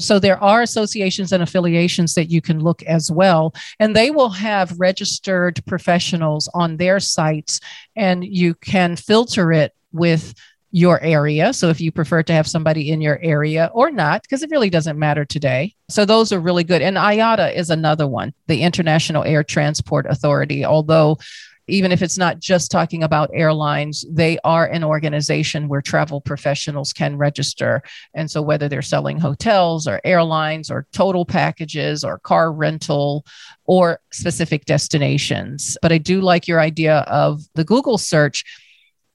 So 0.00 0.18
there 0.18 0.42
are 0.42 0.62
associations 0.62 1.32
and 1.32 1.42
affiliations 1.42 2.14
that 2.14 2.30
you 2.30 2.40
can 2.40 2.60
look 2.60 2.82
as 2.84 3.10
well, 3.10 3.54
and 3.78 3.94
they 3.94 4.10
will 4.10 4.30
have 4.30 4.78
registered 4.78 5.60
professionals 5.66 6.48
on 6.54 6.76
their 6.76 7.00
sites, 7.00 7.60
and 7.96 8.24
you 8.24 8.54
can 8.54 8.96
filter 8.96 9.52
it 9.52 9.72
with 9.92 10.34
your 10.74 11.00
area. 11.02 11.52
So 11.52 11.68
if 11.68 11.80
you 11.80 11.92
prefer 11.92 12.24
to 12.24 12.32
have 12.32 12.48
somebody 12.48 12.90
in 12.90 13.00
your 13.00 13.20
area 13.22 13.70
or 13.72 13.92
not, 13.92 14.22
because 14.22 14.42
it 14.42 14.50
really 14.50 14.70
doesn't 14.70 14.98
matter 14.98 15.24
today. 15.24 15.72
So 15.88 16.04
those 16.04 16.32
are 16.32 16.40
really 16.40 16.64
good. 16.64 16.82
And 16.82 16.96
IATA 16.96 17.54
is 17.54 17.70
another 17.70 18.08
one, 18.08 18.34
the 18.48 18.60
International 18.60 19.22
Air 19.22 19.44
Transport 19.44 20.04
Authority. 20.08 20.64
Although 20.64 21.18
even 21.68 21.92
if 21.92 22.02
it's 22.02 22.18
not 22.18 22.40
just 22.40 22.72
talking 22.72 23.04
about 23.04 23.30
airlines, 23.32 24.04
they 24.10 24.36
are 24.42 24.66
an 24.66 24.82
organization 24.82 25.68
where 25.68 25.80
travel 25.80 26.20
professionals 26.20 26.92
can 26.92 27.16
register. 27.16 27.80
And 28.12 28.28
so, 28.28 28.42
whether 28.42 28.68
they're 28.68 28.82
selling 28.82 29.18
hotels 29.18 29.86
or 29.86 30.00
airlines 30.04 30.72
or 30.72 30.88
total 30.92 31.24
packages 31.24 32.02
or 32.02 32.18
car 32.18 32.52
rental 32.52 33.24
or 33.64 34.00
specific 34.12 34.64
destinations. 34.64 35.78
But 35.80 35.92
I 35.92 35.98
do 35.98 36.20
like 36.20 36.48
your 36.48 36.60
idea 36.60 36.98
of 37.06 37.42
the 37.54 37.64
Google 37.64 37.96
search 37.96 38.44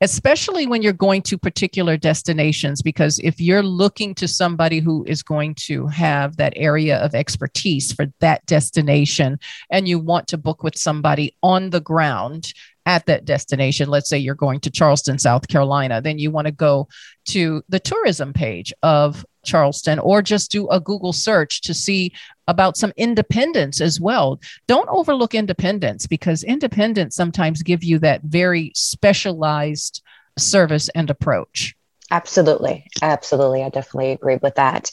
especially 0.01 0.65
when 0.65 0.81
you're 0.81 0.93
going 0.93 1.21
to 1.21 1.37
particular 1.37 1.97
destinations 1.97 2.81
because 2.81 3.19
if 3.19 3.39
you're 3.41 3.63
looking 3.63 4.15
to 4.15 4.27
somebody 4.27 4.79
who 4.79 5.03
is 5.05 5.21
going 5.21 5.53
to 5.55 5.87
have 5.87 6.37
that 6.37 6.53
area 6.55 6.97
of 6.99 7.13
expertise 7.13 7.91
for 7.91 8.05
that 8.19 8.45
destination 8.45 9.37
and 9.69 9.87
you 9.87 9.99
want 9.99 10.27
to 10.27 10.37
book 10.37 10.63
with 10.63 10.77
somebody 10.77 11.35
on 11.43 11.69
the 11.69 11.81
ground 11.81 12.53
at 12.85 13.05
that 13.05 13.25
destination 13.25 13.89
let's 13.89 14.09
say 14.09 14.17
you're 14.17 14.35
going 14.35 14.59
to 14.59 14.71
Charleston 14.71 15.19
South 15.19 15.47
Carolina 15.47 16.01
then 16.01 16.17
you 16.17 16.31
want 16.31 16.45
to 16.45 16.51
go 16.51 16.87
to 17.25 17.61
the 17.69 17.79
tourism 17.79 18.33
page 18.33 18.73
of 18.81 19.25
Charleston 19.49 19.99
or 19.99 20.21
just 20.21 20.51
do 20.51 20.67
a 20.69 20.79
Google 20.79 21.13
search 21.13 21.61
to 21.61 21.73
see 21.73 22.13
about 22.47 22.77
some 22.77 22.93
independents 22.95 23.81
as 23.81 23.99
well. 23.99 24.39
Don't 24.67 24.89
overlook 24.89 25.35
independents 25.35 26.07
because 26.07 26.43
independents 26.43 27.15
sometimes 27.15 27.63
give 27.63 27.83
you 27.83 27.99
that 27.99 28.21
very 28.23 28.71
specialized 28.75 30.01
service 30.37 30.89
and 30.89 31.09
approach. 31.09 31.75
Absolutely. 32.11 32.85
Absolutely. 33.01 33.63
I 33.63 33.69
definitely 33.69 34.11
agree 34.11 34.39
with 34.41 34.55
that. 34.55 34.91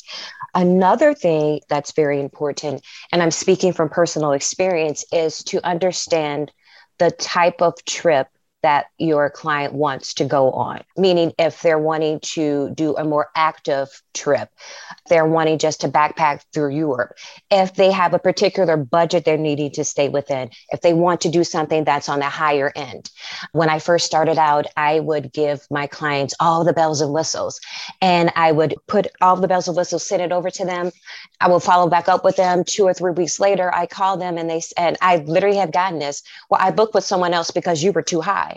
Another 0.55 1.15
thing 1.15 1.61
that's 1.69 1.93
very 1.93 2.21
important, 2.21 2.83
and 3.13 3.23
I'm 3.23 3.31
speaking 3.31 3.73
from 3.73 3.89
personal 3.89 4.33
experience, 4.33 5.05
is 5.13 5.43
to 5.45 5.65
understand 5.67 6.53
the 6.99 7.11
type 7.11 7.61
of 7.61 7.75
trip 7.85 8.29
that 8.67 8.87
your 8.99 9.31
client 9.31 9.73
wants 9.73 10.13
to 10.15 10.25
go 10.25 10.51
on. 10.51 10.83
Meaning, 10.97 11.33
if 11.39 11.63
they're 11.63 11.79
wanting 11.79 12.19
to 12.35 12.71
do 12.75 12.97
a 12.97 13.05
more 13.05 13.29
active 13.37 14.03
trip, 14.13 14.51
they're 15.09 15.25
wanting 15.25 15.59
just 15.59 15.83
to 15.83 15.89
backpack 15.89 16.43
through 16.53 16.75
Europe, 16.75 17.13
if 17.49 17.75
they 17.75 17.93
have 17.93 18.13
a 18.13 18.19
particular 18.19 18.77
budget 18.77 19.25
they're 19.25 19.39
needing 19.39 19.71
to 19.71 19.85
stay 19.85 20.09
within, 20.09 20.51
if 20.71 20.81
they 20.81 20.95
want 20.95 21.21
to 21.21 21.29
do 21.29 21.45
something 21.45 21.85
that's 21.85 22.09
on 22.09 22.19
the 22.19 22.25
higher 22.25 22.73
end. 22.75 23.09
When 23.53 23.71
I 23.71 23.79
first 23.79 24.05
started 24.05 24.37
out, 24.37 24.67
I 24.77 24.99
would 24.99 25.33
give 25.33 25.65
my 25.71 25.87
clients 25.87 26.35
all 26.41 26.65
the 26.65 26.73
bells 26.73 27.01
and 27.01 27.13
whistles, 27.13 27.61
and 28.01 28.33
I 28.35 28.51
would 28.51 28.75
put 28.89 29.07
all 29.21 29.37
the 29.37 29.47
bells 29.47 29.69
and 29.69 29.77
whistles, 29.77 30.05
send 30.05 30.23
it 30.23 30.33
over 30.33 30.51
to 30.51 30.65
them. 30.65 30.91
I 31.41 31.49
will 31.49 31.61
follow 31.61 31.89
back 31.89 32.09
up 32.09 32.25
with 32.25 32.35
them 32.35 32.65
two 32.65 32.83
or 32.85 32.95
three 32.95 33.13
weeks 33.13 33.39
later. 33.39 33.73
I 33.73 33.87
call 33.87 34.17
them 34.17 34.39
and 34.39 34.51
they 34.51 34.61
and 34.77 34.97
I 35.01 35.19
literally 35.19 35.59
have 35.59 35.71
gotten 35.71 36.01
this. 36.01 36.25
Well, 36.51 36.61
I 36.61 36.73
booked 36.73 36.95
with 36.95 37.05
someone 37.05 37.33
else 37.33 37.53
because 37.53 37.83
you 37.85 37.93
were 37.93 38.03
too 38.03 38.21
high. 38.21 38.56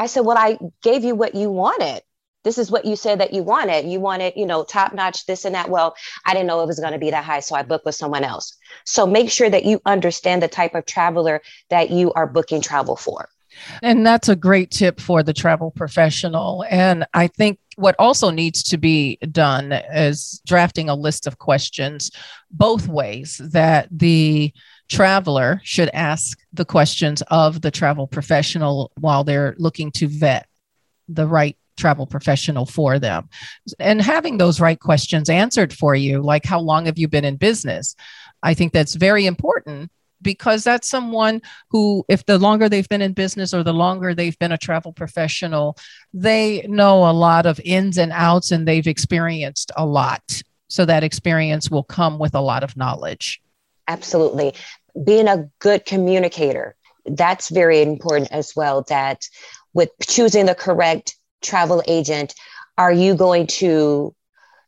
I 0.00 0.06
said, 0.06 0.20
Well, 0.20 0.38
I 0.38 0.56
gave 0.82 1.04
you 1.04 1.14
what 1.14 1.34
you 1.34 1.50
wanted. 1.50 2.00
This 2.42 2.56
is 2.56 2.70
what 2.70 2.86
you 2.86 2.96
said 2.96 3.20
that 3.20 3.34
you 3.34 3.42
wanted. 3.42 3.84
You 3.84 4.00
wanted, 4.00 4.32
you 4.34 4.46
know, 4.46 4.64
top 4.64 4.94
notch, 4.94 5.26
this 5.26 5.44
and 5.44 5.54
that. 5.54 5.68
Well, 5.68 5.94
I 6.24 6.32
didn't 6.32 6.46
know 6.46 6.62
it 6.62 6.66
was 6.66 6.80
going 6.80 6.94
to 6.94 6.98
be 6.98 7.10
that 7.10 7.22
high. 7.22 7.40
So 7.40 7.54
I 7.54 7.62
booked 7.62 7.84
with 7.84 7.94
someone 7.94 8.24
else. 8.24 8.56
So 8.86 9.06
make 9.06 9.30
sure 9.30 9.50
that 9.50 9.66
you 9.66 9.78
understand 9.84 10.42
the 10.42 10.48
type 10.48 10.74
of 10.74 10.86
traveler 10.86 11.42
that 11.68 11.90
you 11.90 12.14
are 12.14 12.26
booking 12.26 12.62
travel 12.62 12.96
for. 12.96 13.28
And 13.82 14.06
that's 14.06 14.30
a 14.30 14.36
great 14.36 14.70
tip 14.70 15.00
for 15.00 15.22
the 15.22 15.34
travel 15.34 15.70
professional. 15.70 16.64
And 16.70 17.04
I 17.12 17.26
think 17.26 17.58
what 17.76 17.96
also 17.98 18.30
needs 18.30 18.62
to 18.62 18.78
be 18.78 19.18
done 19.30 19.72
is 19.72 20.40
drafting 20.46 20.88
a 20.88 20.94
list 20.94 21.26
of 21.26 21.38
questions 21.38 22.10
both 22.50 22.88
ways 22.88 23.38
that 23.52 23.88
the 23.90 24.54
traveler 24.90 25.60
should 25.64 25.88
ask 25.94 26.38
the 26.52 26.64
questions 26.64 27.22
of 27.28 27.62
the 27.62 27.70
travel 27.70 28.06
professional 28.06 28.92
while 28.98 29.24
they're 29.24 29.54
looking 29.58 29.90
to 29.92 30.08
vet 30.08 30.46
the 31.08 31.26
right 31.26 31.56
travel 31.76 32.06
professional 32.06 32.66
for 32.66 32.98
them. 32.98 33.28
And 33.78 34.02
having 34.02 34.36
those 34.36 34.60
right 34.60 34.78
questions 34.78 35.30
answered 35.30 35.72
for 35.72 35.94
you, 35.94 36.20
like 36.20 36.44
how 36.44 36.60
long 36.60 36.86
have 36.86 36.98
you 36.98 37.08
been 37.08 37.24
in 37.24 37.36
business? 37.36 37.96
I 38.42 38.54
think 38.54 38.72
that's 38.72 38.94
very 38.94 39.26
important 39.26 39.90
because 40.22 40.64
that's 40.64 40.88
someone 40.88 41.40
who, 41.70 42.04
if 42.08 42.26
the 42.26 42.38
longer 42.38 42.68
they've 42.68 42.88
been 42.88 43.00
in 43.00 43.14
business 43.14 43.54
or 43.54 43.62
the 43.62 43.72
longer 43.72 44.14
they've 44.14 44.38
been 44.38 44.52
a 44.52 44.58
travel 44.58 44.92
professional, 44.92 45.76
they 46.12 46.66
know 46.68 47.08
a 47.08 47.12
lot 47.12 47.46
of 47.46 47.58
ins 47.64 47.96
and 47.96 48.12
outs 48.12 48.50
and 48.50 48.68
they've 48.68 48.86
experienced 48.86 49.72
a 49.76 49.86
lot. 49.86 50.42
So 50.68 50.84
that 50.84 51.02
experience 51.02 51.70
will 51.70 51.82
come 51.82 52.18
with 52.18 52.34
a 52.34 52.40
lot 52.40 52.62
of 52.62 52.76
knowledge. 52.76 53.40
Absolutely 53.88 54.54
being 55.04 55.28
a 55.28 55.48
good 55.58 55.84
communicator 55.84 56.76
that's 57.06 57.48
very 57.50 57.82
important 57.82 58.30
as 58.30 58.54
well 58.54 58.82
that 58.88 59.22
with 59.72 59.90
choosing 60.06 60.46
the 60.46 60.54
correct 60.54 61.16
travel 61.42 61.82
agent 61.86 62.34
are 62.78 62.92
you 62.92 63.14
going 63.14 63.46
to 63.46 64.14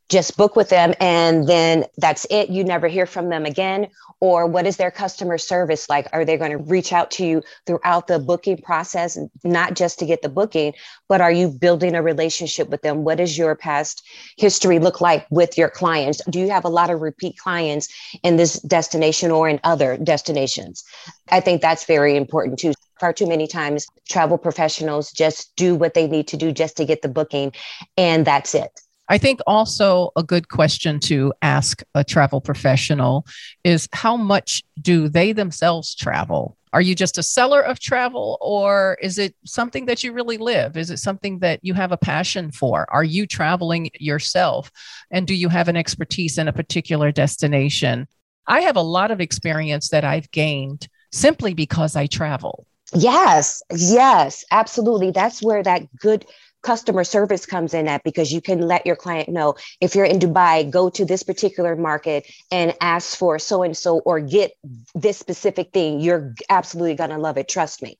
just 0.08 0.36
book 0.36 0.56
with 0.56 0.68
them 0.68 0.94
and 1.00 1.48
then 1.48 1.84
that's 1.96 2.26
it. 2.30 2.50
You 2.50 2.64
never 2.64 2.88
hear 2.88 3.06
from 3.06 3.28
them 3.28 3.44
again. 3.44 3.88
Or 4.20 4.46
what 4.46 4.66
is 4.66 4.76
their 4.76 4.90
customer 4.90 5.38
service 5.38 5.88
like? 5.88 6.06
Are 6.12 6.24
they 6.24 6.36
going 6.36 6.50
to 6.50 6.58
reach 6.58 6.92
out 6.92 7.10
to 7.12 7.26
you 7.26 7.42
throughout 7.66 8.06
the 8.06 8.18
booking 8.18 8.58
process 8.58 9.18
not 9.42 9.74
just 9.74 9.98
to 9.98 10.06
get 10.06 10.22
the 10.22 10.28
booking 10.28 10.74
but 11.08 11.20
are 11.20 11.30
you 11.30 11.48
building 11.48 11.94
a 11.94 12.02
relationship 12.02 12.70
with 12.70 12.82
them? 12.82 13.04
What 13.04 13.18
does 13.18 13.36
your 13.36 13.54
past 13.54 14.02
history 14.38 14.78
look 14.78 15.00
like 15.00 15.26
with 15.30 15.58
your 15.58 15.68
clients? 15.68 16.22
Do 16.30 16.38
you 16.38 16.50
have 16.50 16.64
a 16.64 16.70
lot 16.70 16.88
of 16.88 17.00
repeat 17.00 17.36
clients 17.36 17.88
in 18.22 18.36
this 18.36 18.60
destination 18.60 19.30
or 19.30 19.48
in 19.48 19.60
other 19.64 19.98
destinations? 19.98 20.82
I 21.30 21.40
think 21.40 21.60
that's 21.60 21.84
very 21.84 22.16
important 22.16 22.58
too. 22.58 22.72
Far 22.98 23.12
too 23.12 23.26
many 23.26 23.46
times 23.46 23.86
travel 24.08 24.38
professionals 24.38 25.12
just 25.12 25.54
do 25.56 25.74
what 25.74 25.94
they 25.94 26.06
need 26.06 26.28
to 26.28 26.36
do 26.36 26.52
just 26.52 26.76
to 26.76 26.84
get 26.84 27.02
the 27.02 27.08
booking 27.08 27.52
and 27.96 28.24
that's 28.24 28.54
it. 28.54 28.70
I 29.08 29.18
think 29.18 29.40
also 29.46 30.10
a 30.16 30.22
good 30.22 30.48
question 30.48 31.00
to 31.00 31.32
ask 31.42 31.82
a 31.94 32.04
travel 32.04 32.40
professional 32.40 33.26
is 33.64 33.88
how 33.92 34.16
much 34.16 34.62
do 34.80 35.08
they 35.08 35.32
themselves 35.32 35.94
travel? 35.94 36.56
Are 36.72 36.80
you 36.80 36.94
just 36.94 37.18
a 37.18 37.22
seller 37.22 37.60
of 37.60 37.78
travel 37.78 38.38
or 38.40 38.96
is 39.02 39.18
it 39.18 39.34
something 39.44 39.84
that 39.86 40.02
you 40.02 40.12
really 40.12 40.38
live? 40.38 40.76
Is 40.76 40.90
it 40.90 40.98
something 40.98 41.40
that 41.40 41.60
you 41.62 41.74
have 41.74 41.92
a 41.92 41.98
passion 41.98 42.50
for? 42.50 42.86
Are 42.90 43.04
you 43.04 43.26
traveling 43.26 43.90
yourself? 44.00 44.70
And 45.10 45.26
do 45.26 45.34
you 45.34 45.50
have 45.50 45.68
an 45.68 45.76
expertise 45.76 46.38
in 46.38 46.48
a 46.48 46.52
particular 46.52 47.12
destination? 47.12 48.08
I 48.46 48.60
have 48.60 48.76
a 48.76 48.82
lot 48.82 49.10
of 49.10 49.20
experience 49.20 49.90
that 49.90 50.04
I've 50.04 50.30
gained 50.30 50.88
simply 51.12 51.52
because 51.52 51.94
I 51.94 52.06
travel. 52.06 52.66
Yes, 52.94 53.62
yes, 53.70 54.44
absolutely. 54.50 55.10
That's 55.10 55.42
where 55.42 55.62
that 55.62 55.94
good 55.96 56.24
customer 56.62 57.04
service 57.04 57.46
comes 57.46 57.74
in 57.74 57.88
at 57.88 58.02
because 58.04 58.32
you 58.32 58.40
can 58.40 58.60
let 58.60 58.86
your 58.86 58.96
client 58.96 59.28
know 59.28 59.54
if 59.80 59.94
you're 59.94 60.04
in 60.04 60.18
Dubai, 60.18 60.70
go 60.70 60.88
to 60.90 61.04
this 61.04 61.22
particular 61.22 61.76
market 61.76 62.26
and 62.50 62.74
ask 62.80 63.16
for 63.16 63.38
so 63.38 63.62
and 63.62 63.76
so 63.76 63.98
or 64.00 64.20
get 64.20 64.52
this 64.94 65.18
specific 65.18 65.72
thing. 65.72 66.00
You're 66.00 66.34
absolutely 66.48 66.94
going 66.94 67.10
to 67.10 67.18
love 67.18 67.36
it. 67.36 67.48
Trust 67.48 67.82
me. 67.82 67.98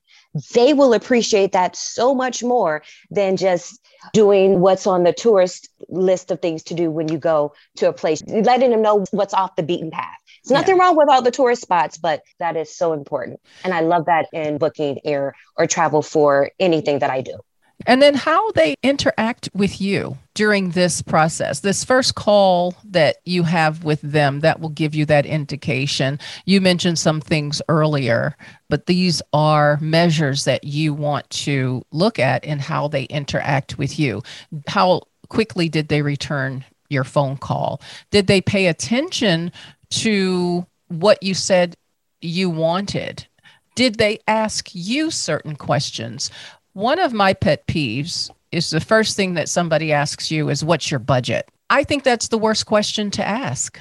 They 0.53 0.73
will 0.73 0.93
appreciate 0.93 1.51
that 1.51 1.75
so 1.75 2.15
much 2.15 2.43
more 2.43 2.83
than 3.11 3.37
just 3.37 3.79
doing 4.13 4.59
what's 4.59 4.87
on 4.87 5.03
the 5.03 5.13
tourist 5.13 5.69
list 5.89 6.31
of 6.31 6.41
things 6.41 6.63
to 6.63 6.73
do 6.73 6.89
when 6.89 7.07
you 7.07 7.17
go 7.17 7.53
to 7.77 7.89
a 7.89 7.93
place, 7.93 8.23
letting 8.27 8.71
them 8.71 8.81
know 8.81 9.05
what's 9.11 9.33
off 9.33 9.55
the 9.55 9.63
beaten 9.63 9.91
path. 9.91 10.17
There's 10.43 10.59
nothing 10.59 10.75
yeah. 10.75 10.83
wrong 10.83 10.97
with 10.97 11.07
all 11.09 11.21
the 11.21 11.31
tourist 11.31 11.61
spots, 11.61 11.97
but 11.97 12.21
that 12.39 12.57
is 12.57 12.75
so 12.75 12.93
important. 12.93 13.39
And 13.63 13.73
I 13.73 13.81
love 13.81 14.05
that 14.05 14.27
in 14.33 14.57
booking 14.57 14.99
air 15.05 15.35
or 15.55 15.67
travel 15.67 16.01
for 16.01 16.51
anything 16.59 16.99
that 16.99 17.09
I 17.09 17.21
do. 17.21 17.39
And 17.85 18.01
then 18.01 18.13
how 18.13 18.51
they 18.51 18.75
interact 18.81 19.49
with 19.53 19.81
you 19.81 20.17
during 20.35 20.71
this 20.71 21.01
process. 21.01 21.59
This 21.59 21.83
first 21.83 22.15
call 22.15 22.75
that 22.85 23.17
you 23.25 23.43
have 23.43 23.83
with 23.83 24.01
them 24.01 24.39
that 24.39 24.59
will 24.59 24.69
give 24.69 24.95
you 24.95 25.05
that 25.07 25.25
indication. 25.25 26.19
You 26.45 26.61
mentioned 26.61 26.97
some 26.97 27.19
things 27.19 27.61
earlier, 27.69 28.35
but 28.69 28.85
these 28.85 29.21
are 29.33 29.77
measures 29.81 30.45
that 30.45 30.63
you 30.63 30.93
want 30.93 31.29
to 31.31 31.83
look 31.91 32.19
at 32.19 32.45
in 32.45 32.59
how 32.59 32.87
they 32.87 33.03
interact 33.05 33.77
with 33.77 33.99
you. 33.99 34.23
How 34.67 35.01
quickly 35.29 35.67
did 35.67 35.89
they 35.89 36.01
return 36.01 36.63
your 36.89 37.03
phone 37.03 37.37
call? 37.37 37.81
Did 38.11 38.27
they 38.27 38.41
pay 38.41 38.67
attention 38.67 39.51
to 39.89 40.65
what 40.87 41.21
you 41.21 41.33
said 41.33 41.75
you 42.21 42.49
wanted? 42.49 43.27
Did 43.75 43.95
they 43.95 44.19
ask 44.27 44.69
you 44.73 45.09
certain 45.11 45.55
questions? 45.55 46.29
One 46.73 46.99
of 46.99 47.13
my 47.13 47.33
pet 47.33 47.67
peeves 47.67 48.31
is 48.51 48.71
the 48.71 48.79
first 48.79 49.15
thing 49.15 49.35
that 49.35 49.49
somebody 49.49 49.93
asks 49.93 50.31
you 50.31 50.49
is, 50.49 50.63
What's 50.63 50.89
your 50.89 50.99
budget? 50.99 51.49
I 51.69 51.83
think 51.83 52.03
that's 52.03 52.27
the 52.27 52.37
worst 52.37 52.65
question 52.65 53.11
to 53.11 53.27
ask. 53.27 53.79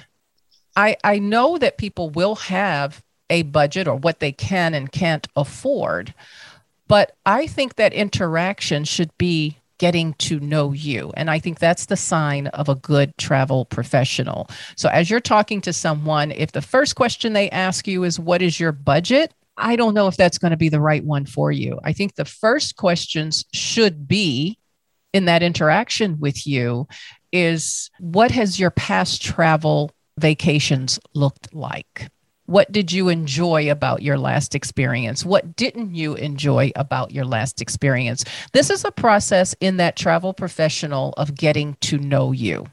I, 0.77 0.97
I 1.03 1.19
know 1.19 1.59
that 1.59 1.79
people 1.79 2.11
will 2.11 2.37
have 2.37 3.03
a 3.31 3.43
budget 3.43 3.89
or 3.89 3.97
what 3.97 4.21
they 4.21 4.33
can 4.33 4.75
and 4.75 4.93
can't 4.93 5.27
afford, 5.37 6.15
but 6.87 7.17
I 7.25 7.47
think 7.47 7.77
that 7.77 7.93
interaction 7.95 8.85
should 8.85 9.17
be 9.17 9.57
getting 9.79 10.15
to 10.15 10.39
know 10.39 10.73
you. 10.73 11.13
And 11.17 11.31
I 11.31 11.39
think 11.39 11.59
that's 11.59 11.87
the 11.87 11.97
sign 11.97 12.47
of 12.49 12.69
a 12.69 12.75
good 12.75 13.17
travel 13.19 13.65
professional. 13.65 14.49
So, 14.77 14.89
as 14.91 15.11
you're 15.11 15.19
talking 15.19 15.61
to 15.63 15.73
someone, 15.73 16.31
if 16.31 16.53
the 16.53 16.63
first 16.63 16.95
question 16.95 17.33
they 17.33 17.51
ask 17.51 17.89
you 17.89 18.05
is, 18.05 18.21
What 18.21 18.43
is 18.43 18.61
your 18.61 18.73
budget? 18.73 19.33
I 19.57 19.77
don't 19.77 19.95
know 19.95 20.07
if 20.07 20.17
that's 20.17 20.39
going 20.39 20.51
to 20.51 20.57
be 20.57 20.69
the 20.69 20.81
right 20.81 21.05
one 21.05 21.27
for 21.27 21.53
you. 21.53 21.79
I 21.85 21.93
think 21.93 22.15
the 22.15 22.25
first 22.25 22.77
questions 22.77 23.45
should 23.53 24.09
be 24.09 24.59
in 25.13 25.27
that 25.27 25.43
interaction 25.43 26.19
with 26.19 26.47
you 26.47 26.89
is 27.33 27.91
what 28.01 28.31
has 28.31 28.59
your 28.59 28.71
past 28.71 29.23
travel 29.23 29.93
vacations 30.19 30.99
looked 31.15 31.55
like? 31.55 32.09
What 32.47 32.73
did 32.73 32.93
you 32.93 33.09
enjoy 33.09 33.71
about 33.71 34.03
your 34.03 34.19
last 34.19 34.55
experience? 34.55 35.25
What 35.25 35.57
didn't 35.57 35.95
you 35.95 36.15
enjoy 36.15 36.73
about 36.77 37.13
your 37.13 37.25
last 37.25 37.63
experience? 37.63 38.25
This 38.53 38.69
is 38.69 38.85
a 38.85 38.91
process 38.91 39.55
in 39.61 39.77
that 39.79 39.97
travel 39.97 40.35
professional 40.35 41.15
of 41.17 41.35
getting 41.35 41.77
to 41.83 41.99
know 41.99 42.33
you 42.33 42.67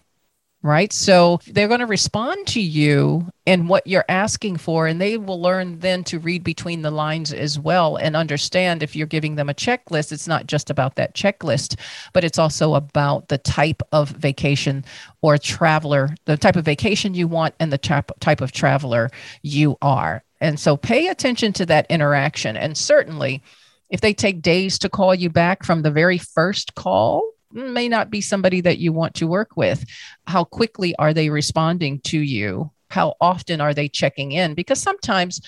right? 0.61 0.91
So 0.91 1.39
they're 1.47 1.69
going 1.69 1.79
to 1.79 1.85
respond 1.85 2.45
to 2.47 2.61
you 2.61 3.29
and 3.47 3.69
what 3.69 3.87
you're 3.87 4.05
asking 4.09 4.57
for, 4.57 4.87
and 4.87 4.99
they 4.99 5.17
will 5.17 5.41
learn 5.41 5.79
then 5.79 6.03
to 6.05 6.19
read 6.19 6.43
between 6.43 6.81
the 6.81 6.91
lines 6.91 7.31
as 7.31 7.57
well 7.57 7.95
and 7.95 8.15
understand 8.15 8.83
if 8.83 8.95
you're 8.95 9.07
giving 9.07 9.35
them 9.35 9.49
a 9.49 9.53
checklist, 9.53 10.11
it's 10.11 10.27
not 10.27 10.47
just 10.47 10.69
about 10.69 10.95
that 10.95 11.15
checklist, 11.15 11.79
but 12.13 12.23
it's 12.23 12.37
also 12.37 12.75
about 12.75 13.29
the 13.29 13.37
type 13.37 13.81
of 13.93 14.09
vacation 14.09 14.83
or 15.21 15.37
traveler, 15.37 16.09
the 16.25 16.37
type 16.37 16.57
of 16.57 16.65
vacation 16.65 17.13
you 17.13 17.27
want, 17.27 17.55
and 17.59 17.71
the 17.71 17.77
type, 17.77 18.11
type 18.19 18.41
of 18.41 18.51
traveler 18.51 19.09
you 19.41 19.77
are. 19.81 20.23
And 20.41 20.59
so 20.59 20.75
pay 20.75 21.07
attention 21.07 21.53
to 21.53 21.65
that 21.67 21.85
interaction. 21.89 22.57
And 22.57 22.77
certainly, 22.77 23.41
if 23.89 24.01
they 24.01 24.13
take 24.13 24.41
days 24.41 24.77
to 24.79 24.89
call 24.89 25.15
you 25.15 25.29
back 25.29 25.63
from 25.63 25.81
the 25.81 25.91
very 25.91 26.17
first 26.17 26.75
call, 26.75 27.31
may 27.51 27.89
not 27.89 28.09
be 28.09 28.21
somebody 28.21 28.61
that 28.61 28.77
you 28.77 28.93
want 28.93 29.15
to 29.15 29.27
work 29.27 29.55
with. 29.55 29.85
How 30.27 30.43
quickly 30.43 30.95
are 30.97 31.13
they 31.13 31.29
responding 31.29 31.99
to 32.01 32.19
you? 32.19 32.71
How 32.89 33.15
often 33.21 33.61
are 33.61 33.73
they 33.73 33.87
checking 33.87 34.31
in? 34.31 34.55
Because 34.55 34.81
sometimes 34.81 35.41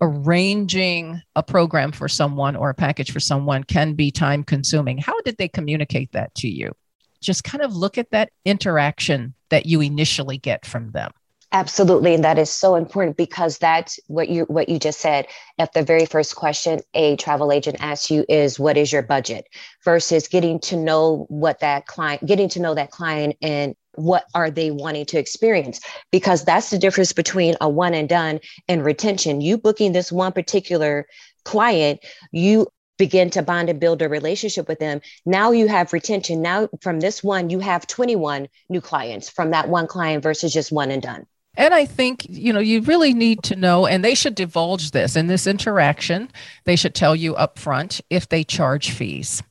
arranging 0.00 1.22
a 1.36 1.42
program 1.42 1.92
for 1.92 2.08
someone 2.08 2.56
or 2.56 2.70
a 2.70 2.74
package 2.74 3.10
for 3.10 3.20
someone 3.20 3.64
can 3.64 3.94
be 3.94 4.10
time 4.10 4.44
consuming. 4.44 4.98
How 4.98 5.20
did 5.22 5.36
they 5.38 5.48
communicate 5.48 6.12
that 6.12 6.34
to 6.36 6.48
you? 6.48 6.72
Just 7.20 7.44
kind 7.44 7.62
of 7.62 7.74
look 7.74 7.96
at 7.96 8.10
that 8.10 8.30
interaction 8.44 9.34
that 9.48 9.66
you 9.66 9.80
initially 9.80 10.36
get 10.36 10.66
from 10.66 10.90
them. 10.90 11.10
Absolutely, 11.52 12.14
and 12.14 12.24
that 12.24 12.38
is 12.38 12.50
so 12.50 12.74
important 12.74 13.16
because 13.16 13.58
that's 13.58 14.00
what 14.08 14.28
you 14.28 14.44
what 14.44 14.68
you 14.68 14.78
just 14.78 15.00
said. 15.00 15.26
If 15.58 15.72
the 15.72 15.82
very 15.82 16.04
first 16.04 16.34
question 16.34 16.80
a 16.94 17.16
travel 17.16 17.52
agent 17.52 17.76
asks 17.80 18.10
you 18.10 18.24
is 18.28 18.58
what 18.58 18.76
is 18.76 18.92
your 18.92 19.02
budget 19.02 19.46
versus 19.84 20.26
getting 20.26 20.58
to 20.60 20.76
know 20.76 21.26
what 21.28 21.60
that 21.60 21.86
client 21.86 22.26
getting 22.26 22.48
to 22.50 22.60
know 22.60 22.74
that 22.74 22.90
client 22.90 23.36
and 23.40 23.76
what 23.96 24.24
are 24.34 24.50
they 24.50 24.70
wanting 24.70 25.06
to 25.06 25.18
experience 25.18 25.80
because 26.10 26.44
that's 26.44 26.70
the 26.70 26.78
difference 26.78 27.12
between 27.12 27.54
a 27.60 27.68
one 27.68 27.94
and 27.94 28.08
done 28.08 28.40
and 28.68 28.84
retention. 28.84 29.40
You 29.40 29.56
booking 29.58 29.92
this 29.92 30.10
one 30.10 30.32
particular 30.32 31.06
client, 31.44 32.00
you 32.32 32.66
begin 32.98 33.30
to 33.30 33.42
bond 33.42 33.68
and 33.68 33.80
build 33.80 34.02
a 34.02 34.08
relationship 34.08 34.68
with 34.68 34.78
them. 34.78 35.00
Now 35.26 35.52
you 35.52 35.68
have 35.68 35.92
retention. 35.92 36.42
Now 36.42 36.68
from 36.80 37.00
this 37.00 37.22
one, 37.22 37.50
you 37.50 37.58
have 37.60 37.86
21 37.86 38.48
new 38.68 38.80
clients 38.80 39.28
from 39.30 39.50
that 39.50 39.68
one 39.68 39.86
client 39.86 40.22
versus 40.22 40.52
just 40.52 40.72
one 40.72 40.90
and 40.90 41.02
done. 41.02 41.26
And 41.56 41.72
I 41.72 41.84
think, 41.86 42.26
you 42.28 42.52
know, 42.52 42.60
you 42.60 42.80
really 42.82 43.14
need 43.14 43.42
to 43.44 43.56
know, 43.56 43.86
and 43.86 44.04
they 44.04 44.14
should 44.14 44.34
divulge 44.34 44.90
this 44.90 45.16
in 45.16 45.28
this 45.28 45.46
interaction. 45.46 46.30
They 46.64 46.76
should 46.76 46.94
tell 46.94 47.14
you 47.14 47.34
up 47.36 47.58
front 47.58 48.00
if 48.10 48.28
they 48.28 48.44
charge 48.44 48.90
fees. 48.90 49.42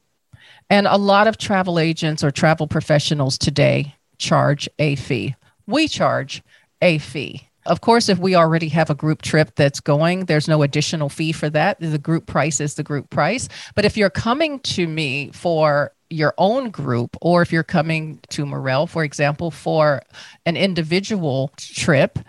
And 0.70 0.88
a 0.88 0.98
lot 0.98 1.28
of 1.28 1.38
travel 1.38 1.80
agents 1.80 2.24
or 2.24 2.32
travel 2.32 2.68
professionals 2.68 3.38
today 3.38 3.96
charge 4.18 4.68
a 4.80 4.96
fee. 4.96 5.36
We 5.68 5.88
charge 5.88 6.42
a 6.82 6.98
fee. 6.98 7.48
Of 7.66 7.80
course, 7.80 8.10
if 8.10 8.20
we 8.20 8.36
already 8.36 8.68
have 8.70 8.90
a 8.90 8.96
group 8.96 9.22
trip 9.22 9.56
that's 9.56 9.80
going, 9.80 10.26
there's 10.26 10.50
no 10.50 10.64
additional 10.64 11.08
fee 11.08 11.32
for 11.32 11.50
that. 11.52 11.80
The 11.80 11.98
group 11.98 12.26
price 12.26 12.60
is 12.60 12.76
the 12.76 12.84
group 12.84 13.10
price. 13.10 13.48
But 13.76 13.86
if 13.86 13.96
you're 13.96 14.10
coming 14.10 14.60
to 14.60 14.86
me 14.86 15.32
for 15.32 15.94
your 16.14 16.34
own 16.38 16.70
group, 16.70 17.18
or 17.22 17.42
if 17.42 17.52
you're 17.52 17.64
coming 17.64 18.20
to 18.30 18.46
Morell, 18.46 18.88
for 18.88 19.04
example, 19.04 19.52
for 19.52 20.02
an 20.46 20.56
individual 20.56 21.52
trip, 21.58 22.20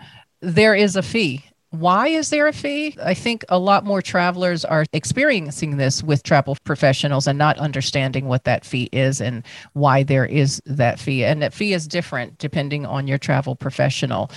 there 0.41 0.75
is 0.75 0.95
a 0.95 1.03
fee. 1.03 1.45
Why 1.69 2.07
is 2.07 2.29
there 2.29 2.47
a 2.47 2.53
fee? 2.53 2.97
I 3.03 3.13
think 3.13 3.43
a 3.49 3.59
lot 3.59 3.83
more 3.83 4.01
travelers 4.01 4.63
are 4.63 4.85
experiencing 4.93 5.77
this 5.77 6.01
with 6.01 6.23
travel 6.23 6.57
professionals 6.63 7.27
and 7.27 7.37
not 7.37 7.57
understanding 7.57 8.25
what 8.25 8.45
that 8.45 8.65
fee 8.65 8.89
is 8.91 9.19
and 9.19 9.43
why 9.73 10.03
there 10.03 10.25
is 10.25 10.61
that 10.65 10.99
fee. 10.99 11.25
And 11.25 11.41
that 11.41 11.53
fee 11.53 11.73
is 11.73 11.87
different 11.87 12.37
depending 12.37 12.85
on 12.85 13.07
your 13.07 13.17
travel 13.17 13.55
professional. 13.55 14.31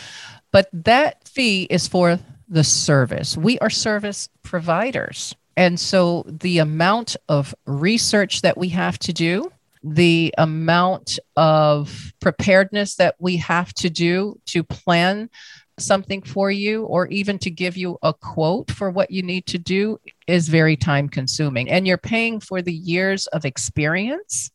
But 0.50 0.68
that 0.72 1.28
fee 1.28 1.68
is 1.70 1.86
for 1.86 2.18
the 2.48 2.64
service. 2.64 3.36
We 3.36 3.58
are 3.60 3.70
service 3.70 4.28
providers. 4.42 5.34
And 5.58 5.80
so 5.80 6.24
the 6.28 6.58
amount 6.58 7.16
of 7.28 7.52
research 7.66 8.42
that 8.42 8.56
we 8.56 8.68
have 8.68 8.96
to 9.00 9.12
do, 9.12 9.50
the 9.82 10.32
amount 10.38 11.18
of 11.34 12.12
preparedness 12.20 12.94
that 12.94 13.16
we 13.18 13.38
have 13.38 13.74
to 13.74 13.90
do 13.90 14.38
to 14.46 14.62
plan 14.62 15.28
something 15.76 16.22
for 16.22 16.48
you 16.52 16.84
or 16.84 17.08
even 17.08 17.40
to 17.40 17.50
give 17.50 17.76
you 17.76 17.98
a 18.04 18.14
quote 18.14 18.70
for 18.70 18.88
what 18.88 19.10
you 19.10 19.20
need 19.20 19.46
to 19.46 19.58
do 19.58 19.98
is 20.28 20.46
very 20.46 20.76
time 20.76 21.08
consuming. 21.08 21.68
And 21.68 21.88
you're 21.88 21.98
paying 21.98 22.38
for 22.38 22.62
the 22.62 22.72
years 22.72 23.26
of 23.26 23.44
experience 23.44 24.52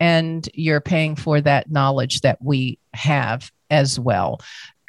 and 0.00 0.48
you're 0.54 0.80
paying 0.80 1.14
for 1.14 1.40
that 1.40 1.70
knowledge 1.70 2.22
that 2.22 2.42
we 2.42 2.80
have 2.94 3.52
as 3.70 3.96
well 4.00 4.40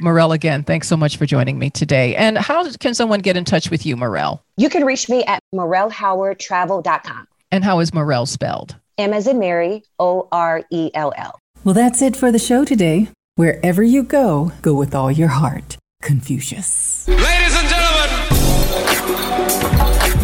Morell, 0.03 0.33
again, 0.33 0.63
thanks 0.63 0.87
so 0.87 0.97
much 0.97 1.17
for 1.17 1.25
joining 1.25 1.57
me 1.57 1.69
today. 1.69 2.15
And 2.15 2.37
how 2.37 2.69
can 2.73 2.93
someone 2.93 3.21
get 3.21 3.37
in 3.37 3.45
touch 3.45 3.71
with 3.71 3.85
you, 3.85 3.95
Morell? 3.95 4.43
You 4.57 4.69
can 4.69 4.85
reach 4.85 5.09
me 5.09 5.23
at 5.23 5.39
morellhowardtravel.com. 5.55 7.27
And 7.51 7.63
how 7.63 7.79
is 7.79 7.93
Morell 7.93 8.25
spelled? 8.25 8.75
M 8.97 9.13
as 9.13 9.25
in 9.27 9.39
Mary, 9.39 9.83
O 9.99 10.27
R 10.31 10.63
E 10.69 10.91
L 10.93 11.13
L. 11.15 11.39
Well, 11.63 11.73
that's 11.73 12.01
it 12.01 12.15
for 12.15 12.31
the 12.31 12.39
show 12.39 12.65
today. 12.65 13.07
Wherever 13.35 13.81
you 13.81 14.03
go, 14.03 14.51
go 14.61 14.73
with 14.75 14.93
all 14.93 15.11
your 15.11 15.29
heart. 15.29 15.77
Confucius. 16.03 17.07
Ladies 17.07 17.55
and 17.55 17.62
gentlemen, 17.62 17.62